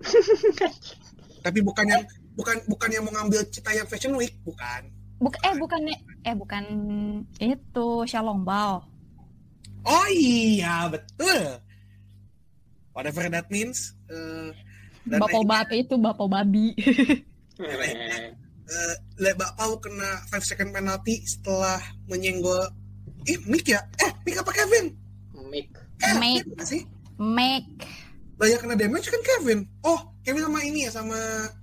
Tapi 1.44 1.58
bukan 1.60 1.84
yang 1.84 2.02
bukan 2.38 2.56
bukan 2.70 2.88
yang 2.88 3.02
mau 3.04 3.12
ngambil 3.18 3.42
cita 3.50 3.74
yang 3.74 3.84
Fashion 3.90 4.14
Week 4.14 4.32
bukan. 4.46 4.86
Buk 5.20 5.36
eh 5.44 5.52
bukan 5.52 5.80
eh 6.24 6.32
bukan 6.32 6.64
itu 7.36 7.88
Shalom 8.08 8.46
Bao. 8.46 8.80
oh 9.80 10.06
iya 10.12 10.88
betul. 10.88 11.60
Whatever 12.92 13.28
that 13.28 13.48
means 13.48 13.96
Eh, 14.10 14.50
dan 15.06 15.18
Bapak 15.22 15.46
babi 15.46 15.76
itu 15.80 15.94
bapak 15.96 16.28
babi. 16.28 16.66
Eh, 17.60 18.32
eh, 18.68 18.94
Lebak 19.20 19.52
Pau 19.56 19.76
kena 19.78 20.24
5 20.32 20.40
second 20.44 20.72
penalty 20.72 21.20
setelah 21.24 21.76
menyenggol 22.08 22.60
eh 23.24 23.36
Mick 23.44 23.68
ya? 23.68 23.80
Eh 24.00 24.10
Mick 24.24 24.40
apa 24.40 24.52
Kevin? 24.52 24.96
Mick 25.48 25.68
sih 26.62 26.82
Make 27.16 27.68
banyak 28.34 28.59
kena 28.59 28.74
damage 28.74 29.07
kan 29.07 29.20
Kevin 29.22 29.68
oh 29.82 30.01
Kevin 30.20 30.42
sama 30.42 30.59
ini 30.61 30.84
ya 30.84 30.90
sama 30.90 31.18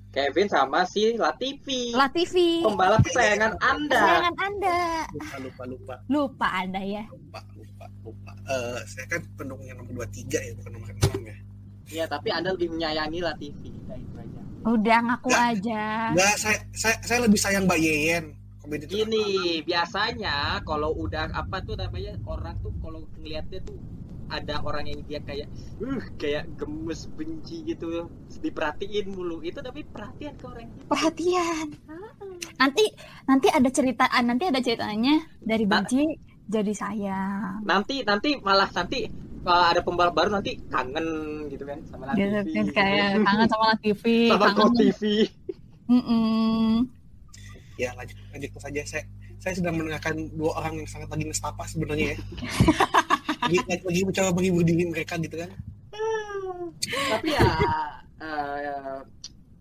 Kevin 0.08 0.46
sama 0.46 0.80
si 0.84 1.14
Latifi 1.14 1.90
Latifi. 1.92 2.62
pembalap 2.62 3.02
kesayangan 3.02 3.58
Anda 3.60 3.98
Kesayangan 3.98 4.36
Anda. 4.40 4.78
lupa 5.10 5.36
lupa 5.40 5.64
lupa 5.66 5.94
Lupa 6.08 6.48
ada 6.56 6.78
ya. 6.80 7.04
lupa 7.08 7.40
lupa 7.54 7.86
lupa 8.04 8.32
Eh, 8.48 8.80
saya 8.86 9.06
kan 9.08 9.22
pendukung 9.36 9.66
yang 9.66 9.78
nomor 9.78 10.08
23 10.08 10.40
ya 10.40 10.54
bukan 10.56 10.72
nomor 10.72 10.90
6 10.92 11.22
ya 11.24 11.38
Iya, 11.88 12.04
tapi 12.06 12.28
Anda 12.30 12.52
lebih 12.52 12.68
menyayangi 12.70 13.20
Latifi. 13.22 13.72
Nah, 13.88 13.96
itu 13.96 14.16
aja. 14.18 14.42
Udah 14.66 14.98
ngaku 15.02 15.30
Nggak. 15.30 15.48
aja. 15.56 15.84
Nggak, 16.12 16.34
saya, 16.38 16.58
saya 16.74 16.96
saya 17.02 17.20
lebih 17.24 17.40
sayang 17.40 17.64
Mbak 17.64 17.80
Yeyen. 17.80 18.26
Komedi 18.60 18.84
Gini, 18.86 19.28
biasanya 19.64 20.36
kalau 20.62 20.92
udah 20.94 21.32
apa 21.32 21.64
tuh 21.64 21.76
namanya 21.76 22.20
orang 22.24 22.60
tuh 22.60 22.76
kalau 22.78 23.08
ngelihatnya 23.16 23.64
tuh 23.64 23.80
ada 24.28 24.60
orang 24.62 24.86
yang 24.86 25.00
dia 25.04 25.20
kayak 25.20 25.48
uh 25.78 26.04
kayak 26.16 26.52
gemes 26.56 27.08
benci 27.10 27.64
gitu 27.64 28.08
diperhatiin 28.38 29.08
mulu 29.08 29.40
itu 29.40 29.58
tapi 29.58 29.82
perhatian 29.84 30.36
ke 30.36 30.46
orang 30.46 30.66
itu 30.66 30.84
Perhatian. 30.86 31.68
Nanti 32.56 32.86
nanti 33.24 33.48
ada 33.48 33.70
cerita 33.70 34.06
ah, 34.06 34.22
nanti 34.22 34.44
ada 34.46 34.60
ceritanya 34.60 35.16
dari 35.40 35.64
Nah. 35.64 35.80
benci 35.80 36.04
jadi 36.46 36.72
sayang. 36.72 37.60
nanti 37.62 38.02
nanti 38.02 38.40
malah 38.40 38.72
nanti 38.72 39.08
kalau 39.44 39.64
ada 39.64 39.80
pembalap 39.80 40.12
baru 40.12 40.30
nanti 40.34 40.60
kangen 40.68 41.08
gitu 41.48 41.64
kan 41.64 41.80
sama 41.88 42.12
Gitu 42.12 42.28
Latifi 42.28 42.52
kan 42.52 42.66
gitu 42.66 42.74
kayak 42.74 43.08
kan. 43.08 43.24
kangen 43.24 43.48
sama 43.48 43.68
TV, 43.80 44.04
sama 44.32 44.48
kangen. 44.52 44.74
TV 44.76 45.02
Mm-mm. 45.88 46.84
Ya 47.76 47.96
lanjut 47.96 48.18
lanjut 48.32 48.50
saja 48.58 48.82
saya 48.84 49.04
saya 49.38 49.54
sedang 49.54 49.78
mendengarkan 49.78 50.18
dua 50.34 50.52
orang 50.58 50.82
yang 50.82 50.88
sangat 50.90 51.08
lagi 51.08 51.24
nestapa 51.24 51.64
sebenarnya 51.64 52.12
ya. 52.12 52.18
lagi, 53.40 53.58
lagi, 53.80 54.02
mencoba 54.04 54.30
menghibur 54.32 54.64
diri 54.64 54.84
mereka 54.86 55.14
gitu 55.18 55.36
kan. 55.38 55.50
tapi 56.88 57.28
ya 57.30 57.44
eh, 58.18 59.00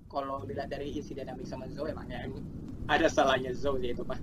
kalau 0.06 0.42
dilihat 0.42 0.68
dari 0.68 0.90
isi 0.90 1.12
dinamik 1.12 1.44
sama 1.44 1.66
Zoe 1.68 1.90
emang 1.90 2.06
ya 2.06 2.24
ada 2.86 3.06
salahnya 3.06 3.52
Zoe 3.52 3.80
sih 3.80 3.90
itu 3.90 4.02
mah 4.02 4.18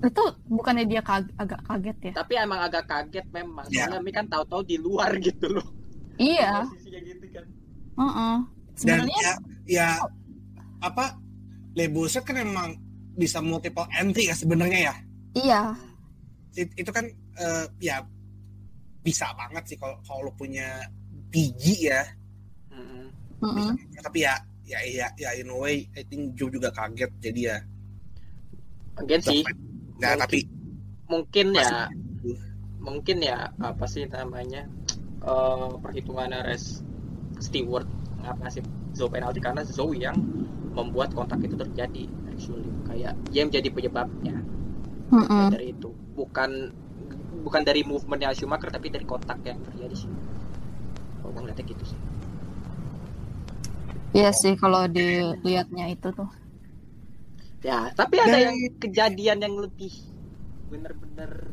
Itu 0.00 0.22
bukannya 0.46 0.84
dia 0.84 1.00
kag- 1.00 1.32
agak 1.34 1.60
kaget 1.62 1.96
ya? 2.02 2.12
tapi 2.14 2.32
emang 2.36 2.60
agak 2.62 2.84
kaget 2.84 3.26
memang 3.30 3.64
soalnya 3.66 3.98
Mi 3.98 4.10
kan 4.10 4.26
tahu-tahu 4.26 4.62
di 4.62 4.76
luar 4.76 5.16
gitu 5.18 5.48
loh 5.50 5.66
Iya. 6.16 6.64
posisinya 6.64 7.00
gitu 7.02 7.26
kan 7.30 7.44
Heeh. 7.96 8.36
Dan 8.78 9.04
Sebenarnya 9.04 9.18
ya 9.18 9.32
ya 9.66 9.88
apa 10.80 11.16
Lebuset 11.72 12.22
kan 12.22 12.36
emang 12.36 12.76
bisa 13.12 13.38
multiple 13.38 13.86
entry 13.92 14.26
ya 14.26 14.34
sebenarnya 14.34 14.80
ya. 14.82 14.94
iya. 15.34 15.60
It- 16.52 16.74
itu 16.74 16.90
kan 16.90 17.06
eh, 17.36 17.66
ya 17.78 18.04
bisa 19.00 19.32
banget 19.36 19.64
sih 19.74 19.76
kalau 19.80 19.96
kalau 20.04 20.28
lo 20.28 20.32
punya 20.36 20.84
biji 21.32 21.88
ya. 21.88 22.02
Ya, 23.96 24.00
tapi 24.04 24.20
ya 24.28 24.34
ya 24.68 24.78
ya 24.84 25.08
ya 25.16 25.30
in 25.34 25.48
a 25.48 25.56
way 25.56 25.88
I 25.96 26.04
think 26.04 26.36
Joe 26.36 26.52
juga 26.52 26.68
kaget 26.70 27.10
jadi 27.24 27.40
ya 27.40 27.58
Mungkin 29.00 29.20
sih 29.24 29.40
nggak 29.96 30.12
Mungkin. 30.14 30.22
tapi 30.22 30.38
mungkin 31.10 31.46
ya 31.56 31.88
mungkin 32.80 33.16
ya 33.24 33.38
apa 33.58 33.84
sih 33.88 34.04
namanya 34.06 34.68
eh 35.24 35.68
perhitungan 35.80 36.32
res 36.44 36.84
steward 37.40 37.88
ngasih 38.20 38.60
Zoe 38.92 39.08
penalti 39.08 39.40
karena 39.40 39.64
Zoe 39.64 39.96
yang 39.98 40.16
membuat 40.76 41.16
kontak 41.16 41.40
itu 41.42 41.56
terjadi 41.56 42.04
actually 42.30 42.68
kayak 42.86 43.16
dia 43.32 43.42
menjadi 43.48 43.68
penyebabnya 43.72 44.36
Mm-mm. 45.10 45.48
dari 45.50 45.74
itu 45.74 45.90
bukan 46.14 46.70
bukan 47.40 47.62
dari 47.64 47.80
movementnya 47.82 48.36
Schumacher 48.36 48.68
tapi 48.68 48.92
dari 48.92 49.04
kontak 49.08 49.40
yang 49.44 49.58
terjadi 49.64 49.96
sih 49.96 50.10
kalau 51.20 51.30
gue 51.36 51.40
ngeliatnya 51.44 51.66
gitu 51.68 51.84
sih. 51.84 51.98
Iya 54.10 54.30
sih 54.34 54.54
kalau 54.58 54.90
dilihatnya 54.90 55.92
itu 55.92 56.10
tuh. 56.12 56.30
ya 57.60 57.92
tapi 57.92 58.16
ada 58.16 58.40
Dan- 58.40 58.44
yang 58.48 58.56
kejadian 58.80 59.38
yang 59.44 59.52
lebih 59.60 59.92
bener-bener 60.72 61.52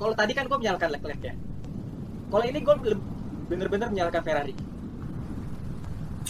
kalau 0.00 0.16
tadi 0.16 0.32
kan 0.32 0.48
gue 0.48 0.56
menyalahkan 0.56 0.88
Leclerc 0.88 1.20
ya. 1.20 1.34
Kalau 2.32 2.44
ini 2.48 2.58
gue 2.64 2.74
bener-bener 3.52 3.88
menyalahkan 3.92 4.24
Ferrari. 4.24 4.56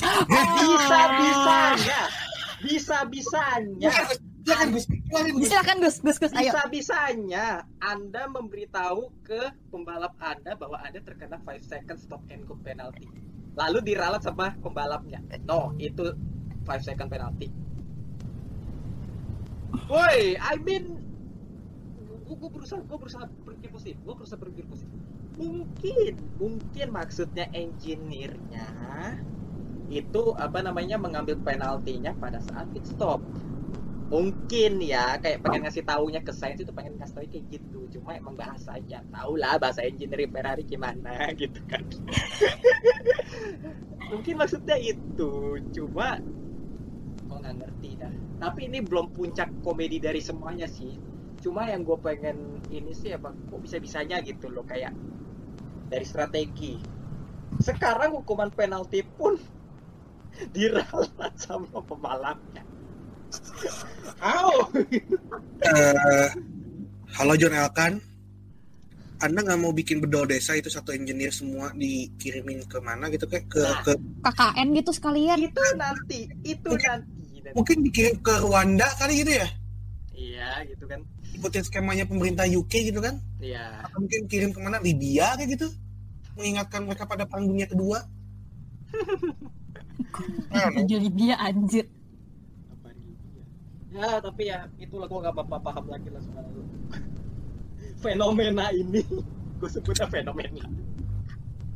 Bisa 0.33 1.01
bisanya 1.15 2.01
bisa 2.63 2.97
bisanya 3.11 3.91
Silakan 4.43 4.69
Gus, 4.75 4.85
silakan 4.91 5.33
Gus. 5.39 5.47
Silakan 5.47 5.77
Gus, 5.79 5.97
Gus, 6.03 6.17
Gus, 6.19 6.33
ayo. 6.35 6.51
bisa 6.51 6.63
bisanya 6.67 7.47
Anda 7.79 8.27
memberitahu 8.27 9.23
ke 9.23 9.55
pembalap 9.71 10.19
Anda 10.19 10.59
bahwa 10.59 10.83
Anda 10.83 10.99
terkena 10.99 11.39
5 11.47 11.63
second 11.63 11.99
stop 12.03 12.23
and 12.27 12.43
go 12.51 12.59
penalty. 12.59 13.07
Lalu 13.55 13.95
diralat 13.95 14.27
sama 14.27 14.59
pembalapnya. 14.59 15.23
No 15.47 15.79
itu 15.79 16.11
5 16.67 16.67
second 16.83 17.07
penalty. 17.07 17.55
Woi 19.87 20.35
I 20.35 20.59
mean 20.59 20.99
gue 22.33 22.51
berusaha 22.51 22.83
gue 22.83 22.99
berusaha 22.99 23.25
berpikir 23.47 23.71
positif. 23.71 23.97
Gue 24.03 24.15
berusaha 24.19 24.39
berpikir 24.43 24.67
positif. 24.67 24.99
Mungkin 25.39 26.19
mungkin 26.43 26.87
maksudnya 26.91 27.47
engineer-nya 27.55 28.67
itu 29.93 30.35
apa 30.41 30.65
namanya 30.65 30.97
mengambil 30.99 31.37
penaltinya 31.39 32.17
pada 32.17 32.41
saat 32.41 32.67
pit 32.73 32.89
stop 32.89 33.21
mungkin 34.13 34.85
ya 34.85 35.17
kayak 35.17 35.41
pengen 35.41 35.65
ngasih 35.65 35.89
taunya 35.89 36.21
ke 36.21 36.37
Sainz 36.37 36.61
itu 36.61 36.69
pengen 36.69 37.01
ngasih 37.01 37.17
tau 37.17 37.25
kayak 37.25 37.49
gitu. 37.49 37.89
Cuma 37.97 38.13
emang 38.13 38.37
bahasanya 38.37 39.01
tau 39.09 39.41
lah 39.41 39.57
bahasa 39.57 39.89
engineering 39.89 40.29
Ferrari 40.29 40.69
gimana 40.69 41.17
gitu 41.41 41.65
kan. 41.65 41.81
Mungkin 44.13 44.35
maksudnya 44.37 44.77
itu. 44.77 45.57
Cuma 45.73 46.21
kok 47.25 47.39
nggak 47.41 47.57
ngerti 47.57 47.91
dah. 47.97 48.13
Tapi 48.37 48.69
ini 48.69 48.85
belum 48.85 49.17
puncak 49.17 49.49
komedi 49.65 49.97
dari 49.97 50.21
semuanya 50.21 50.69
sih. 50.69 50.93
Cuma 51.41 51.73
yang 51.73 51.81
gue 51.81 51.97
pengen 51.97 52.61
ini 52.69 52.93
sih 52.93 53.17
apa 53.17 53.33
kok 53.33 53.61
bisa 53.65 53.81
bisanya 53.81 54.21
gitu 54.21 54.53
loh 54.53 54.69
kayak 54.69 54.93
dari 55.89 56.05
strategi. 56.05 56.77
Sekarang 57.65 58.13
hukuman 58.13 58.53
penalti 58.53 59.09
pun 59.09 59.41
diralat 60.55 61.33
sama 61.41 61.81
pembalapnya 61.81 62.72
Au! 64.23 64.71
Eh, 65.63 66.29
halo 67.19 67.35
John 67.39 67.55
Elkan. 67.55 67.95
Anda 69.23 69.39
nggak 69.39 69.59
mau 69.63 69.71
bikin 69.71 70.03
bedol 70.03 70.27
desa 70.27 70.59
itu 70.59 70.67
satu 70.67 70.91
engineer 70.91 71.31
semua 71.31 71.71
dikirimin 71.79 72.67
ke 72.67 72.83
mana 72.83 73.07
gitu 73.07 73.23
kayak 73.31 73.47
ke, 73.47 73.63
Nah. 73.63 73.79
ke 73.87 73.93
KKN 74.27 74.67
gitu 74.83 74.91
sekalian. 74.91 75.39
itu 75.39 75.63
nanti 75.79 76.27
itu 76.43 76.71
nanti 76.75 77.39
nanti. 77.39 77.55
mungkin 77.55 77.77
dikirim 77.87 78.19
ke 78.19 78.35
Rwanda 78.43 78.87
kali 78.99 79.23
gitu 79.23 79.39
ya 79.39 79.47
iya 80.11 80.51
gitu 80.67 80.91
kan 80.91 81.07
ikutin 81.39 81.63
skemanya 81.63 82.03
pemerintah 82.07 82.47
UK 82.51 82.91
gitu 82.91 82.99
kan 82.99 83.23
iya 83.39 83.87
atau 83.87 84.03
mungkin 84.03 84.27
kirim 84.27 84.51
ke 84.51 84.59
mana 84.59 84.83
Libya 84.83 85.39
kayak 85.39 85.55
gitu 85.55 85.71
mengingatkan 86.35 86.83
mereka 86.83 87.07
pada 87.07 87.23
perang 87.27 87.47
dunia 87.47 87.67
kedua 87.71 88.03
dia 91.19 91.35
anjir. 91.41 91.87
Ya 93.93 94.19
tapi 94.25 94.49
ya 94.49 94.67
itulah 94.81 95.07
gua 95.07 95.29
gak 95.29 95.37
apa 95.37 95.59
paham 95.61 95.87
lagi 95.89 96.09
lah 96.09 96.23
soal 96.25 96.45
fenomena 98.05 98.73
ini. 98.75 99.05
Gue 99.63 99.71
sebutnya 99.71 100.11
fenomena. 100.11 100.67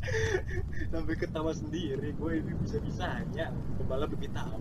Sampai 0.90 1.14
ketawa 1.14 1.54
sendiri 1.54 2.10
gue 2.14 2.32
ini 2.42 2.52
bisa 2.58 2.82
bisanya 2.82 3.54
pembalap 3.78 4.10
lebih 4.10 4.30
tahu 4.34 4.58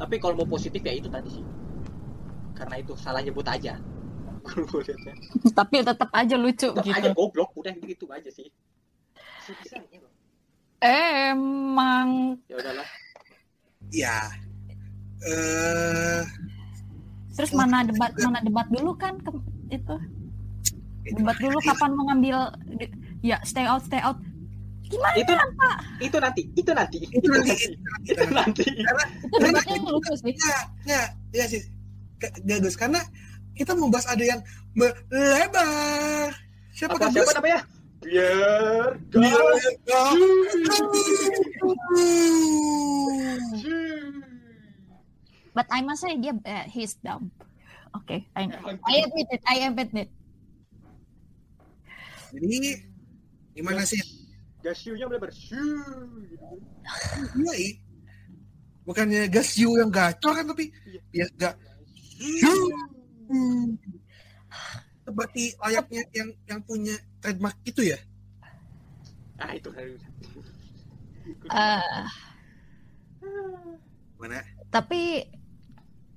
tapi 0.00 0.16
kalau 0.16 0.32
mau 0.32 0.48
positif 0.48 0.80
ya 0.80 0.96
itu 0.96 1.12
tadi 1.12 1.28
sih. 1.28 1.44
Karena 2.56 2.80
itu 2.80 2.96
salah 2.96 3.20
nyebut 3.20 3.44
aja. 3.44 3.76
Gue 4.40 4.80
liatnya 4.80 5.12
Tapi 5.52 5.84
tetap 5.84 6.08
aja 6.16 6.40
lucu 6.40 6.72
Tetap 6.72 6.80
gitu. 6.88 6.96
aja 6.96 7.10
goblok 7.12 7.52
udah 7.52 7.76
gitu 7.76 8.08
aja 8.08 8.32
sih. 8.32 8.48
Bisa 9.12 9.52
bisanya 9.60 10.00
loh. 10.00 10.12
Emang. 10.80 12.40
Ya 12.48 12.56
udahlah. 12.56 12.88
Ya 13.92 14.16
eh 15.22 16.22
terus 17.30 17.52
mana 17.52 17.84
debat 17.84 18.12
mana 18.16 18.38
debat 18.40 18.66
dulu 18.68 18.92
kan 18.94 19.16
ke- 19.18 19.44
itu? 19.70 19.96
Debat 21.10 21.36
dulu 21.36 21.56
kapan 21.62 21.90
mau 21.92 22.04
ngambil 22.08 22.36
di- 22.76 22.92
ya 23.22 23.36
stay 23.42 23.64
out 23.64 23.80
stay 23.82 24.00
out. 24.00 24.16
Gimana 24.84 25.14
itu 25.16 25.32
itu 26.02 26.16
nanti 26.18 26.42
itu 26.52 26.70
nanti. 26.74 26.98
Itu 27.06 27.26
nanti. 27.30 27.54
itu 28.04 28.24
nanti. 28.28 28.64
Itu 29.22 29.36
debatnya 29.38 29.74
yang 29.76 29.86
lucu 29.88 30.12
sih. 30.18 30.34
Ya 30.34 30.58
ya 30.84 31.02
ya 31.32 31.44
sih. 31.46 31.62
Gak- 32.18 32.42
Gagus 32.42 32.74
karena 32.74 33.00
kita 33.54 33.72
mau 33.72 33.88
bahas 33.88 34.08
ada 34.10 34.24
yang 34.24 34.40
melebar. 34.74 36.32
Siapa 36.74 36.96
apa 36.96 37.08
siapa 37.08 37.32
namanya? 37.36 37.60
Biar 38.00 38.96
Biar 39.12 39.44
but 45.52 45.66
I 45.68 45.80
must 45.80 46.02
say 46.02 46.14
dia 46.14 46.34
uh, 46.36 46.64
he's 46.66 46.94
dumb 46.98 47.30
oke 47.92 48.16
I, 48.32 48.42
I 48.86 48.94
admit 49.02 49.28
it 49.28 49.42
I 49.44 49.56
admit 49.66 49.90
it 49.94 50.10
Jadi 52.30 52.78
gimana 53.50 53.82
sih? 53.82 53.98
Gasyu-nya 54.62 55.10
melebar. 55.10 55.34
Shoo. 55.34 55.58
Iya, 57.34 57.52
i. 57.58 57.68
bukannya 58.86 59.26
gas 59.26 59.58
you 59.58 59.74
yang 59.74 59.90
gacor 59.90 60.38
kan 60.38 60.46
tapi 60.46 60.70
Iya. 61.10 61.26
ya 61.26 61.26
gak 61.34 61.54
seperti 65.02 65.42
layaknya 65.58 66.02
yang 66.14 66.28
yang 66.46 66.60
punya 66.62 66.94
trademark 67.18 67.58
itu 67.66 67.82
ya. 67.82 67.98
Ah 69.38 69.52
itu 69.54 69.68
hari 69.74 69.98
Eh, 71.50 72.04
Mana? 74.18 74.38
tapi 74.70 75.26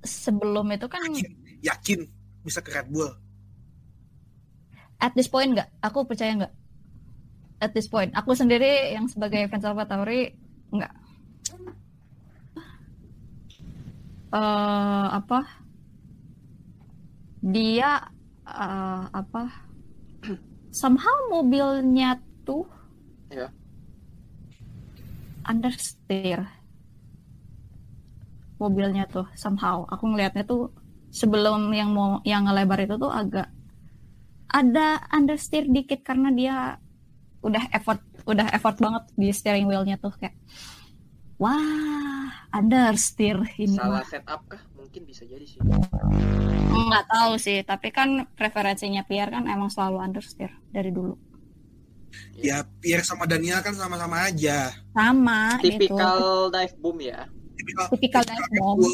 sebelum 0.04 0.68
itu 0.70 0.86
kan 0.86 1.00
Yakin, 1.02 1.32
yakin 1.60 2.00
bisa 2.40 2.60
ke 2.60 2.70
Red 2.70 2.88
Bull. 2.88 3.10
at 5.00 5.12
this 5.12 5.28
point 5.28 5.52
nggak? 5.52 5.68
Aku 5.82 6.08
percaya 6.08 6.32
nggak? 6.32 6.54
At 7.60 7.70
this 7.72 7.88
point. 7.88 8.08
Aku 8.12 8.32
sendiri 8.32 8.92
yang 8.92 9.04
sebagai 9.04 9.48
fans 9.48 9.64
Alpha 9.64 9.84
Tauri 9.84 10.32
nggak. 10.70 10.92
Eh 14.34 15.06
apa? 15.12 15.40
Dia 17.44 18.00
eh, 18.44 19.04
apa? 19.12 19.44
Somehow 20.74 21.30
mobilnya 21.30 22.18
tuh 22.42 22.66
Ya. 23.30 23.50
understeer 25.44 26.42
mobilnya 28.58 29.04
tuh 29.10 29.26
somehow 29.34 29.82
aku 29.90 30.04
ngelihatnya 30.14 30.46
tuh 30.46 30.70
sebelum 31.10 31.70
yang 31.74 31.90
mau 31.94 32.18
yang 32.26 32.46
ngelebar 32.46 32.86
itu 32.86 32.94
tuh 32.98 33.10
agak 33.10 33.50
ada 34.50 35.02
understeer 35.10 35.66
dikit 35.66 36.06
karena 36.06 36.30
dia 36.30 36.56
udah 37.42 37.64
effort 37.74 38.00
udah 38.24 38.46
effort 38.54 38.78
banget 38.78 39.04
di 39.18 39.28
steering 39.34 39.66
wheelnya 39.66 39.98
tuh 39.98 40.14
kayak 40.16 40.38
wah 41.36 42.30
understeer 42.54 43.42
ini 43.58 43.74
mah. 43.74 44.00
Salah 44.00 44.06
setup 44.06 44.40
kah? 44.46 44.62
Mungkin 44.78 45.02
bisa 45.04 45.26
jadi 45.26 45.42
sih. 45.44 45.58
nggak 46.74 47.06
tahu 47.10 47.32
sih 47.38 47.62
tapi 47.66 47.90
kan 47.90 48.28
preferensinya 48.38 49.02
Pierre 49.06 49.34
kan 49.34 49.46
emang 49.50 49.70
selalu 49.70 49.98
understeer 50.02 50.52
dari 50.70 50.90
dulu 50.94 51.18
Ya 52.38 52.62
Pierre 52.78 53.02
sama 53.02 53.26
Daniel 53.26 53.58
kan 53.62 53.74
sama-sama 53.74 54.30
aja. 54.30 54.70
sama 54.94 55.58
gitu 55.58 55.90
Tipikal 55.90 56.50
dive 56.50 56.76
boom 56.78 56.98
ya. 57.02 57.26
Tipikal, 57.64 57.86
Tipikal 57.96 58.22
dive. 58.28 58.48
Bull. 58.60 58.92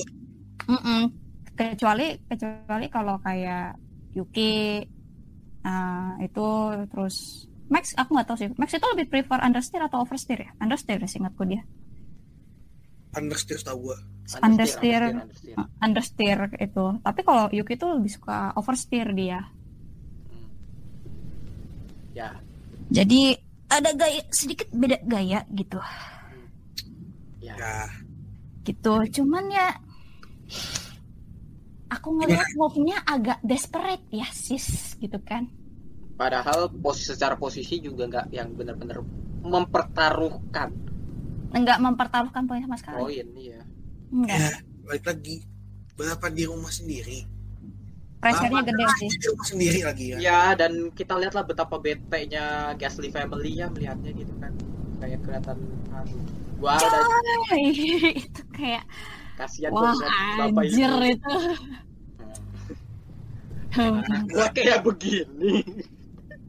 Mm-mm. 0.70 1.02
kecuali 1.58 2.14
kecuali 2.24 2.86
kalau 2.88 3.18
kayak 3.20 3.74
Yuki 4.14 4.80
uh, 5.60 6.14
itu 6.22 6.48
terus 6.88 7.44
Max 7.68 7.92
aku 7.94 8.14
nggak 8.14 8.26
tahu 8.26 8.36
sih 8.38 8.48
Max 8.54 8.70
itu 8.72 8.86
lebih 8.94 9.06
prefer 9.10 9.38
understeer 9.42 9.82
atau 9.84 10.00
oversteer 10.00 10.46
ya 10.46 10.50
understeer 10.58 11.02
sih 11.04 11.18
ingatku 11.18 11.44
dia 11.44 11.62
Understeer 13.10 13.58
tahu 13.66 13.90
gua. 13.90 13.98
Understeer. 14.38 15.02
understeer. 15.02 15.56
understeer 15.82 16.38
itu 16.62 16.84
tapi 17.02 17.20
kalau 17.26 17.50
Yuki 17.50 17.74
itu 17.74 17.86
lebih 17.90 18.12
suka 18.14 18.54
oversteer 18.54 19.10
dia 19.12 19.40
Hmm. 20.30 20.46
Ya, 22.14 22.38
jadi 22.90 23.38
ada 23.66 23.90
gaya 23.94 24.22
sedikit 24.30 24.70
beda 24.70 25.02
gaya 25.06 25.42
gitu 25.50 25.78
ya. 27.42 27.54
Ya, 27.58 27.86
gitu 28.70 29.22
cuman 29.22 29.44
ya 29.50 29.68
aku 31.90 32.08
ngeliat 32.22 32.48
move-nya 32.54 33.02
agak 33.02 33.42
desperate 33.42 34.06
ya 34.14 34.28
sis 34.30 34.94
gitu 35.02 35.18
kan 35.22 35.50
Padahal 36.20 36.68
posisi 36.68 37.16
secara 37.16 37.32
posisi 37.32 37.80
juga 37.80 38.04
nggak 38.04 38.26
yang 38.36 38.52
benar-benar 38.52 39.00
mempertaruhkan 39.40 40.68
nggak 41.50 41.78
mempertaruhkan 41.80 42.44
poin 42.44 42.62
sama 42.62 42.76
sekali 42.76 43.00
poin 43.00 43.26
ya. 43.40 43.60
enggak 44.12 44.38
ya 44.38 44.50
balik 44.84 45.04
lagi 45.06 45.36
balapan 46.00 46.32
di 46.32 46.44
rumah 46.48 46.72
sendiri. 46.72 47.18
pressure-nya 48.20 48.62
gede 48.68 48.84
sih 49.00 49.08
di 49.16 49.26
rumah 49.32 49.46
sendiri 49.48 49.80
lagi 49.80 50.04
ya. 50.12 50.16
Ya 50.20 50.42
dan 50.52 50.92
kita 50.92 51.16
lihatlah 51.16 51.44
betapa 51.44 51.80
bete-nya 51.80 52.76
Gasly 52.76 53.08
family 53.08 53.60
ya 53.60 53.72
melihatnya 53.72 54.12
gitu 54.12 54.32
kan. 54.36 54.52
Kayak 55.00 55.24
kelihatan 55.24 55.56
aduh. 55.88 56.24
Gua 56.60 56.76
ada 56.76 56.98
Coy, 57.48 57.64
itu 58.28 58.42
kayak 58.52 58.84
kasihan 59.34 59.72
wah 59.72 59.96
bapak 60.36 60.62
anjir 60.68 60.90
ibu. 60.92 61.06
itu 61.08 61.34
Hmm. 63.70 64.02
Gua 64.26 64.50
kayak 64.50 64.82
begini. 64.82 65.62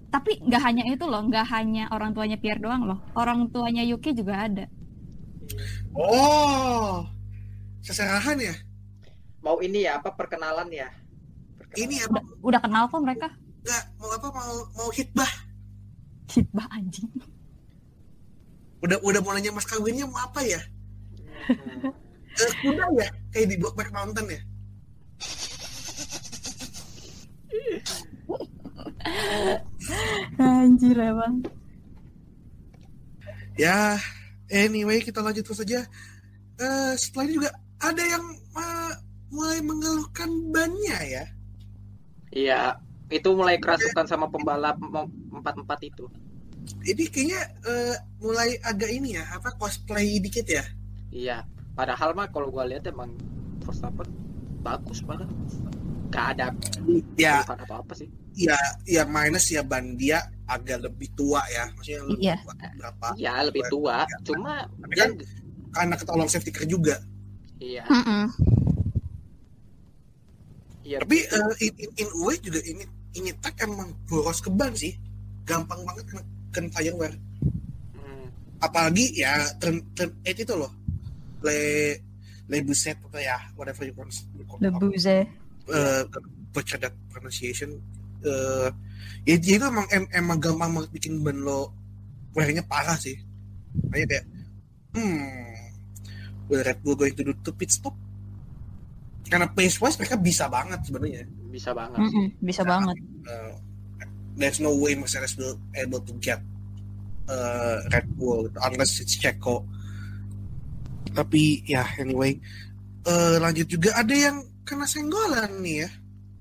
tapi 0.10 0.42
nggak 0.42 0.60
hanya 0.60 0.84
itu 0.90 1.06
loh 1.06 1.22
nggak 1.24 1.46
hanya 1.48 1.86
orang 1.94 2.12
tuanya 2.12 2.36
Pierre 2.36 2.60
doang 2.60 2.84
loh 2.84 3.00
orang 3.16 3.48
tuanya 3.48 3.86
Yuki 3.86 4.12
juga 4.12 4.44
ada 4.44 4.66
Oh, 5.94 7.06
seserahan 7.80 8.36
ya? 8.36 8.56
Mau 9.40 9.60
ini 9.60 9.84
ya 9.84 10.00
apa 10.00 10.12
perkenalan 10.12 10.68
ya? 10.68 10.88
Perkenalan. 11.56 11.78
Ini 11.78 11.96
apa? 12.02 12.12
udah, 12.12 12.24
udah 12.42 12.60
kenal 12.60 12.84
kok 12.88 13.02
mereka 13.02 13.28
Enggak, 13.62 13.84
mau 13.96 14.10
apa? 14.10 14.28
Mau 14.34 14.52
mau 14.74 14.90
hitbah? 14.92 15.32
hitbah 16.28 16.68
anjing 16.74 17.08
Udah 18.82 18.98
udah 19.06 19.22
mau 19.22 19.34
nanya 19.38 19.54
mas 19.54 19.66
kawinnya 19.70 20.10
mau 20.10 20.18
apa 20.22 20.42
ya? 20.42 20.62
Kuda 22.62 22.86
ya? 22.98 23.08
Kayak 23.34 23.48
di 23.54 23.56
Brokeback 23.62 23.92
Mountain 23.94 24.28
ya? 24.30 24.42
anjir 30.42 30.98
emang 30.98 31.44
Ya, 33.60 34.00
anyway 34.50 35.04
kita 35.04 35.22
lanjut 35.22 35.44
terus 35.46 35.62
saja. 35.62 35.86
Eh, 36.58 36.94
setelah 36.98 37.24
ini 37.30 37.34
juga 37.38 37.52
ada 37.84 38.02
yang 38.02 38.26
eh, 38.58 38.94
mulai 39.30 39.60
mengeluhkan 39.62 40.30
bannya 40.50 40.98
ya. 41.06 41.26
Iya, 42.32 42.62
itu 43.12 43.28
mulai 43.36 43.60
kerasukan 43.60 44.08
sama 44.08 44.32
pembalap 44.32 44.80
empat 44.82 45.56
empat 45.62 45.80
itu. 45.84 46.08
Ini 46.82 47.04
kayaknya 47.10 47.42
eh, 47.64 47.96
mulai 48.18 48.58
agak 48.62 48.90
ini 48.90 49.18
ya, 49.18 49.26
apa 49.30 49.54
cosplay 49.56 50.18
dikit 50.18 50.46
ya? 50.46 50.64
Iya, 51.10 51.38
padahal 51.74 52.14
mah 52.14 52.30
kalau 52.30 52.50
gua 52.50 52.66
lihat 52.66 52.86
emang 52.86 53.14
Verstappen 53.62 54.08
bagus 54.62 55.02
malah. 55.04 55.26
Gak 56.12 56.26
ada 56.38 56.52
Ya, 57.16 57.42
keluhan 57.42 57.60
apa-apa 57.64 57.94
sih. 57.96 58.10
ya, 58.36 58.56
ya 58.84 59.04
minus 59.04 59.48
ya 59.48 59.64
ban 59.64 59.96
dia 59.96 60.20
agak 60.46 60.84
lebih 60.84 61.08
tua 61.16 61.40
ya, 61.48 61.72
maksudnya 61.72 62.02
lebih 62.04 62.20
Iya. 62.22 62.36
tua 62.38 62.54
berapa? 62.76 63.08
Iya, 63.16 63.34
lebih 63.48 63.64
tua. 63.68 63.98
Cuma 64.22 64.54
Tapi 64.68 64.94
dia 64.94 65.02
kan 65.02 65.12
karena 65.72 65.96
ketolong 65.96 66.28
safety 66.28 66.52
car 66.52 66.66
juga. 66.68 66.96
iya, 67.58 67.86
Mm-mm. 67.88 68.26
iya. 70.84 70.98
Tapi 71.00 71.18
eh, 71.24 71.54
in, 71.64 71.74
in, 71.78 71.90
in 71.96 72.10
way 72.26 72.36
juga 72.42 72.60
ini 72.66 72.84
ini 73.14 73.30
tak 73.40 73.60
emang 73.64 73.92
boros 74.08 74.40
ke 74.40 74.50
ban 74.50 74.74
sih, 74.74 74.96
gampang 75.44 75.84
banget 75.84 76.06
tire 76.52 76.94
wear. 76.94 77.14
Hmm, 77.96 78.28
Apalagi 78.60 79.16
ya 79.16 79.48
turn 79.58 79.82
turn 79.96 80.12
eight 80.28 80.38
itu 80.38 80.54
loh, 80.54 80.70
le 81.42 81.58
le 82.52 82.58
buset 82.68 83.00
atau 83.00 83.18
ya 83.18 83.40
whatever 83.56 83.88
you 83.88 83.96
want. 83.96 84.12
Le 84.60 84.70
Buze 84.70 85.24
uh, 85.72 86.04
butcher 86.52 86.78
that 86.78 86.94
pronunciation. 87.08 87.80
eh 88.22 88.70
ya 89.26 89.34
dia 89.42 89.58
itu 89.58 89.66
emang 89.66 89.88
em- 89.90 90.12
emang 90.14 90.38
gampang 90.38 90.70
banget 90.78 90.92
bikin 90.94 91.26
ban 91.26 91.42
lo 91.42 91.74
wearnya 92.38 92.62
parah 92.62 92.94
sih. 92.94 93.18
Kayak 93.90 94.08
kayak 94.14 94.26
hmm 94.94 95.50
will 96.46 96.62
Red 96.62 96.84
Bull 96.84 97.00
going 97.00 97.16
to 97.16 97.24
do 97.26 97.34
two 97.42 97.56
pit 97.56 97.72
stop? 97.72 97.96
Karena 99.26 99.48
pace 99.48 99.80
wise 99.80 99.96
mereka 99.98 100.20
bisa 100.20 100.46
banget 100.52 100.84
sebenarnya. 100.86 101.24
bisa 101.52 101.72
banget. 101.76 102.00
Mm-mm, 102.00 102.28
bisa 102.40 102.62
banget 102.64 102.96
uh, 103.28 103.56
there's 104.42 104.60
no 104.60 104.74
way 104.74 104.98
Mercedes 104.98 105.38
will 105.38 105.62
able 105.78 106.02
to 106.02 106.14
get 106.18 106.42
uh, 107.30 107.86
Red 107.94 108.10
Bull 108.18 108.50
unless 108.66 108.98
it's 109.00 109.16
Checo. 109.16 109.64
Tapi 111.14 111.62
ya 111.70 111.86
anyway, 112.02 112.42
uh, 113.06 113.38
lanjut 113.38 113.70
juga 113.70 113.94
ada 113.94 114.16
yang 114.16 114.42
kena 114.66 114.90
senggolan 114.90 115.62
nih 115.62 115.86
ya. 115.86 115.90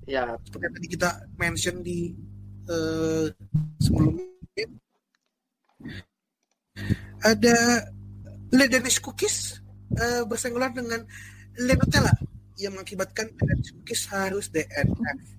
Ya, 0.09 0.25
Seperti 0.43 0.67
tadi 0.75 0.87
kita 0.89 1.09
mention 1.37 1.85
di 1.85 2.11
uh, 2.67 3.29
sebelumnya. 3.77 4.27
Ada 7.21 7.85
Le 8.49 8.65
Danish 8.65 8.97
Cookies 8.97 9.61
uh, 9.93 10.25
bersenggolan 10.25 10.73
dengan 10.73 11.05
Le 11.61 11.73
Nutella 11.77 12.11
yang 12.61 12.77
mengakibatkan 12.77 13.33
Le 13.33 13.57
Danish 13.57 13.73
Cookies 13.73 14.01
harus 14.07 14.45
DNF. 14.47 14.87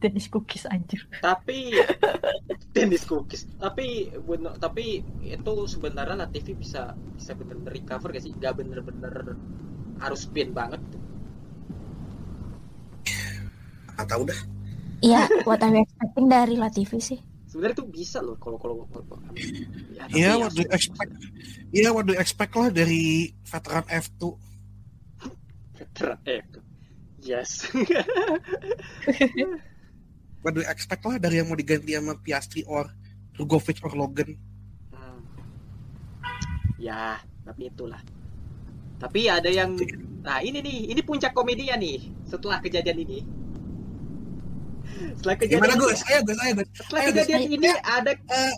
Danish 0.03 0.27
cookies 0.27 0.65
anjir 0.67 1.07
tapi 1.23 1.71
tenis 2.75 3.07
cookies. 3.07 3.47
Tapi 3.57 4.11
bener- 4.27 4.59
tapi 4.59 5.01
itu 5.23 5.53
sebenarnya 5.69 6.27
Latifi 6.27 6.53
bisa 6.53 6.91
bisa 7.15 7.33
bener-bener 7.33 7.71
recover 7.71 8.11
gak 8.11 8.25
sih? 8.25 8.33
Gak 8.35 8.59
bener-bener 8.59 9.39
harus 10.03 10.27
spin 10.27 10.51
banget. 10.51 10.83
Nggak 13.93 14.09
tahu 14.09 14.23
dah. 14.27 14.41
Iya, 15.03 15.27
what 15.45 15.61
are 15.61 15.71
you 15.71 15.83
expecting 15.83 16.27
dari 16.27 16.55
Latifi 16.57 16.99
sih? 16.99 17.19
Sebenarnya 17.47 17.77
itu 17.77 17.87
bisa 17.87 18.19
loh 18.19 18.41
kalau 18.41 18.57
kalau 18.57 18.89
kalau- 18.89 19.21
ya, 19.93 20.09
Iya, 20.09 20.31
ya, 20.33 20.41
what 20.41 20.51
do 20.51 20.65
you 20.65 20.71
expect? 20.73 21.13
Iya, 21.71 21.89
what 21.93 22.05
do 22.09 22.17
you 22.17 22.21
expect 22.21 22.53
lah 22.57 22.73
dari 22.73 23.03
veteran 23.45 23.85
F2. 23.87 24.23
veteran 25.77 26.19
eh 26.25 26.41
yes 27.23 27.65
What 30.43 30.53
do 30.53 30.61
you 30.61 30.67
expect 30.67 31.07
lah 31.07 31.17
dari 31.17 31.39
yang 31.39 31.47
mau 31.47 31.55
diganti 31.55 31.95
sama 31.95 32.19
Piastri 32.19 32.67
or 32.67 32.91
Rugovic 33.33 33.79
or 33.81 33.95
Logan. 33.95 34.35
Hmm. 34.91 35.23
ya 36.77 37.15
tapi 37.43 37.67
itulah 37.69 38.03
tapi 38.99 39.27
ada 39.27 39.47
yang 39.47 39.75
nah 40.21 40.39
ini 40.39 40.59
nih 40.59 40.91
ini 40.91 41.01
puncak 41.01 41.31
komedinya 41.31 41.75
nih 41.75 41.99
setelah 42.23 42.59
kejadian 42.59 42.99
ini 43.01 43.19
setelah 45.15 45.35
kejadian 45.37 45.59
Gimana 45.59 45.75
ini- 45.75 45.83
Gus? 45.83 46.01
Ayo 46.05 46.21
Gus, 46.23 46.39
ayo 46.39 46.53
Gus. 46.55 46.69
setelah 46.73 47.01
Ayo, 47.01 47.09
Gus. 47.09 47.17
kejadian 47.17 47.41
Ayo. 47.41 47.51
ini 47.53 47.69
ada 47.81 48.11
Eh, 48.13 48.53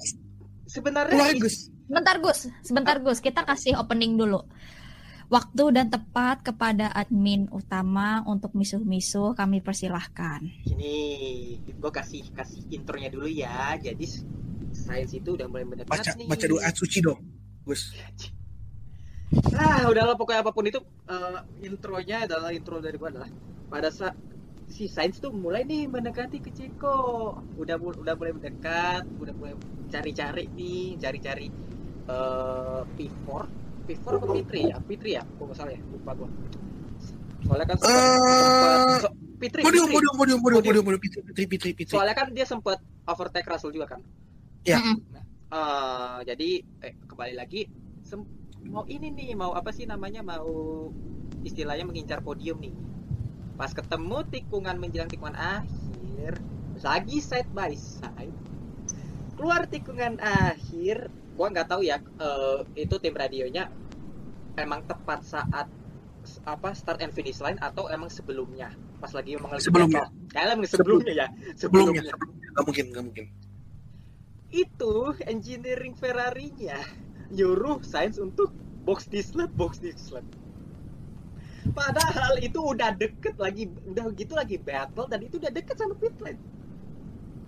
sebenarnya 0.66 1.12
keluar 1.14 1.36
Gus. 1.38 1.56
Sebentar 1.84 2.16
Gus, 2.18 2.38
sebentar 2.60 2.96
Gus, 2.98 3.18
kita 3.20 3.44
kasih 3.44 3.76
opening 3.76 4.16
dulu. 4.16 4.40
Waktu 5.33 5.64
dan 5.72 5.89
tepat 5.89 6.45
kepada 6.45 6.93
admin 6.93 7.49
utama 7.49 8.20
untuk 8.29 8.53
misuh-misuh 8.53 9.33
kami 9.33 9.64
persilahkan. 9.64 10.45
Ini 10.68 10.95
gue 11.64 11.93
kasih 11.93 12.29
kasih 12.37 12.61
intronya 12.68 13.09
dulu 13.09 13.29
ya. 13.29 13.75
Jadi 13.81 14.05
sains 14.75 15.12
itu 15.16 15.39
udah 15.39 15.49
mulai 15.49 15.64
mendekat 15.64 15.91
Baca 15.91 16.12
nih. 16.18 16.29
baca 16.29 16.47
doa 16.49 16.68
suci 16.77 16.99
dong. 17.01 17.20
Gus. 17.64 17.97
Ah, 19.57 19.89
udahlah 19.89 20.14
pokoknya 20.14 20.45
apa 20.45 20.53
pun 20.53 20.68
itu 20.68 20.79
eh, 21.09 21.39
intronya 21.66 22.29
adalah 22.29 22.53
intro 22.55 22.79
dari 22.79 22.95
gua 23.01 23.11
adalah 23.11 23.31
pada 23.72 23.89
saat 23.91 24.14
si 24.68 24.87
sains 24.87 25.18
tuh 25.18 25.33
mulai 25.33 25.64
nih 25.64 25.89
mendekati 25.89 26.39
ke 26.45 26.53
Ceko. 26.53 27.33
Udah 27.57 27.81
udah 27.81 28.14
mulai 28.14 28.33
mendekat, 28.37 29.09
udah 29.18 29.35
mulai 29.35 29.55
cari-cari 29.89 30.47
nih, 30.53 31.01
cari-cari 31.01 31.49
eh 32.05 32.83
P4, 32.85 33.29
P4 33.85 34.07
apa 34.11 34.26
Fitri 34.32 34.61
ya? 34.64 34.76
Fitri 34.82 35.11
ya? 35.12 35.22
Gua 35.37 35.45
nggak 35.47 35.59
salah 35.59 35.72
ya, 35.72 35.80
lupa 35.85 36.12
gua. 36.14 36.28
Soalnya 37.45 37.66
kan 37.66 37.76
sempat, 37.76 37.93
Eh, 37.93 38.09
sempat- 38.09 39.03
so- 39.03 39.16
Fitri, 39.35 39.61
Podium, 39.61 39.85
Fitri. 39.85 39.95
podium, 39.95 40.14
podium, 40.14 40.41
podium, 40.41 40.62
Podium. 40.62 40.85
podium, 40.85 41.01
Pitri, 41.01 41.20
Pitri, 41.22 41.45
Pitri, 41.47 41.70
Pitri. 41.74 41.93
Soalnya 41.93 42.14
kan 42.14 42.26
dia 42.30 42.45
sempat 42.45 42.78
overtake 43.05 43.45
Russell 43.45 43.70
juga 43.70 43.87
kan. 43.89 44.01
Ya. 44.62 44.80
Mm-mm. 44.80 44.97
Eh, 45.47 46.18
jadi 46.24 46.51
eh, 46.80 46.95
kembali 47.05 47.35
lagi 47.35 47.68
sem- 48.01 48.26
mau 48.64 48.82
ini 48.87 49.09
nih 49.09 49.37
mau 49.37 49.53
apa 49.53 49.70
sih 49.70 49.85
namanya 49.85 50.18
mau 50.18 50.89
istilahnya 51.43 51.85
mengincar 51.85 52.18
podium 52.18 52.57
nih 52.59 52.72
pas 53.55 53.70
ketemu 53.70 54.24
tikungan 54.26 54.74
menjelang 54.74 55.07
tikungan 55.07 55.37
akhir 55.37 56.41
lagi 56.80 57.20
side 57.20 57.47
by 57.51 57.70
side 57.70 58.32
keluar 59.37 59.68
tikungan 59.68 60.16
akhir 60.16 61.12
gua 61.35 61.51
nggak 61.51 61.68
tahu 61.68 61.82
ya 61.82 61.99
eh, 61.99 62.59
itu 62.78 62.95
tim 62.99 63.14
radionya 63.14 63.68
emang 64.55 64.87
tepat 64.87 65.20
saat 65.26 65.66
apa 66.49 66.72
start 66.72 67.05
and 67.05 67.12
finish 67.12 67.37
line 67.45 67.61
atau 67.61 67.91
emang 67.93 68.09
sebelumnya 68.09 68.72
pas 68.97 69.12
lagi 69.12 69.37
mengalami 69.37 69.61
Sebelumnya. 69.61 70.05
kayaknya 70.32 70.53
emang 70.57 70.68
sebelumnya 70.70 71.12
ya 71.12 71.26
Sebelumnya, 71.53 72.01
sebelumnya. 72.01 72.14
Gak 72.55 72.64
mungkin, 72.64 72.87
gak 72.95 73.05
mungkin. 73.05 73.26
itu 74.55 74.95
engineering 75.26 75.93
Ferrari-nya 75.99 76.78
nyuruh 77.28 77.82
Sainz 77.82 78.22
untuk 78.22 78.55
box 78.87 79.11
this 79.11 79.35
lap, 79.35 79.51
box 79.59 79.82
this 79.82 80.14
lap. 80.14 80.22
Padahal 81.74 82.39
itu 82.39 82.61
udah 82.62 82.95
deket 82.95 83.35
lagi, 83.41 83.66
udah 83.89 84.14
gitu 84.14 84.32
lagi 84.39 84.61
battle 84.61 85.11
dan 85.11 85.26
itu 85.26 85.43
udah 85.43 85.51
deket 85.51 85.74
sama 85.74 85.99
pit 85.99 86.14
lane. 86.22 86.39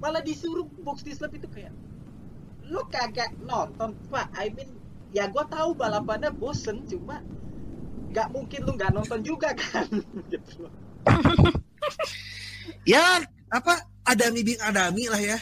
Malah 0.02 0.20
disuruh 0.20 0.66
box 0.82 1.06
this 1.06 1.22
lap 1.22 1.30
itu 1.32 1.46
kayak 1.46 1.70
lu 2.66 2.82
kagak 2.90 3.32
nonton 3.42 3.94
pak. 4.10 4.30
I 4.34 4.50
mean 4.50 4.70
ya 5.14 5.30
gua 5.30 5.46
tahu 5.46 5.74
balapannya 5.78 6.34
bosen 6.34 6.82
cuma 6.86 7.22
nggak 8.10 8.28
mungkin 8.32 8.60
lu 8.66 8.72
nggak 8.74 8.92
nonton 8.94 9.20
juga 9.22 9.54
kan 9.54 9.86
gitu. 10.32 10.66
Ya, 12.86 13.18
apa 13.50 13.82
Adami 14.06 14.46
bin 14.46 14.58
Adami 14.62 15.10
lah 15.10 15.18
ya. 15.18 15.38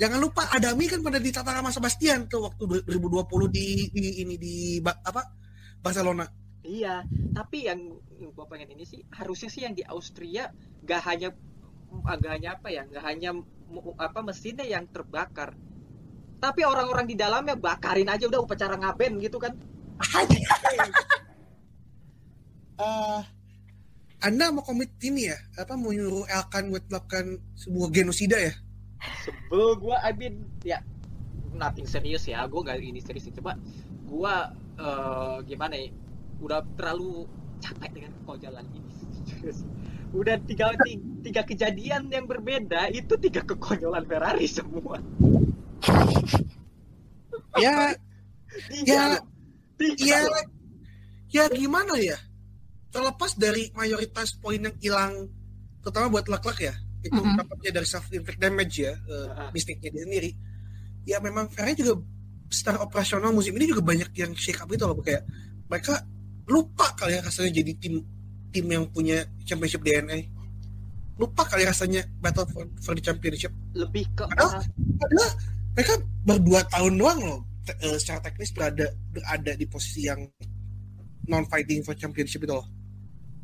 Jangan 0.00 0.18
lupa 0.18 0.48
Adami 0.50 0.88
kan 0.90 1.04
pada 1.04 1.20
ditata 1.20 1.54
sama 1.54 1.70
Sebastian 1.70 2.26
tuh 2.26 2.48
waktu 2.50 2.82
2020 2.88 3.52
di, 3.52 3.66
di 3.92 4.24
ini 4.24 4.34
di 4.40 4.56
apa 4.82 5.22
Barcelona. 5.84 6.26
Iya, 6.64 7.04
tapi 7.36 7.68
yang 7.68 7.92
gue 8.18 8.44
pengen 8.48 8.72
ini 8.72 8.88
sih 8.88 9.04
harusnya 9.12 9.52
sih 9.52 9.68
yang 9.68 9.76
di 9.76 9.84
Austria 9.84 10.48
gak 10.80 11.04
hanya 11.04 11.36
gak 12.18 12.32
hanya 12.40 12.56
apa 12.56 12.72
ya, 12.72 12.88
gak 12.88 13.04
hanya 13.04 13.36
apa 14.00 14.18
mesinnya 14.24 14.64
yang 14.64 14.88
terbakar, 14.88 15.52
tapi 16.44 16.60
orang-orang 16.60 17.08
di 17.08 17.16
dalamnya 17.16 17.56
bakarin 17.56 18.12
aja 18.12 18.28
udah 18.28 18.44
upacara 18.44 18.76
ngaben 18.76 19.16
gitu 19.24 19.40
kan? 19.40 19.56
Eh, 22.74 23.22
anda 24.18 24.50
mau 24.50 24.66
komit 24.66 24.90
ini 24.98 25.30
ya? 25.30 25.38
Apa 25.54 25.78
mau 25.78 25.94
nyuruh 25.94 26.26
Elkan 26.26 26.74
buat 26.74 26.82
melakukan 26.90 27.38
sebuah 27.54 27.88
genosida 27.94 28.34
ya? 28.34 28.50
Sebel 29.22 29.78
gue, 29.78 29.94
I 29.94 30.10
mean 30.18 30.42
ya 30.66 30.82
nothing 31.54 31.86
serius 31.86 32.26
ya, 32.26 32.42
gue 32.50 32.60
gak 32.66 32.82
ini 32.82 32.98
serius 32.98 33.30
sih. 33.30 33.34
coba 33.38 33.54
gue 34.10 34.34
eh, 34.82 35.36
gimana 35.46 35.78
ya, 35.78 35.86
udah 36.42 36.66
terlalu 36.74 37.30
capek 37.62 37.90
dengan 37.94 38.10
kekojalan 38.26 38.66
ini. 38.74 38.90
Serius. 39.22 39.62
Udah 40.18 40.38
tiga, 40.42 40.74
tiga, 40.82 40.98
tiga 41.26 41.42
kejadian 41.46 42.10
yang 42.10 42.26
berbeda 42.26 42.90
itu 42.90 43.14
tiga 43.22 43.42
kekonyolan 43.46 44.02
Ferrari 44.02 44.50
semua. 44.50 44.98
Ya, 47.54 47.94
Tiga 48.54 48.86
ya, 48.86 49.02
ya, 49.98 50.20
ya 51.28 51.44
gimana 51.50 51.94
ya? 51.98 52.18
Terlepas 52.90 53.34
dari 53.34 53.70
mayoritas 53.74 54.34
poin 54.38 54.58
yang 54.58 54.74
hilang, 54.78 55.26
terutama 55.82 56.06
buat 56.08 56.26
Leclerc 56.26 56.58
ya, 56.62 56.74
itu 57.00 57.14
Mm-mm. 57.14 57.34
dapatnya 57.36 57.70
dari 57.74 57.86
self 57.86 58.06
inflict 58.10 58.38
damage 58.38 58.82
ya, 58.82 58.94
eh, 58.94 59.26
Ah. 59.28 59.50
mistiknya 59.50 59.90
dia 59.90 60.02
sendiri. 60.02 60.30
Ya 61.04 61.18
memang 61.18 61.50
Ferrari 61.50 61.74
juga 61.74 61.98
secara 62.46 62.78
operasional 62.80 63.30
musim 63.30 63.54
ini 63.54 63.66
juga 63.66 63.82
banyak 63.82 64.10
yang 64.14 64.30
shake 64.34 64.62
up 64.62 64.70
itu 64.70 64.82
loh, 64.82 64.94
kayak 64.98 65.26
mereka 65.66 66.06
lupa 66.46 66.94
kali 66.94 67.18
ya 67.18 67.20
rasanya 67.22 67.50
jadi 67.50 67.72
tim 67.78 67.94
tim 68.50 68.66
yang 68.70 68.86
punya 68.86 69.26
championship 69.42 69.82
DNA. 69.82 70.30
Lupa 71.14 71.42
kali 71.44 71.62
rasanya 71.62 72.02
battle 72.18 72.46
for, 72.46 72.66
for 72.78 72.94
the 72.94 73.02
championship. 73.02 73.50
lebih 73.74 74.06
ke 74.14 74.22
Padahal- 74.26 74.62
Padahal 74.98 75.30
mereka 75.74 75.94
berdua 76.24 76.60
tahun 76.70 76.94
doang 76.96 77.20
loh 77.20 77.40
te- 77.66 77.78
eh, 77.82 77.98
secara 78.00 78.20
teknis 78.24 78.50
berada 78.56 78.86
berada 79.12 79.52
di 79.54 79.66
posisi 79.66 80.06
yang 80.06 80.20
non 81.30 81.44
fighting 81.48 81.80
for 81.82 81.94
championship 81.96 82.42
itu 82.44 82.54
loh. 82.54 82.66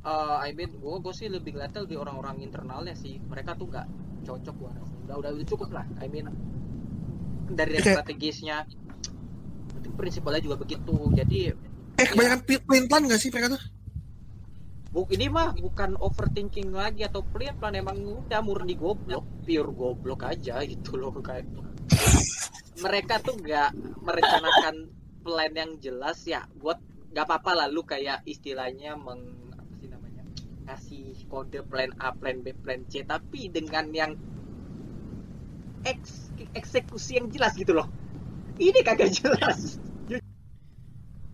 eh, 0.04 0.36
I 0.48 0.50
mean 0.56 0.70
gue 0.82 0.96
gue 1.04 1.14
sih 1.18 1.28
lebih 1.28 1.50
ngeliatnya 1.56 1.84
di 1.84 1.96
orang-orang 2.02 2.36
internalnya 2.46 2.94
sih. 2.96 3.14
Mereka 3.20 3.50
tuh 3.60 3.66
nggak 3.72 3.86
cocok 4.26 4.54
gua 4.60 4.70
rasa. 4.76 4.94
Udah 5.04 5.16
udah 5.20 5.30
udah 5.36 5.46
cukup 5.48 5.68
lah. 5.76 5.86
I 6.00 6.06
mean 6.08 6.26
dari 7.50 7.76
Oke. 7.82 7.92
strategisnya 7.92 8.56
prinsipalnya 9.98 10.40
juga 10.40 10.56
begitu. 10.62 10.94
Jadi 11.12 11.38
Eh 12.00 12.06
kebanyakan 12.08 12.40
pi- 12.48 12.62
plain 12.64 12.84
plan 12.88 13.04
gak 13.04 13.20
sih 13.20 13.28
mereka 13.28 13.56
tuh? 13.56 13.62
bu 14.90 15.06
ini 15.14 15.30
mah 15.30 15.54
bukan 15.54 15.94
overthinking 16.02 16.74
lagi 16.74 17.06
atau 17.06 17.22
plan 17.22 17.54
plan 17.54 17.74
emang 17.78 17.94
udah 18.26 18.40
murni 18.42 18.74
goblok. 18.74 19.22
Pure 19.46 19.70
goblok 19.70 20.20
aja 20.26 20.54
gitu 20.66 20.98
loh 20.98 21.14
kayak 21.14 21.46
mereka 22.80 23.20
tuh 23.20 23.36
nggak 23.36 23.70
merencanakan 24.00 24.74
plan 25.20 25.52
yang 25.52 25.72
jelas 25.78 26.24
ya. 26.24 26.48
Buat 26.58 26.80
nggak 27.12 27.24
apa-apa 27.26 27.52
lah 27.64 27.66
lu 27.68 27.84
kayak 27.84 28.24
istilahnya 28.24 28.96
meng 28.96 29.52
apa 29.52 29.72
sih 29.82 29.88
namanya 29.90 30.24
kasih 30.64 31.12
kode 31.28 31.60
plan 31.68 31.92
A 32.00 32.14
plan 32.16 32.40
B 32.40 32.56
plan 32.56 32.86
C. 32.88 33.04
Tapi 33.04 33.52
dengan 33.52 33.92
yang 33.92 34.12
eks, 35.84 36.32
eksekusi 36.56 37.20
yang 37.20 37.28
jelas 37.28 37.52
gitu 37.56 37.76
loh. 37.76 37.88
Ini 38.60 38.80
kagak 38.84 39.12
jelas. 39.12 39.80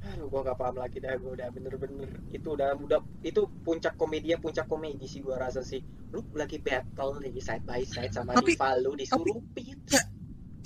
Aduh, 0.07 0.31
gua 0.31 0.47
gak 0.47 0.59
paham 0.63 0.79
lagi 0.79 1.03
dah 1.03 1.19
gua 1.19 1.35
udah 1.35 1.51
bener-bener 1.51 2.07
itu 2.31 2.55
udah 2.55 2.79
udah 2.79 3.03
itu 3.27 3.43
puncak 3.67 3.99
komedi 3.99 4.31
puncak 4.39 4.71
komedi 4.71 5.05
sih 5.11 5.19
gua 5.21 5.39
rasa 5.39 5.67
sih. 5.67 5.83
Lu 6.15 6.23
lagi 6.39 6.63
battle 6.63 7.19
nih 7.19 7.35
side 7.43 7.67
by 7.67 7.83
side 7.83 8.15
sama 8.15 8.39
Tapi- 8.39 8.55
rival 8.55 8.75
lu 8.87 8.95
disuruh 8.95 9.43
pit. 9.55 9.79
Ya. 9.91 10.03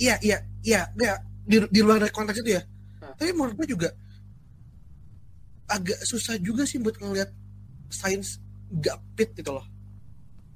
Iya 0.00 0.16
iya 0.24 0.38
iya 0.64 0.80
nggak 0.90 1.16
di, 1.44 1.56
di 1.68 1.80
luar 1.84 2.00
dari 2.00 2.08
konteks 2.10 2.40
itu 2.40 2.56
ya. 2.56 2.62
Hah. 3.04 3.12
Tapi 3.14 3.30
menurut 3.30 3.54
gue 3.54 3.68
juga 3.68 3.88
agak 5.68 6.02
susah 6.02 6.34
juga 6.40 6.66
sih 6.66 6.82
buat 6.82 6.98
ngeliat 6.98 7.30
sains 7.88 8.40
gak 8.72 8.96
pit 9.14 9.30
gitu 9.36 9.52
loh. 9.52 9.66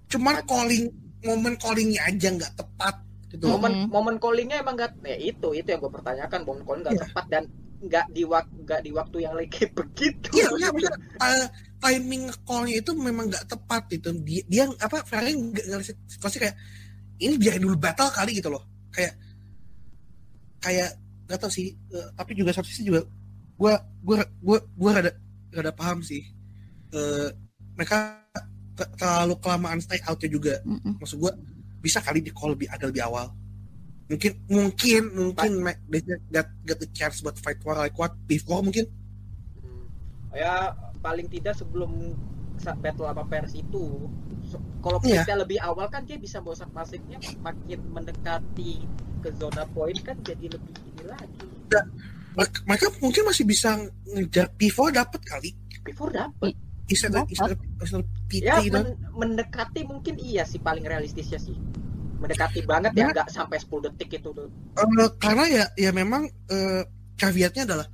Cuman 0.09 0.42
calling 0.45 0.90
momen 1.22 1.55
callingnya 1.57 2.03
aja 2.05 2.28
nggak 2.30 2.53
tepat 2.55 2.95
gitu. 3.28 3.45
loh. 3.47 3.59
momen 3.59 3.72
Mhm. 3.74 3.86
momen 3.90 4.16
callingnya 4.16 4.57
emang 4.61 4.74
gak 4.74 4.92
ya 5.03 5.16
itu 5.18 5.49
itu 5.53 5.66
yang 5.66 5.80
gue 5.80 5.90
pertanyakan 5.90 6.40
momen 6.42 6.62
calling 6.62 6.82
gak 6.82 6.95
Iya. 6.95 7.05
tepat 7.09 7.24
dan 7.28 7.45
nggak 7.84 8.07
di 8.11 8.22
waktu 8.24 8.55
nggak 8.64 8.80
di 8.80 8.90
waktu 8.90 9.16
yang 9.20 9.34
lagi 9.34 9.62
begitu 9.76 10.28
Iya, 10.32 10.49
iya 10.57 10.68
benar. 10.70 10.92
Eh, 11.20 11.47
timing 11.78 12.22
callnya 12.42 12.74
itu 12.80 12.90
memang 12.97 13.24
nggak 13.28 13.45
tepat 13.45 13.82
itu. 13.92 14.09
Dia, 14.24 14.42
dia 14.49 14.62
apa 14.80 15.05
Ferrari 15.05 15.36
nggak 15.36 15.64
ngasih 15.68 15.95
situasi 16.09 16.36
kayak 16.40 16.57
ini 17.20 17.34
biar 17.36 17.61
dulu 17.61 17.76
battle 17.76 18.09
kali 18.09 18.34
gitu 18.34 18.49
loh. 18.49 18.64
Kayak 18.88 19.14
kayak 20.65 20.91
nggak 21.25 21.39
tahu 21.39 21.53
sih. 21.53 21.77
eh, 21.93 22.09
tapi 22.12 22.33
juga 22.33 22.51
satu 22.51 22.65
sisi 22.65 22.83
juga 22.83 23.05
gue 23.55 23.73
gue 24.01 24.17
gue 24.41 24.59
gue 24.65 24.91
rada 24.91 25.12
rada 25.53 25.71
paham 25.71 26.01
sih. 26.01 26.25
Eh, 26.91 27.29
mereka 27.75 28.25
te- 28.73 28.91
terlalu 28.97 29.35
kelamaan 29.39 29.79
stay 29.79 30.01
outnya 30.03 30.27
juga. 30.29 30.55
Mm-mm. 30.65 30.97
Maksud 30.97 31.21
gue 31.21 31.33
bisa 31.79 32.01
kali 32.01 32.19
di 32.19 32.33
call 32.33 32.57
lebih 32.57 32.67
agak 32.67 32.89
lebih 32.89 33.05
awal. 33.05 33.29
mungkin 34.05 34.37
mungkin 34.47 35.03
mungkin 35.17 35.65
Mac 35.65 35.81
got 36.29 36.45
got 36.61 36.77
the 36.77 36.89
chance 36.93 37.25
buat 37.25 37.41
fight 37.41 37.57
war 37.65 37.73
like 37.75 37.97
what 37.97 38.12
before 38.25 38.61
mungkin 38.61 38.85
Hmm. 39.57 39.89
Ya 40.29 40.77
paling 41.01 41.25
tidak 41.25 41.57
sebelum 41.57 42.12
battle 42.85 43.09
sama 43.09 43.25
Pers 43.25 43.57
itu 43.57 44.05
so- 44.45 44.61
kalau 44.85 45.01
Iya. 45.01 45.25
kita 45.25 45.41
lebih 45.41 45.57
awal 45.57 45.89
kan 45.89 46.05
dia 46.05 46.21
bisa 46.21 46.37
bosak 46.39 46.69
masiknya 46.71 47.17
makin 47.41 47.81
mendekati 47.89 48.85
ke 49.25 49.33
zona 49.35 49.64
poin 49.72 49.97
kan 49.99 50.16
jadi 50.20 50.53
lebih 50.53 50.75
ini 50.85 51.05
lagi. 51.09 51.41
mereka, 52.37 52.59
mereka 52.68 52.87
mungkin 53.01 53.22
masih 53.25 53.45
bisa 53.45 53.81
ngejar 54.07 54.53
before 54.55 54.93
dapat 54.93 55.25
kali 55.25 55.57
Before 55.81 56.12
dapet 56.12 56.53
Istilah 56.85 57.25
Dapat. 57.25 57.33
istilah 57.33 57.57
istilah 57.81 58.05
PT 58.29 58.45
ya 58.45 58.61
men- 58.68 59.01
mendekati 59.11 59.89
mungkin 59.89 60.20
iya 60.20 60.45
sih 60.45 60.61
paling 60.61 60.85
realistisnya 60.85 61.41
sih. 61.41 61.57
Mendekati 62.20 62.61
banget 62.61 62.93
ya 62.93 63.09
Ya. 63.09 63.12
nggak 63.12 63.29
sampai 63.29 63.57
10 63.57 63.89
detik 63.89 64.20
itu 64.20 64.29
tuh. 64.29 64.53
Eh, 64.77 65.11
karena 65.16 65.45
ya 65.49 65.64
ya 65.81 65.91
memang 65.91 66.29
eh, 66.29 66.85
caveatnya 67.16 67.64
adalah 67.64 67.89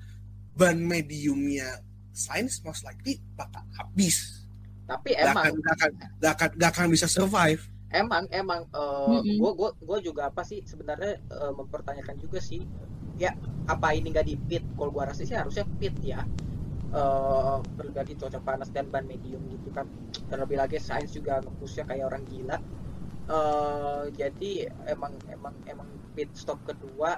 ban 0.54 0.74
mediumnya 0.76 1.78
Sainz 2.10 2.58
most 2.62 2.82
likely 2.82 3.22
bakal 3.32 3.62
habis 3.74 4.42
Tapi 4.84 5.14
gak 5.14 5.22
emang 5.30 5.44
akan, 5.46 5.52
gak 5.56 5.74
akan, 5.78 5.90
gak 6.18 6.32
akan, 6.34 6.48
gak 6.58 6.70
akan 6.74 6.86
bisa 6.90 7.06
survive 7.06 7.62
emang 7.92 8.24
emang 8.30 8.62
Mm-mm. 9.06 9.40
gue 9.40 9.52
gue 9.58 9.70
gue 9.88 9.98
juga 10.08 10.22
apa 10.30 10.42
sih 10.46 10.60
sebenarnya 10.64 11.12
eh, 11.18 11.52
mempertanyakan 11.58 12.16
juga 12.24 12.38
sih. 12.42 12.62
Ya 13.18 13.30
apa 13.68 13.92
ini 13.98 14.06
nggak 14.14 14.26
di 14.30 14.36
pit 14.48 14.64
kalau 14.78 14.90
gue 14.94 15.04
rasa 15.04 15.22
sih 15.28 15.36
harusnya 15.36 15.64
pit 15.78 15.94
ya. 16.02 16.20
Eh 16.94 17.58
berganti 17.78 18.12
cuaca 18.20 18.40
panas 18.48 18.70
dan 18.74 18.86
ban 18.92 19.04
medium 19.06 19.42
gitu 19.54 19.70
kan. 19.76 19.86
Terlebih 20.30 20.58
lagi 20.62 20.78
sains 20.82 21.12
juga 21.14 21.40
ngepushnya 21.44 21.84
kayak 21.90 22.06
orang 22.10 22.24
gila. 22.30 22.58
Eh 23.30 24.04
jadi 24.20 24.52
emang 24.94 25.14
emang 25.36 25.54
emang 25.72 25.88
pit 26.14 26.30
stop 26.34 26.60
kedua 26.66 27.16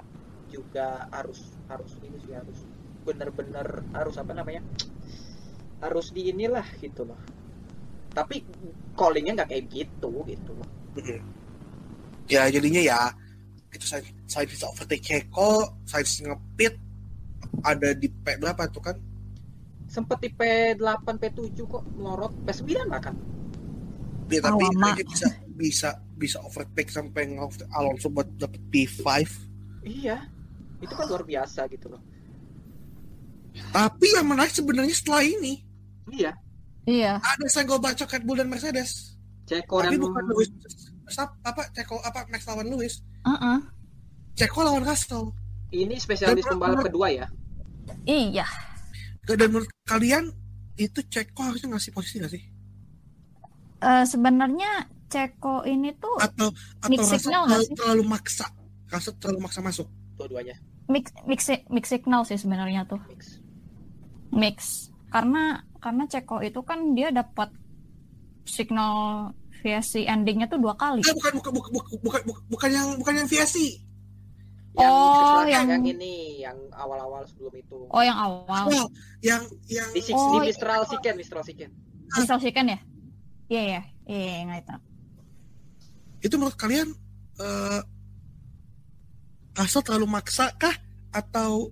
juga 0.53 1.07
harus 1.15 1.39
harus 1.71 1.91
ini 2.05 2.17
sih 2.23 2.33
harus 2.39 2.59
bener-bener 3.07 3.67
harus 3.97 4.15
apa 4.21 4.31
namanya? 4.37 4.61
Harus 5.83 6.07
di 6.15 6.21
inilah 6.31 6.65
gitu 6.81 7.01
loh 7.09 7.21
tapi 8.13 8.45
callingnya 8.93 9.41
nggak 9.41 9.49
kayak 9.49 9.65
gitu 9.73 10.11
gitu. 10.29 10.53
Ya 12.29 12.47
jadinya 12.47 12.81
ya 12.81 12.99
itu 13.73 13.89
saya 13.89 14.05
saya 14.29 14.45
bisa 14.45 14.69
overtake 14.69 15.01
Ceko 15.01 15.81
saya 15.83 16.05
ngepit 16.05 16.77
ada 17.65 17.91
di 17.97 18.07
P 18.07 18.25
berapa 18.37 18.69
tuh 18.69 18.81
kan? 18.85 18.97
Sempet 19.89 20.17
di 20.25 20.29
P8 20.33 21.05
P7 21.05 21.57
kok 21.69 21.83
melorot 21.97 22.33
P9 22.45 22.89
bahkan 22.89 23.13
dia 24.29 24.39
tapi 24.39 24.63
lama. 24.63 24.95
dia 24.95 25.05
bisa 25.05 25.27
bisa 25.53 25.89
bisa 26.15 26.37
overtake 26.41 26.89
sampai 26.89 27.35
Alonso 27.75 28.07
buat 28.09 28.29
dapet 28.39 28.61
P5 28.69 29.05
iya. 29.83 30.29
Itu 30.79 30.93
kan 30.99 31.07
luar 31.07 31.23
biasa 31.23 31.67
gitu 31.71 31.91
loh. 31.91 32.01
Tapi 33.71 34.07
yang 34.17 34.27
menarik 34.27 34.53
sebenarnya 34.53 34.95
setelah 34.95 35.25
ini 35.25 35.61
iya 36.13 36.33
Iya. 36.83 37.17
ada 37.17 37.45
senggol 37.47 37.79
bacok 37.79 38.09
Red 38.09 38.23
Bull 38.23 38.37
dan 38.37 38.47
Mercedes 38.47 39.15
Ceko 39.43 39.79
tapi 39.79 39.95
dan 39.95 40.03
bukan 40.03 40.23
Lewis 40.27 40.49
apa 41.41 41.67
Ceko 41.71 41.99
apa 41.99 42.27
Max 42.27 42.43
lawan 42.43 42.67
Lewis 42.67 42.99
Heeh. 43.23 43.57
Ceko 44.33 44.59
lawan 44.61 44.83
Russell 44.83 45.31
ini 45.69 45.95
spesialis 45.95 46.43
pembalap 46.43 46.83
kedua 46.83 47.07
ya 47.07 47.27
Iya. 48.03 48.43
dan 49.23 49.47
menurut 49.47 49.71
kalian 49.83 50.31
itu 50.75 50.99
Ceko 51.03 51.41
harusnya 51.45 51.71
ngasih 51.71 51.91
posisi 51.91 52.17
gak 52.17 52.31
sih 52.31 52.43
Eh, 53.79 54.05
sebenarnya 54.05 54.87
Ceko 55.07 55.63
ini 55.63 55.91
tuh 55.93 56.15
atau 56.17 56.47
atau 56.79 57.03
signal 57.05 57.43
terlalu, 57.45 57.63
sih? 57.63 57.75
terlalu 57.75 58.03
maksa 58.05 58.45
Russell 58.87 59.15
terlalu 59.19 59.39
maksa 59.41 59.59
masuk 59.59 59.87
dua-duanya 60.15 60.55
mix 60.85 61.11
mix 61.23 61.39
mix 61.67 61.85
signal 61.87 62.23
sih 62.23 62.35
sebenarnya 62.35 62.83
tuh. 62.83 62.99
mix 63.07 63.39
Mix. 64.33 64.57
Karena 65.13 65.43
karena 65.77 66.03
Ceko 66.09 66.41
itu 66.41 66.57
kan 66.65 66.97
dia 66.97 67.13
dapat 67.13 67.53
signal 68.43 69.29
VSC 69.61 70.09
endingnya 70.09 70.49
tuh 70.49 70.57
dua 70.57 70.73
kali. 70.73 71.05
Ah, 71.05 71.13
bukan 71.13 71.31
bukan 71.37 71.51
bukan 71.53 71.69
bukan 71.71 71.85
bukan, 72.01 72.21
bukan, 72.25 72.41
bukan 72.49 72.69
yang 72.73 72.87
bukan 72.97 73.13
yang 73.21 73.27
VSC 73.29 73.57
yang 74.73 74.89
Oh, 74.89 75.45
yang- 75.45 75.69
yang 75.69 75.85
ini 75.85 76.41
yang 76.41 76.57
awal-awal 76.73 77.21
sebelum 77.29 77.53
itu 77.53 77.77
Oh 77.87 78.01
yang 78.01 78.17
awal. 78.17 78.65
Wow, 78.65 78.89
yang 79.21 79.45
yang 79.69 79.85
di, 79.93 80.01
six, 80.01 80.17
Oh, 80.17 80.41
di 80.41 80.49
Mistral 80.49 80.81
Siken 80.83 81.13
Mistral 81.13 81.45
Siken 81.45 81.69
Crystal 82.09 82.41
Chicken 82.41 82.73
ya? 82.73 82.79
Iya 83.47 83.61
iya 83.61 83.81
iya 84.09 84.19
iya 84.33 84.41
nggak 84.43 84.59
itu. 84.65 84.75
itu 86.23 86.35
menurut 86.39 86.57
kalian 86.57 86.89
eh 87.37 87.81
Russell 89.53 89.85
terlalu 89.85 90.07
maksa 90.09 90.49
kah 90.57 90.73
atau 91.11 91.69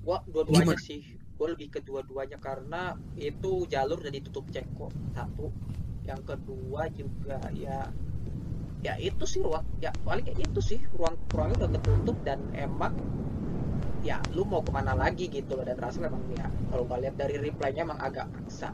gua 0.00 0.22
dua-duanya 0.28 0.78
sih 0.78 1.02
gua 1.34 1.52
lebih 1.54 1.68
ke 1.74 1.80
dua-duanya 1.82 2.38
karena 2.38 2.94
itu 3.18 3.66
jalur 3.66 3.98
udah 3.98 4.12
ditutup 4.12 4.46
Ceko 4.54 4.88
satu. 5.14 5.50
Yang 6.04 6.20
kedua 6.36 6.86
juga 6.92 7.38
ya 7.56 7.88
ya 8.84 9.00
itu 9.00 9.24
sih 9.24 9.40
ruang 9.40 9.64
ya 9.80 9.90
paling 10.04 10.24
kayak 10.24 10.40
itu 10.46 10.60
sih. 10.62 10.80
Ruang 10.94 11.16
ruangnya 11.32 11.66
udah 11.66 11.70
ketutup 11.80 12.16
dan 12.22 12.38
emang 12.54 12.94
ya 14.04 14.20
lu 14.36 14.44
mau 14.44 14.60
ke 14.60 14.70
mana 14.70 14.92
lagi 14.94 15.26
gitu 15.26 15.56
loh. 15.58 15.64
Dan 15.66 15.80
Russell 15.80 16.06
memang 16.06 16.22
ya 16.38 16.46
kalau 16.70 16.84
nggak 16.86 17.00
lihat 17.02 17.14
dari 17.18 17.36
replaynya 17.40 17.82
emang 17.88 17.98
agak 17.98 18.28
maksa. 18.30 18.70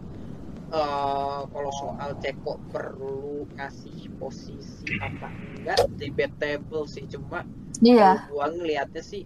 Eh 0.70 1.40
kalau 1.50 1.72
soal 1.80 2.14
Ceko 2.22 2.58
perlu 2.70 3.48
ngasih 3.58 4.06
posisi 4.20 4.86
apa 5.00 5.32
enggak 5.58 5.88
debatable 5.98 6.84
sih. 6.86 7.08
Cuma 7.08 7.42
Iya. 7.80 8.28
kalau 8.28 8.44
gua 8.44 8.46
ngelihatnya 8.52 9.00
sih 9.00 9.24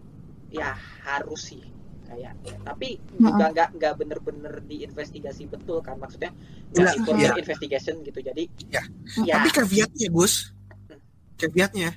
ya 0.55 0.79
harus 1.03 1.51
sih 1.51 1.74
kayaknya 2.15 2.33
tapi 2.63 2.89
juga 3.13 3.47
nggak 3.51 3.69
nggak 3.75 3.93
bener-bener 3.97 4.55
diinvestigasi 4.65 5.47
betul 5.47 5.83
kan 5.83 5.99
maksudnya 5.99 6.31
nggak 6.71 6.87
Iya, 6.87 7.01
ikut 7.03 7.15
iya. 7.17 7.31
investigation 7.37 7.95
gitu 8.01 8.19
jadi 8.21 8.43
Ya. 8.71 8.83
ya 9.21 9.35
tapi 9.37 9.51
caveatnya 9.53 10.09
Gus 10.09 10.55
caveatnya 11.35 11.91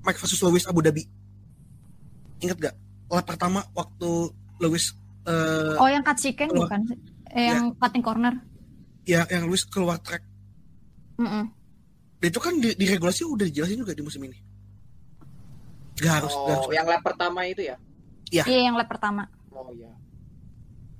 Mike 0.00 0.18
versus 0.18 0.38
Lewis 0.38 0.64
Abu 0.64 0.80
Dhabi 0.80 1.02
inget 2.38 2.60
gak 2.60 2.74
lap 3.08 3.24
pertama 3.24 3.64
waktu 3.72 4.30
Lewis 4.58 4.92
eh 5.24 5.74
Oh 5.76 5.88
yang 5.88 6.00
cut 6.00 6.16
chicken 6.16 6.46
Keluar. 6.46 6.68
bukan? 6.68 6.80
Eh, 7.32 7.48
yang 7.50 7.72
cutting 7.74 8.04
corner. 8.04 8.34
ya 9.02 9.24
yang 9.26 9.46
Lewis 9.46 9.64
keluar 9.64 9.96
track 9.98 10.20
Mm-mm. 11.16 11.48
itu 12.18 12.36
kan 12.36 12.54
di, 12.58 12.74
di 12.74 12.84
regulasi 12.84 13.24
udah 13.24 13.46
dijelasin 13.46 13.80
juga 13.80 13.94
di 13.94 14.02
musim 14.02 14.20
ini 14.20 14.36
gak 15.96 16.12
harus, 16.20 16.34
gak 16.34 16.54
harus 16.54 16.66
oh 16.68 16.72
yang 16.72 16.84
lap 16.84 17.00
pertama 17.00 17.40
itu 17.44 17.64
ya 17.64 17.76
Iya 18.26 18.42
yang 18.66 18.74
lap 18.74 18.90
pertama. 18.90 19.30
Oh 19.56 19.72
ya 19.72 19.90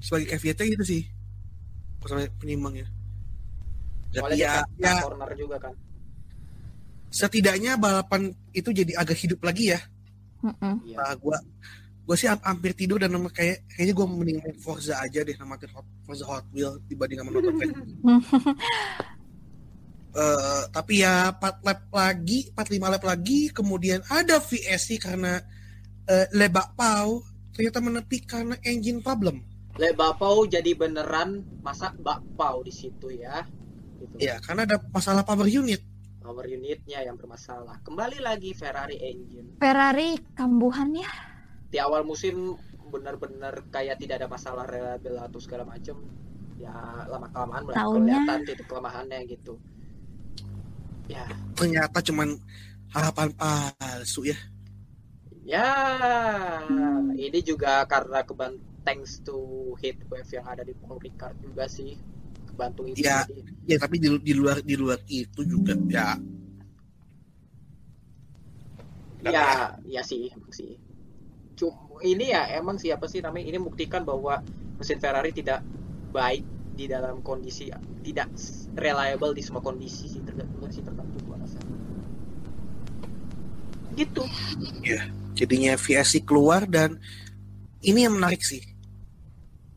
sebagai 0.00 0.28
caveatnya 0.32 0.66
gitu 0.76 0.84
sih. 0.84 1.02
Pertama 2.00 2.28
penyimbangnya 2.40 2.86
dan 4.12 4.20
soalnya 4.22 4.38
ya, 4.38 4.52
dia 4.78 4.86
ya. 4.86 4.94
corner 5.02 5.30
juga 5.36 5.56
kan. 5.60 5.74
Setidaknya 7.12 7.72
balapan 7.80 8.32
itu 8.52 8.70
jadi 8.72 8.92
agak 8.96 9.16
hidup 9.20 9.40
lagi 9.44 9.72
ya. 9.72 9.80
Mm-mm. 10.44 10.74
iya. 10.84 10.96
Nah, 11.00 11.14
gua 11.16 11.36
gua 12.06 12.16
sih 12.16 12.28
ham- 12.30 12.44
hampir 12.44 12.76
tidur 12.76 13.02
dan 13.02 13.10
nama 13.10 13.26
kayak 13.32 13.66
kayaknya 13.72 13.94
gua 13.96 14.06
mending 14.06 14.38
main 14.40 14.56
Forza 14.60 14.94
aja 15.00 15.20
deh 15.24 15.36
namatin 15.36 15.70
Hot, 15.74 15.86
Forza 16.06 16.24
Hot 16.28 16.44
Wheel 16.52 16.78
dibanding 16.86 17.18
sama 17.20 17.30
nonton 17.32 17.54
Fast. 17.60 17.74
Eh, 20.16 20.62
tapi 20.72 21.04
ya 21.04 21.28
4 21.28 21.60
lap 21.60 21.92
lagi 21.92 22.48
4-5 22.48 22.88
lap 22.88 23.04
lagi 23.04 23.52
kemudian 23.52 24.00
ada 24.08 24.40
VSC 24.40 24.96
karena 24.96 25.36
eh, 26.08 26.24
lebak 26.32 26.72
pau 26.72 27.20
ternyata 27.56 27.80
menepi 27.80 28.20
karena 28.28 28.54
engine 28.60 29.00
problem. 29.00 29.40
Le 29.80 29.96
Bapau 29.96 30.44
jadi 30.44 30.76
beneran 30.76 31.40
masa 31.64 31.96
bakpao 31.96 32.60
di 32.60 32.72
situ 32.72 33.08
ya. 33.16 33.48
Gitu. 33.96 34.20
Ya 34.20 34.36
karena 34.44 34.68
ada 34.68 34.76
masalah 34.92 35.24
power 35.24 35.48
unit. 35.48 35.80
Power 36.20 36.44
unitnya 36.44 37.00
yang 37.00 37.16
bermasalah. 37.16 37.80
Kembali 37.80 38.20
lagi 38.20 38.52
Ferrari 38.52 39.00
engine. 39.00 39.56
Ferrari 39.56 40.20
kambuhan 40.36 40.92
ya. 40.92 41.08
di 41.66 41.82
awal 41.82 42.06
musim 42.06 42.54
benar-benar 42.94 43.66
kayak 43.74 43.98
tidak 43.98 44.22
ada 44.22 44.30
masalah 44.30 44.62
reliable 44.70 45.18
atau 45.18 45.42
segala 45.42 45.66
macam 45.66 45.98
ya 46.62 46.70
lama 47.10 47.26
kelamaan 47.34 47.62
mulai 47.66 47.74
Taunya- 47.74 48.22
kelihatan 48.22 48.38
titik 48.46 48.66
kelemahannya 48.70 49.18
gitu. 49.26 49.58
Ya. 51.10 51.26
Ternyata 51.58 51.98
cuman 52.06 52.38
harapan 52.94 53.34
palsu 53.34 54.30
ya 54.30 54.38
ya 55.46 55.68
Hmm. 56.66 57.14
ini 57.14 57.38
juga 57.40 57.86
karena 57.86 58.26
keban 58.26 58.58
thanks 58.82 59.22
to 59.22 59.38
heat 59.78 59.94
wave 60.10 60.26
yang 60.34 60.46
ada 60.46 60.66
di 60.66 60.74
Paul 60.74 60.98
Ricard 60.98 61.38
juga 61.38 61.70
sih 61.70 61.94
kebantu 62.50 62.90
itu 62.90 63.06
Ya. 63.06 63.22
jadi 63.22 63.42
ya 63.66 63.76
tapi 63.78 64.02
di, 64.02 64.08
di 64.18 64.32
luar 64.34 64.58
di 64.62 64.74
luar 64.74 64.98
itu 65.06 65.40
juga 65.46 65.78
ya 65.86 66.18
ya 69.26 69.78
ya 69.86 70.02
sih 70.02 70.30
emang 70.34 70.52
sih 70.54 70.74
Cuma 71.56 72.04
ini 72.04 72.36
ya 72.36 72.52
emang 72.60 72.76
siapa 72.76 73.08
sih 73.08 73.24
namanya 73.24 73.48
ini 73.48 73.56
buktikan 73.56 74.04
bahwa 74.04 74.44
mesin 74.76 75.00
Ferrari 75.00 75.32
tidak 75.32 75.64
baik 76.12 76.44
di 76.76 76.84
dalam 76.84 77.24
kondisi 77.24 77.72
tidak 78.04 78.28
reliable 78.76 79.32
di 79.32 79.40
semua 79.40 79.64
kondisi 79.64 80.04
sih 80.12 80.20
tergantung 80.20 80.68
sih 80.68 80.84
tertentu 80.84 81.16
gua 81.24 81.40
rasa. 81.40 81.56
gitu 83.96 84.20
jadinya 85.36 85.76
VSC 85.76 86.24
keluar 86.24 86.64
dan 86.64 86.96
ini 87.84 88.08
yang 88.08 88.16
menarik 88.16 88.40
sih. 88.40 88.64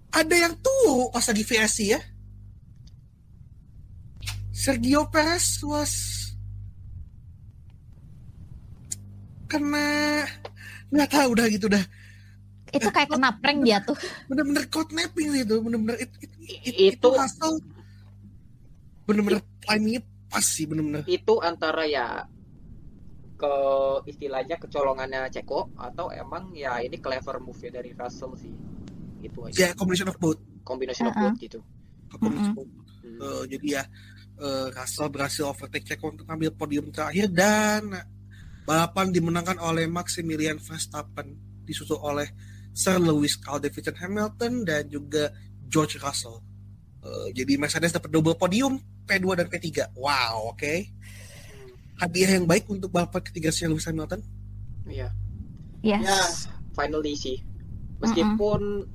Ada 0.09 0.49
yang 0.49 0.53
tuh 0.57 1.11
pas 1.11 1.21
lagi 1.21 1.43
VSC 1.43 1.79
ya. 1.93 2.01
Sergio 4.49 5.07
Perez 5.07 5.61
was 5.63 5.93
kena 9.49 10.25
nggak 10.89 11.09
tahu 11.09 11.27
udah 11.37 11.45
gitu 11.49 11.67
dah. 11.67 11.83
Itu 12.69 12.89
kayak 12.93 13.09
kena 13.09 13.33
prank 13.41 13.65
dia 13.65 13.81
tuh. 13.81 13.97
bener-bener 14.29 14.65
code 14.69 14.93
napping 14.93 15.33
sih 15.33 15.41
itu 15.41 15.55
bener-bener 15.57 15.97
it, 15.97 16.11
it, 16.21 16.31
it- 16.69 16.77
itu 16.77 16.95
itu 16.95 17.09
hasil 17.17 17.57
bener-bener 19.09 19.41
timingnya 19.65 20.01
pas 20.29 20.45
sih 20.45 20.69
bener-bener. 20.69 21.01
Itu 21.09 21.41
antara 21.41 21.89
ya 21.89 22.29
ke 23.39 23.53
istilahnya 24.11 24.59
kecolongannya 24.59 25.31
Ceko 25.31 25.71
atau 25.79 26.11
emang 26.11 26.51
ya 26.51 26.83
ini 26.83 26.99
clever 26.99 27.39
move 27.39 27.55
ya 27.63 27.71
dari 27.71 27.95
Russell 27.95 28.35
sih 28.35 28.51
itu 29.23 29.39
ya 29.55 29.71
aja 29.71 29.79
combination 29.79 30.11
of 30.11 30.19
both 30.19 30.39
combination 30.67 31.07
of 31.07 31.15
both 31.15 31.39
gitu 31.39 31.59
combination 32.11 32.51
Mm-mm. 32.51 32.51
of 32.51 32.67
both. 32.67 32.71
Hmm. 32.99 33.19
Eh, 33.19 33.43
jadi 33.55 33.67
ya 33.79 33.83
eh, 34.43 34.67
Russell 34.75 35.09
berhasil 35.13 35.45
overtake 35.47 35.87
Checo 35.87 36.11
untuk 36.11 36.27
ambil 36.27 36.51
podium 36.51 36.91
terakhir 36.91 37.31
dan 37.31 37.95
balapan 38.67 39.09
dimenangkan 39.09 39.57
oleh 39.61 39.87
Maximilian 39.87 40.59
Verstappen 40.59 41.33
disusul 41.63 41.97
oleh 42.01 42.27
Sir 42.73 43.01
Lewis 43.01 43.39
Carl 43.39 43.61
Davidson 43.61 43.97
Hamilton 43.97 44.67
dan 44.67 44.85
juga 44.89 45.33
George 45.69 46.01
Russell. 46.01 46.41
Eh, 46.99 47.27
jadi 47.31 47.55
Mercedes 47.55 47.95
dapat 47.95 48.11
double 48.11 48.35
podium 48.35 48.77
P2 49.07 49.25
dan 49.37 49.47
P3. 49.49 49.95
Wow, 49.97 50.53
oke. 50.53 50.61
Hmm. 50.61 50.98
Hadiah 51.99 52.39
yang 52.39 52.47
baik 52.47 52.65
untuk 52.71 52.95
balapan 52.95 53.19
ketiga 53.19 53.51
Sir 53.51 53.67
Lewis 53.67 53.83
Hamilton. 53.83 54.23
Iya. 54.87 55.11
Yes. 55.83 56.03
Ya, 56.03 56.19
finally 56.71 57.15
sih. 57.15 57.43
Meskipun 57.99 58.87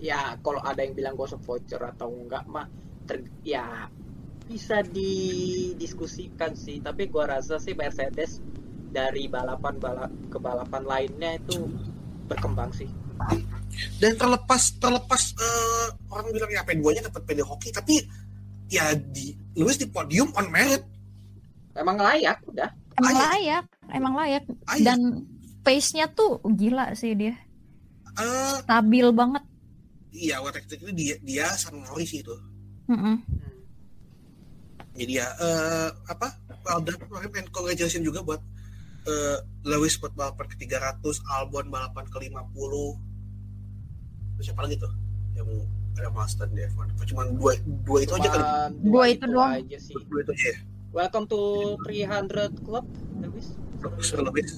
ya 0.00 0.40
kalau 0.40 0.60
ada 0.64 0.80
yang 0.80 0.96
bilang 0.96 1.14
gosok 1.16 1.40
voucher 1.44 1.80
atau 1.80 2.08
enggak 2.08 2.44
mah 2.48 2.68
ter- 3.04 3.28
ya 3.44 3.92
bisa 4.48 4.80
didiskusikan 4.80 6.56
sih. 6.56 6.80
Tapi 6.80 7.12
gua 7.12 7.36
rasa 7.36 7.60
sih 7.60 7.76
Mercedes 7.76 8.40
dari 8.88 9.28
balapan 9.28 9.76
balap 9.76 10.12
ke 10.32 10.38
balapan 10.40 10.82
lainnya 10.88 11.36
itu 11.36 11.68
berkembang 12.24 12.72
sih. 12.72 12.88
Dan 14.00 14.16
terlepas 14.16 14.80
terlepas 14.80 15.22
eh, 15.36 15.88
orang 16.08 16.32
bilang 16.32 16.48
ya 16.48 16.64
P2-nya 16.64 17.12
dapat 17.12 17.22
PD 17.28 17.40
hoki 17.44 17.68
tapi 17.68 18.00
ya 18.72 18.96
di 18.96 19.36
Lewis 19.52 19.76
di 19.76 19.88
podium 19.92 20.32
on 20.32 20.48
merit. 20.48 20.95
Emang 21.76 21.96
layak 21.96 22.38
udah. 22.44 22.70
Emang 22.96 23.14
layak, 23.14 23.64
emang 23.90 24.14
layak. 24.14 24.44
Dan 24.78 25.28
pace-nya 25.60 26.08
tuh 26.08 26.38
gila 26.46 26.90
sih 26.92 27.12
dia. 27.12 27.36
Eh, 28.14 28.54
Stabil 28.58 29.04
banget. 29.12 29.44
iya 30.10 30.40
waktu 30.40 30.64
itu 30.64 30.88
dia 30.90 31.14
dia 31.20 31.44
San 31.52 31.76
Mori 31.76 32.02
sih 32.02 32.24
itu 32.24 32.32
Mm-mm. 32.88 33.20
Hmm. 33.20 33.20
jadi 34.96 35.12
ya 35.14 35.28
eh, 35.36 35.88
apa 36.06 36.32
well 36.62 36.80
done 36.80 36.96
kemarin 36.96 37.28
and 37.36 37.52
congratulations 37.52 38.00
juga 38.00 38.24
buat 38.24 38.40
eh, 39.04 39.36
Lewis 39.62 40.00
buat 40.00 40.16
balapan 40.16 40.48
ke 40.48 40.56
300 40.64 41.04
Albon 41.30 41.68
balapan 41.68 42.04
ke 42.06 42.16
50 42.16 42.32
Terus 44.32 44.44
siapa 44.46 44.64
lagi 44.64 44.76
tuh 44.76 44.92
yang 45.34 45.44
ada 45.94 46.08
Master 46.10 46.48
di 46.48 46.64
F1 46.64 46.88
Apa 46.90 47.04
cuma 47.04 47.22
dua 47.28 47.52
dua 47.84 47.98
itu 48.00 48.12
aja 48.14 48.28
kali 48.30 48.40
Cuman 48.40 48.72
Dua 48.82 49.04
itu 49.06 49.24
doang. 49.26 49.52
aja 49.54 49.76
sih. 49.76 49.92
dua 50.02 50.20
itu 50.22 50.32
aja 50.32 50.46
ya 50.46 50.58
Welcome 50.96 51.28
to 51.28 51.40
300 51.84 52.64
Club, 52.64 52.88
Lewis. 53.20 53.52
Lewis 53.84 54.50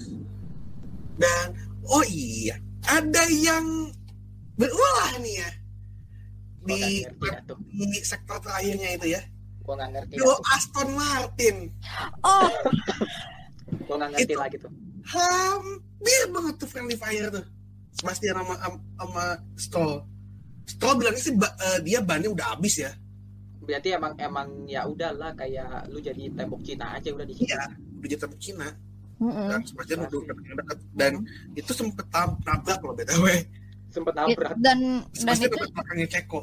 dan 1.18 1.50
oh 1.82 2.06
iya 2.06 2.62
ada 2.86 3.26
yang 3.26 3.90
berulah 4.54 5.18
nih 5.18 5.42
ya 5.42 5.50
di, 6.62 7.02
di 7.74 7.98
sektor 8.06 8.38
terakhirnya 8.38 8.94
itu 8.94 9.18
ya 9.18 9.22
Gua 9.66 9.74
nggak 9.76 9.90
ngerti. 9.98 10.14
Duo 10.16 10.32
tuh. 10.32 10.38
Aston 10.54 10.88
Martin 10.94 11.56
Oh, 12.22 12.48
Gua 13.84 13.94
nggak 13.98 14.10
ngerti 14.14 14.30
Itu- 14.30 14.38
lagi 14.38 14.56
tuh. 14.62 14.70
hampir 15.10 16.22
banget 16.30 16.54
tuh 16.62 16.68
friendly 16.70 16.94
fire 16.94 17.34
tuh 17.34 17.44
Sebastian 17.98 18.38
sama 18.38 18.54
sama, 18.62 18.78
sama 19.02 19.24
Stroll 19.58 19.94
Stroll 20.70 20.96
bilangnya 21.02 21.18
sih 21.18 21.34
eh, 21.34 21.78
dia 21.82 21.98
bannya 21.98 22.30
udah 22.30 22.54
habis 22.54 22.78
ya 22.78 22.94
Berarti 23.68 23.92
emang 23.92 24.16
emang 24.16 24.48
ya 24.64 24.88
udahlah 24.88 25.36
kayak 25.36 25.92
lu 25.92 26.00
jadi 26.00 26.32
tembok 26.32 26.64
Cina 26.64 26.96
aja 26.96 27.12
udah 27.12 27.26
di 27.28 27.36
situ. 27.36 27.52
iya 27.52 27.68
udah 28.00 28.08
jadi 28.08 28.20
tembok 28.24 28.40
Cina 28.40 28.68
mm-mm. 29.20 29.48
dan 29.84 29.98
udah 30.08 30.56
dekat 30.64 30.78
dan 30.96 31.12
itu 31.52 31.72
sempet 31.76 32.06
nabrak 32.08 32.80
loh 32.80 32.96
btw 32.96 33.26
Sempet 33.92 34.12
It- 34.12 34.20
nabrak. 34.20 34.52
dan 34.56 34.78
dan 35.12 35.36
Sebastian 35.36 35.52
itu 35.52 36.08
Ceko 36.08 36.40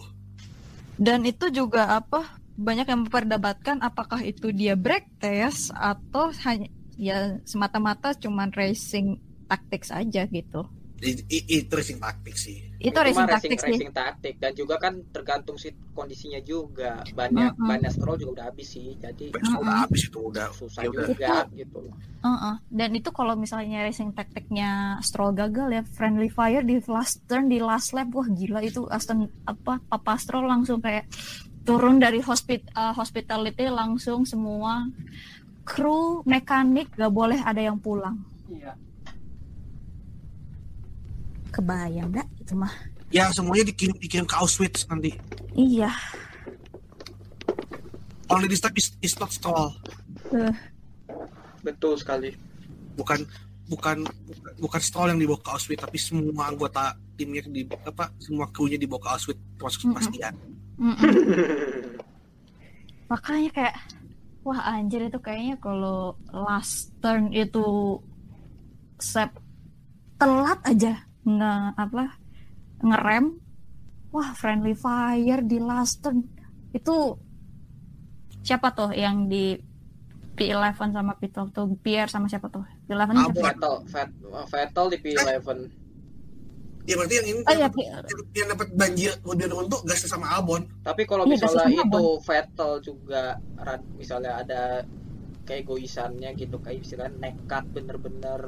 Dan 1.01 1.19
itu 1.25 1.45
juga 1.49 1.97
apa 1.97 2.37
banyak 2.55 2.87
yang 2.87 3.01
memperdebatkan 3.09 3.81
apakah 3.81 4.21
itu 4.23 4.53
dia 4.53 4.77
break 4.77 5.17
test 5.19 5.73
atau 5.75 6.29
hanya 6.47 6.69
ya 6.95 7.35
semata-mata 7.43 8.15
cuman 8.15 8.53
racing 8.55 9.19
tactics 9.49 9.91
aja 9.91 10.23
gitu. 10.29 10.63
Itu 11.01 11.71
racing 11.75 11.99
taktik 11.99 12.35
sih 12.39 12.75
itu 12.85 12.93
mah 12.93 13.03
racing 13.07 13.25
racing, 13.25 13.33
tactics 13.33 13.63
sih. 13.65 13.71
racing 13.73 13.91
taktik 13.91 14.35
dan 14.37 14.51
juga 14.53 14.75
kan 14.77 14.93
tergantung 15.09 15.57
sih 15.57 15.73
kondisinya 15.97 16.37
juga. 16.45 17.01
Bannya 17.17 17.57
Mm-mm. 17.57 17.65
bannya 17.65 17.89
Stroll 17.89 18.21
juga 18.21 18.31
udah 18.41 18.45
habis 18.53 18.67
sih. 18.77 18.93
Jadi 19.01 19.33
Besok 19.33 19.59
udah 19.65 19.77
habis 19.81 20.01
itu 20.05 20.19
udah 20.21 20.47
susah 20.53 20.81
ya 20.85 20.89
udah 20.93 21.05
juga 21.09 21.35
gitu. 21.57 21.81
Uh-uh. 22.21 22.55
Dan 22.69 22.89
itu 22.93 23.09
kalau 23.09 23.33
misalnya 23.33 23.81
racing 23.81 24.13
tacticnya 24.13 25.01
Stroll 25.01 25.33
gagal 25.33 25.67
ya 25.73 25.81
friendly 25.97 26.29
fire 26.29 26.61
di 26.61 26.77
last 26.85 27.25
turn 27.25 27.49
di 27.49 27.57
last 27.57 27.97
lap 27.97 28.13
wah 28.13 28.27
gila 28.29 28.61
itu 28.61 28.85
Aston 28.85 29.25
apa 29.49 29.81
Papa 29.89 30.13
Stroll 30.21 30.45
langsung 30.45 30.77
kayak 30.77 31.09
turun 31.65 31.97
dari 31.97 32.21
hospit 32.21 32.61
uh, 32.77 32.93
hospitality 32.93 33.65
langsung 33.65 34.21
semua 34.29 34.85
kru 35.65 36.21
mekanik 36.29 36.93
gak 36.93 37.09
boleh 37.09 37.41
ada 37.41 37.57
yang 37.57 37.81
pulang. 37.81 38.21
Iya. 38.45 38.77
Kebayang 41.55 42.11
gak 42.11 42.27
itu 42.37 42.53
mah? 42.53 42.73
ya 43.09 43.31
semuanya 43.31 43.63
dikirim 43.65 43.95
dikirim 43.95 44.25
ke 44.25 44.35
Auschwitz 44.35 44.83
nanti 44.85 45.15
Iya. 45.55 45.87
only 48.27 48.49
this 48.49 48.59
time 48.59 48.75
is, 48.75 48.91
is 48.99 49.15
not 49.15 49.31
Stroll 49.31 49.71
Betul 51.61 51.95
sekali. 51.95 52.33
bukan 52.95 53.23
bukan 53.65 54.03
bukan 54.57 54.81
Stroll 54.81 55.11
yang 55.11 55.19
dibawa 55.19 55.39
ke 55.39 55.49
Auschwitz 55.49 55.81
tapi 55.81 55.97
semua 55.97 56.49
anggota 56.49 56.91
timnya 57.15 57.45
di 57.45 57.63
apa 57.81 58.11
semua 58.19 58.51
krunya 58.51 58.75
dibawa 58.75 58.99
ke 58.99 59.09
Auschwitz 59.09 59.41
termasuk 59.55 59.79
Mm-mm. 59.81 59.93
Sebastian 59.95 60.33
Mm-mm. 60.75 61.11
Makanya 63.11 63.49
kayak 63.53 63.75
wah 64.41 64.61
anjir 64.67 65.05
itu 65.05 65.19
kayaknya 65.19 65.55
kalau 65.57 66.17
last 66.29 66.89
turn 66.99 67.29
itu 67.31 67.97
sep 68.97 69.29
telat 70.17 70.57
aja 70.65 70.93
nge 71.25 71.53
apa 71.75 72.03
ngerem. 72.79 73.25
Wah 74.09 74.31
friendly 74.31 74.71
fire 74.71 75.41
di 75.41 75.57
last 75.59 75.99
turn. 75.99 76.23
Itu 76.71 77.19
siapa 78.39 78.71
tuh 78.71 78.93
yang 78.93 79.25
di 79.25 79.57
P11 80.35 80.91
sama 80.91 81.15
P12 81.15 81.47
tuh? 81.49 81.67
Pierre 81.79 82.07
sama 82.07 82.27
siapa 82.27 82.47
tuh? 82.47 82.63
P11 82.85 83.07
nya 83.09 83.23
siapa? 83.25 83.39
Vettel, 83.41 83.75
Vet- 83.85 84.17
Vettel 84.47 84.85
di 84.89 84.97
P11. 84.99 85.47
ya 86.85 86.93
berarti 86.93 87.15
yang 87.17 87.25
ini 87.25 87.39
Oh 87.41 87.49
iya, 87.49 87.65
yang, 87.65 87.73
dapat- 88.05 88.29
yang 88.37 88.47
dapat 88.53 88.67
banjir 88.77 89.11
lebih 89.25 89.45
untung 89.51 89.81
gasnya 89.83 90.05
sama 90.05 90.29
Albon. 90.29 90.69
Tapi 90.85 91.01
kalau 91.03 91.25
Iya, 91.25 91.33
misalnya 91.33 91.65
itu 91.81 92.03
Vettel 92.21 92.71
juga 92.79 93.23
rad- 93.57 93.89
misalnya 93.97 94.31
ada 94.37 94.61
kayak 95.43 95.65
egoisannya 95.65 96.29
gitu 96.37 96.61
kayak 96.61 96.85
misalnya 96.85 97.09
nekat 97.17 97.65
bener-bener 97.73 98.41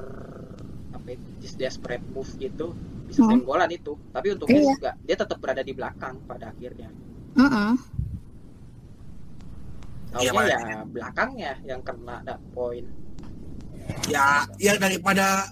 ya, 1.07 1.15
just 1.39 1.55
desperate 1.55 2.03
move 2.11 2.27
gitu 2.35 2.75
bisa 3.07 3.23
Hmm. 3.23 3.31
senggolan 3.33 3.71
itu. 3.71 3.95
Tapi 4.11 4.35
untungnya 4.35 4.59
Iya. 4.59 4.71
juga 4.73 4.91
dia 5.01 5.15
tetap 5.15 5.37
berada 5.39 5.61
di 5.61 5.71
belakang 5.71 6.15
pada 6.23 6.51
akhirnya. 6.51 6.89
Mm-mm. 7.33 7.71
Iya, 10.17 10.31
Taunya 10.31 10.31
Pak. 10.33 10.45
ya 10.47 10.59
belakangnya 10.85 11.51
yang 11.63 11.81
kena 11.81 12.21
ada 12.21 12.35
poin. 12.51 12.85
ya 14.11 14.43
ya 14.57 14.75
daripada 14.75 15.47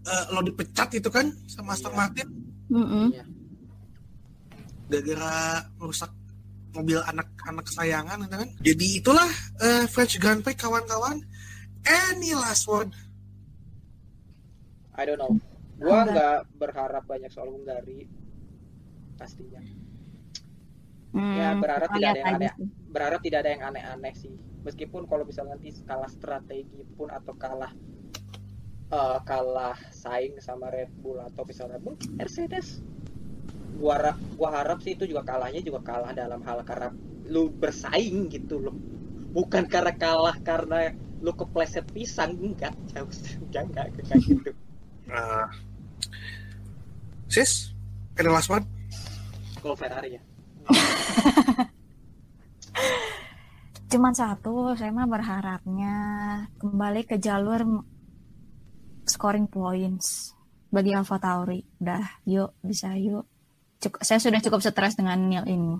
eh, 0.00 0.24
lo 0.30 0.40
dipecat 0.40 0.94
itu 0.94 1.10
kan 1.10 1.26
sama 1.44 1.74
Aston 1.74 1.90
Iya. 1.90 1.98
Martin 1.98 2.28
Mm-mm. 2.70 3.06
Iya. 3.10 3.24
gara-gara 4.86 5.34
merusak 5.74 6.10
mobil 6.70 6.98
anak-anak 7.00 7.66
kesayangan 7.66 8.22
gitu 8.22 8.36
kan 8.36 8.50
jadi 8.62 8.86
itulah 8.96 9.30
eh, 9.58 9.84
French 9.86 10.18
Grand 10.18 10.38
Prix 10.38 10.54
kawan-kawan 10.56 11.18
any 11.82 12.30
last 12.30 12.66
word 12.66 12.94
I 15.00 15.04
don't 15.08 15.20
know. 15.22 15.34
Gua 15.82 15.98
nggak 16.10 16.36
berharap 16.60 17.04
banyak 17.12 17.30
soal 17.34 17.48
Hungari 17.54 18.00
pastinya. 19.18 19.60
Ya, 21.38 21.48
Hmm, 21.52 21.58
berharap 21.60 21.90
kita 21.90 21.92
tidak 21.94 22.08
ada 22.14 22.20
yang 22.24 22.30
aneh. 22.34 22.52
sih. 22.56 22.66
Berharap 22.94 23.20
tidak 23.26 23.38
ada 23.42 23.50
yang 23.54 23.62
aneh-aneh 23.70 24.14
sih. 24.22 24.34
Meskipun 24.66 25.02
kalau 25.10 25.24
misalnya 25.28 25.52
nanti 25.56 25.70
kalah 25.88 26.10
strategi 26.16 26.80
pun 26.98 27.08
atau 27.18 27.34
kalah 27.42 27.72
eh, 28.98 29.18
kalah 29.28 29.76
saing 30.02 30.34
sama 30.46 30.66
Red 30.74 30.90
Bull 31.02 31.18
atau 31.28 31.42
misalnya 31.48 31.76
Red 31.78 31.84
Bull 31.86 31.96
Mercedes 32.18 32.66
gua 33.80 33.92
harap 33.98 34.16
gua 34.38 34.48
harap 34.58 34.78
sih 34.84 34.92
itu 34.96 35.04
juga 35.10 35.22
kalahnya 35.30 35.60
juga 35.68 35.80
kalah 35.90 36.12
dalam 36.20 36.40
hal 36.48 36.58
karena 36.68 36.88
lu 37.32 37.42
bersaing 37.62 38.16
gitu 38.34 38.56
loh 38.64 38.74
bukan 39.36 39.64
karena 39.74 39.92
kalah 40.04 40.36
karena 40.48 40.78
lu 41.24 41.32
kepleset 41.40 41.86
pisang 41.94 42.32
enggak 42.46 42.74
jauh 42.90 43.10
enggak 43.44 43.62
enggak 43.68 43.84
enggak 43.92 44.06
kayak 44.10 44.24
gitu 44.30 44.50
Nah, 45.10 45.50
sis, 47.26 47.74
ada 48.14 48.30
last 48.30 48.50
one? 48.50 48.62
kalau 49.60 49.76
Ferrari 49.76 50.16
ya 50.16 50.22
Cuman 53.90 54.14
satu, 54.14 54.78
saya 54.78 54.94
mah 54.94 55.10
berharapnya 55.10 55.94
kembali 56.62 57.02
ke 57.10 57.18
jalur 57.18 57.82
scoring 59.02 59.50
points 59.50 60.30
bagi 60.70 60.94
Alpha 60.94 61.18
Tauri. 61.18 61.66
Udah, 61.82 62.22
yuk, 62.22 62.54
bisa 62.62 62.94
yuk. 62.94 63.26
Cuk- 63.82 63.98
saya 64.06 64.22
sudah 64.22 64.38
cukup 64.38 64.62
stres 64.62 64.94
dengan 64.94 65.18
nil 65.18 65.42
ini. 65.50 65.74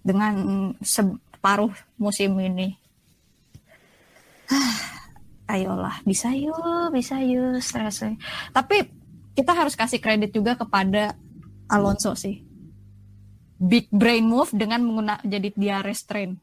Dengan 0.00 0.72
separuh 0.80 1.76
musim 2.00 2.32
ini. 2.40 2.80
Ayolah, 5.46 6.02
bisa 6.02 6.34
yuk, 6.34 6.90
bisa 6.90 7.22
yuk, 7.22 7.62
stres. 7.62 8.02
Tapi 8.50 8.76
kita 9.38 9.54
harus 9.54 9.78
kasih 9.78 10.02
kredit 10.02 10.34
juga 10.34 10.58
kepada 10.58 11.14
Alonso 11.70 12.18
sih. 12.18 12.42
Big 13.56 13.86
brain 13.88 14.26
move 14.26 14.50
dengan 14.52 14.82
menggunakan 14.84 15.24
jadi 15.24 15.48
dia 15.54 15.76
restrain 15.80 16.36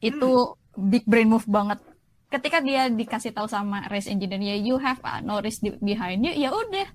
itu 0.00 0.56
big 0.80 1.04
brain 1.04 1.28
move 1.28 1.44
banget 1.44 1.76
ketika 2.32 2.64
dia 2.64 2.88
dikasih 2.88 3.36
tahu 3.36 3.44
sama 3.44 3.84
race 3.92 4.08
engineer 4.08 4.56
you 4.56 4.80
have 4.80 4.96
uh, 5.04 5.20
no 5.20 5.44
risk 5.44 5.60
behind 5.84 6.24
you 6.24 6.32
ya 6.32 6.48
udah 6.48 6.88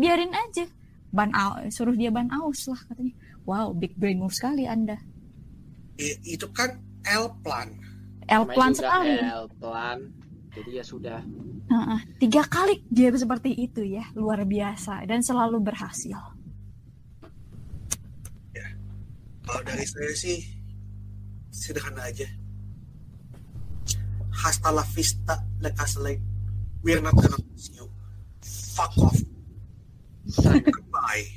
biarin 0.00 0.32
aja 0.32 0.64
ban 1.12 1.28
out 1.36 1.68
suruh 1.68 1.92
dia 1.92 2.08
ban 2.08 2.32
aus 2.32 2.64
lah 2.64 2.80
katanya 2.88 3.12
wow 3.44 3.76
big 3.76 3.92
brain 4.00 4.16
move 4.16 4.32
sekali 4.32 4.64
anda 4.64 4.96
itu 6.00 6.48
kan 6.52 6.76
L 7.06 7.32
plan. 7.40 7.70
L 8.26 8.44
plan 8.50 8.72
sekali 8.74 9.16
L 9.22 9.46
plan 9.58 9.98
jadi 10.56 10.80
ya 10.80 10.84
sudah 10.84 11.20
Heeh. 11.66 12.00
tiga 12.22 12.46
kali 12.46 12.82
dia 12.88 13.10
seperti 13.14 13.54
itu 13.54 13.82
ya 13.82 14.06
luar 14.14 14.42
biasa 14.46 15.04
dan 15.06 15.22
selalu 15.22 15.62
berhasil 15.62 16.36
Kalau 19.46 19.62
dari 19.62 19.86
saya 19.86 20.10
sih 20.18 20.42
sederhana 21.54 22.10
aja. 22.10 22.26
Hasta 24.34 24.74
la 24.74 24.82
vista, 24.82 25.38
la 25.62 25.70
castle. 25.70 26.18
We're 26.82 26.98
not 26.98 27.14
gonna 27.14 27.38
miss 27.54 27.70
you. 27.70 27.86
Fuck 28.74 28.98
off. 28.98 29.18
sangat 30.26 30.66
Goodbye. 30.66 31.30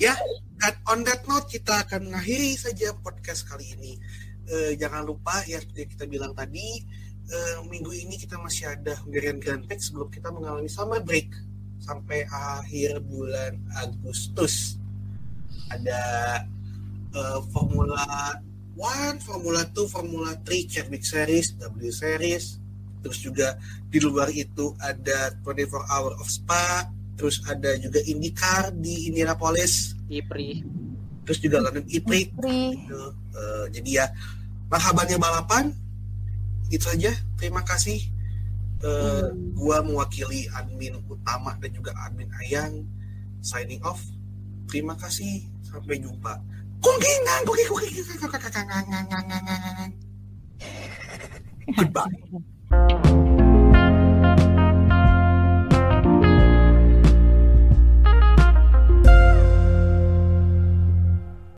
Ya, 0.00 0.16
dan 0.58 0.74
on 0.88 1.04
that 1.04 1.22
note 1.28 1.46
kita 1.46 1.84
akan 1.84 2.08
mengakhiri 2.08 2.56
saja 2.56 2.96
podcast 3.04 3.44
kali 3.44 3.76
ini. 3.76 4.00
Eh, 4.50 4.74
jangan 4.74 5.06
lupa 5.06 5.38
ya 5.46 5.62
seperti 5.62 5.94
kita 5.94 6.04
bilang 6.10 6.34
tadi, 6.34 6.82
eh, 7.30 7.56
minggu 7.70 7.94
ini 7.94 8.18
kita 8.18 8.34
masih 8.42 8.74
ada 8.74 8.98
Hungarian 9.06 9.38
Grand 9.38 9.62
Prix 9.62 9.90
sebelum 9.90 10.10
kita 10.10 10.34
mengalami 10.34 10.66
summer 10.66 10.98
break 10.98 11.30
sampai 11.78 12.26
akhir 12.26 12.98
bulan 13.06 13.62
Agustus. 13.78 14.82
Ada 15.70 16.02
eh, 17.14 17.40
Formula 17.54 18.02
One, 18.74 19.22
Formula 19.22 19.62
2, 19.70 19.86
Formula 19.86 20.34
3, 20.42 20.66
Chadwick 20.66 21.06
Series, 21.06 21.54
W 21.54 21.92
Series, 21.94 22.58
terus 23.04 23.18
juga 23.22 23.54
di 23.86 24.02
luar 24.02 24.32
itu 24.34 24.74
ada 24.82 25.30
24 25.46 25.86
Hour 25.86 26.12
of 26.18 26.26
Spa, 26.26 26.90
terus 27.14 27.38
ada 27.46 27.78
juga 27.78 28.02
IndyCar 28.02 28.74
di 28.74 29.12
Indianapolis, 29.12 29.94
Ipri 30.10 30.81
terus 31.26 31.38
juga 31.42 31.62
London. 31.62 31.84
Putri 31.86 32.22
gitu. 32.78 33.02
Eh, 33.32 33.64
jadi 33.74 33.90
ya 34.02 34.06
marhabannya 34.68 35.18
balapan 35.18 35.64
itu 36.68 36.84
saja. 36.86 37.12
Terima 37.38 37.62
kasih. 37.62 38.00
Eh, 38.82 39.28
Gua 39.54 39.78
mewakili 39.86 40.50
admin 40.58 40.98
utama 41.06 41.54
dan 41.62 41.70
juga 41.70 41.94
admin 42.02 42.30
Ayang 42.42 42.82
signing 43.42 43.82
off. 43.86 44.02
Terima 44.66 44.98
kasih. 44.98 45.46
Sampai 45.62 46.02
jumpa. 46.02 46.38
Kungkingan, 46.82 47.46
kungking, 47.46 47.70
kungking, 47.70 47.94
Goodbye. 51.78 53.14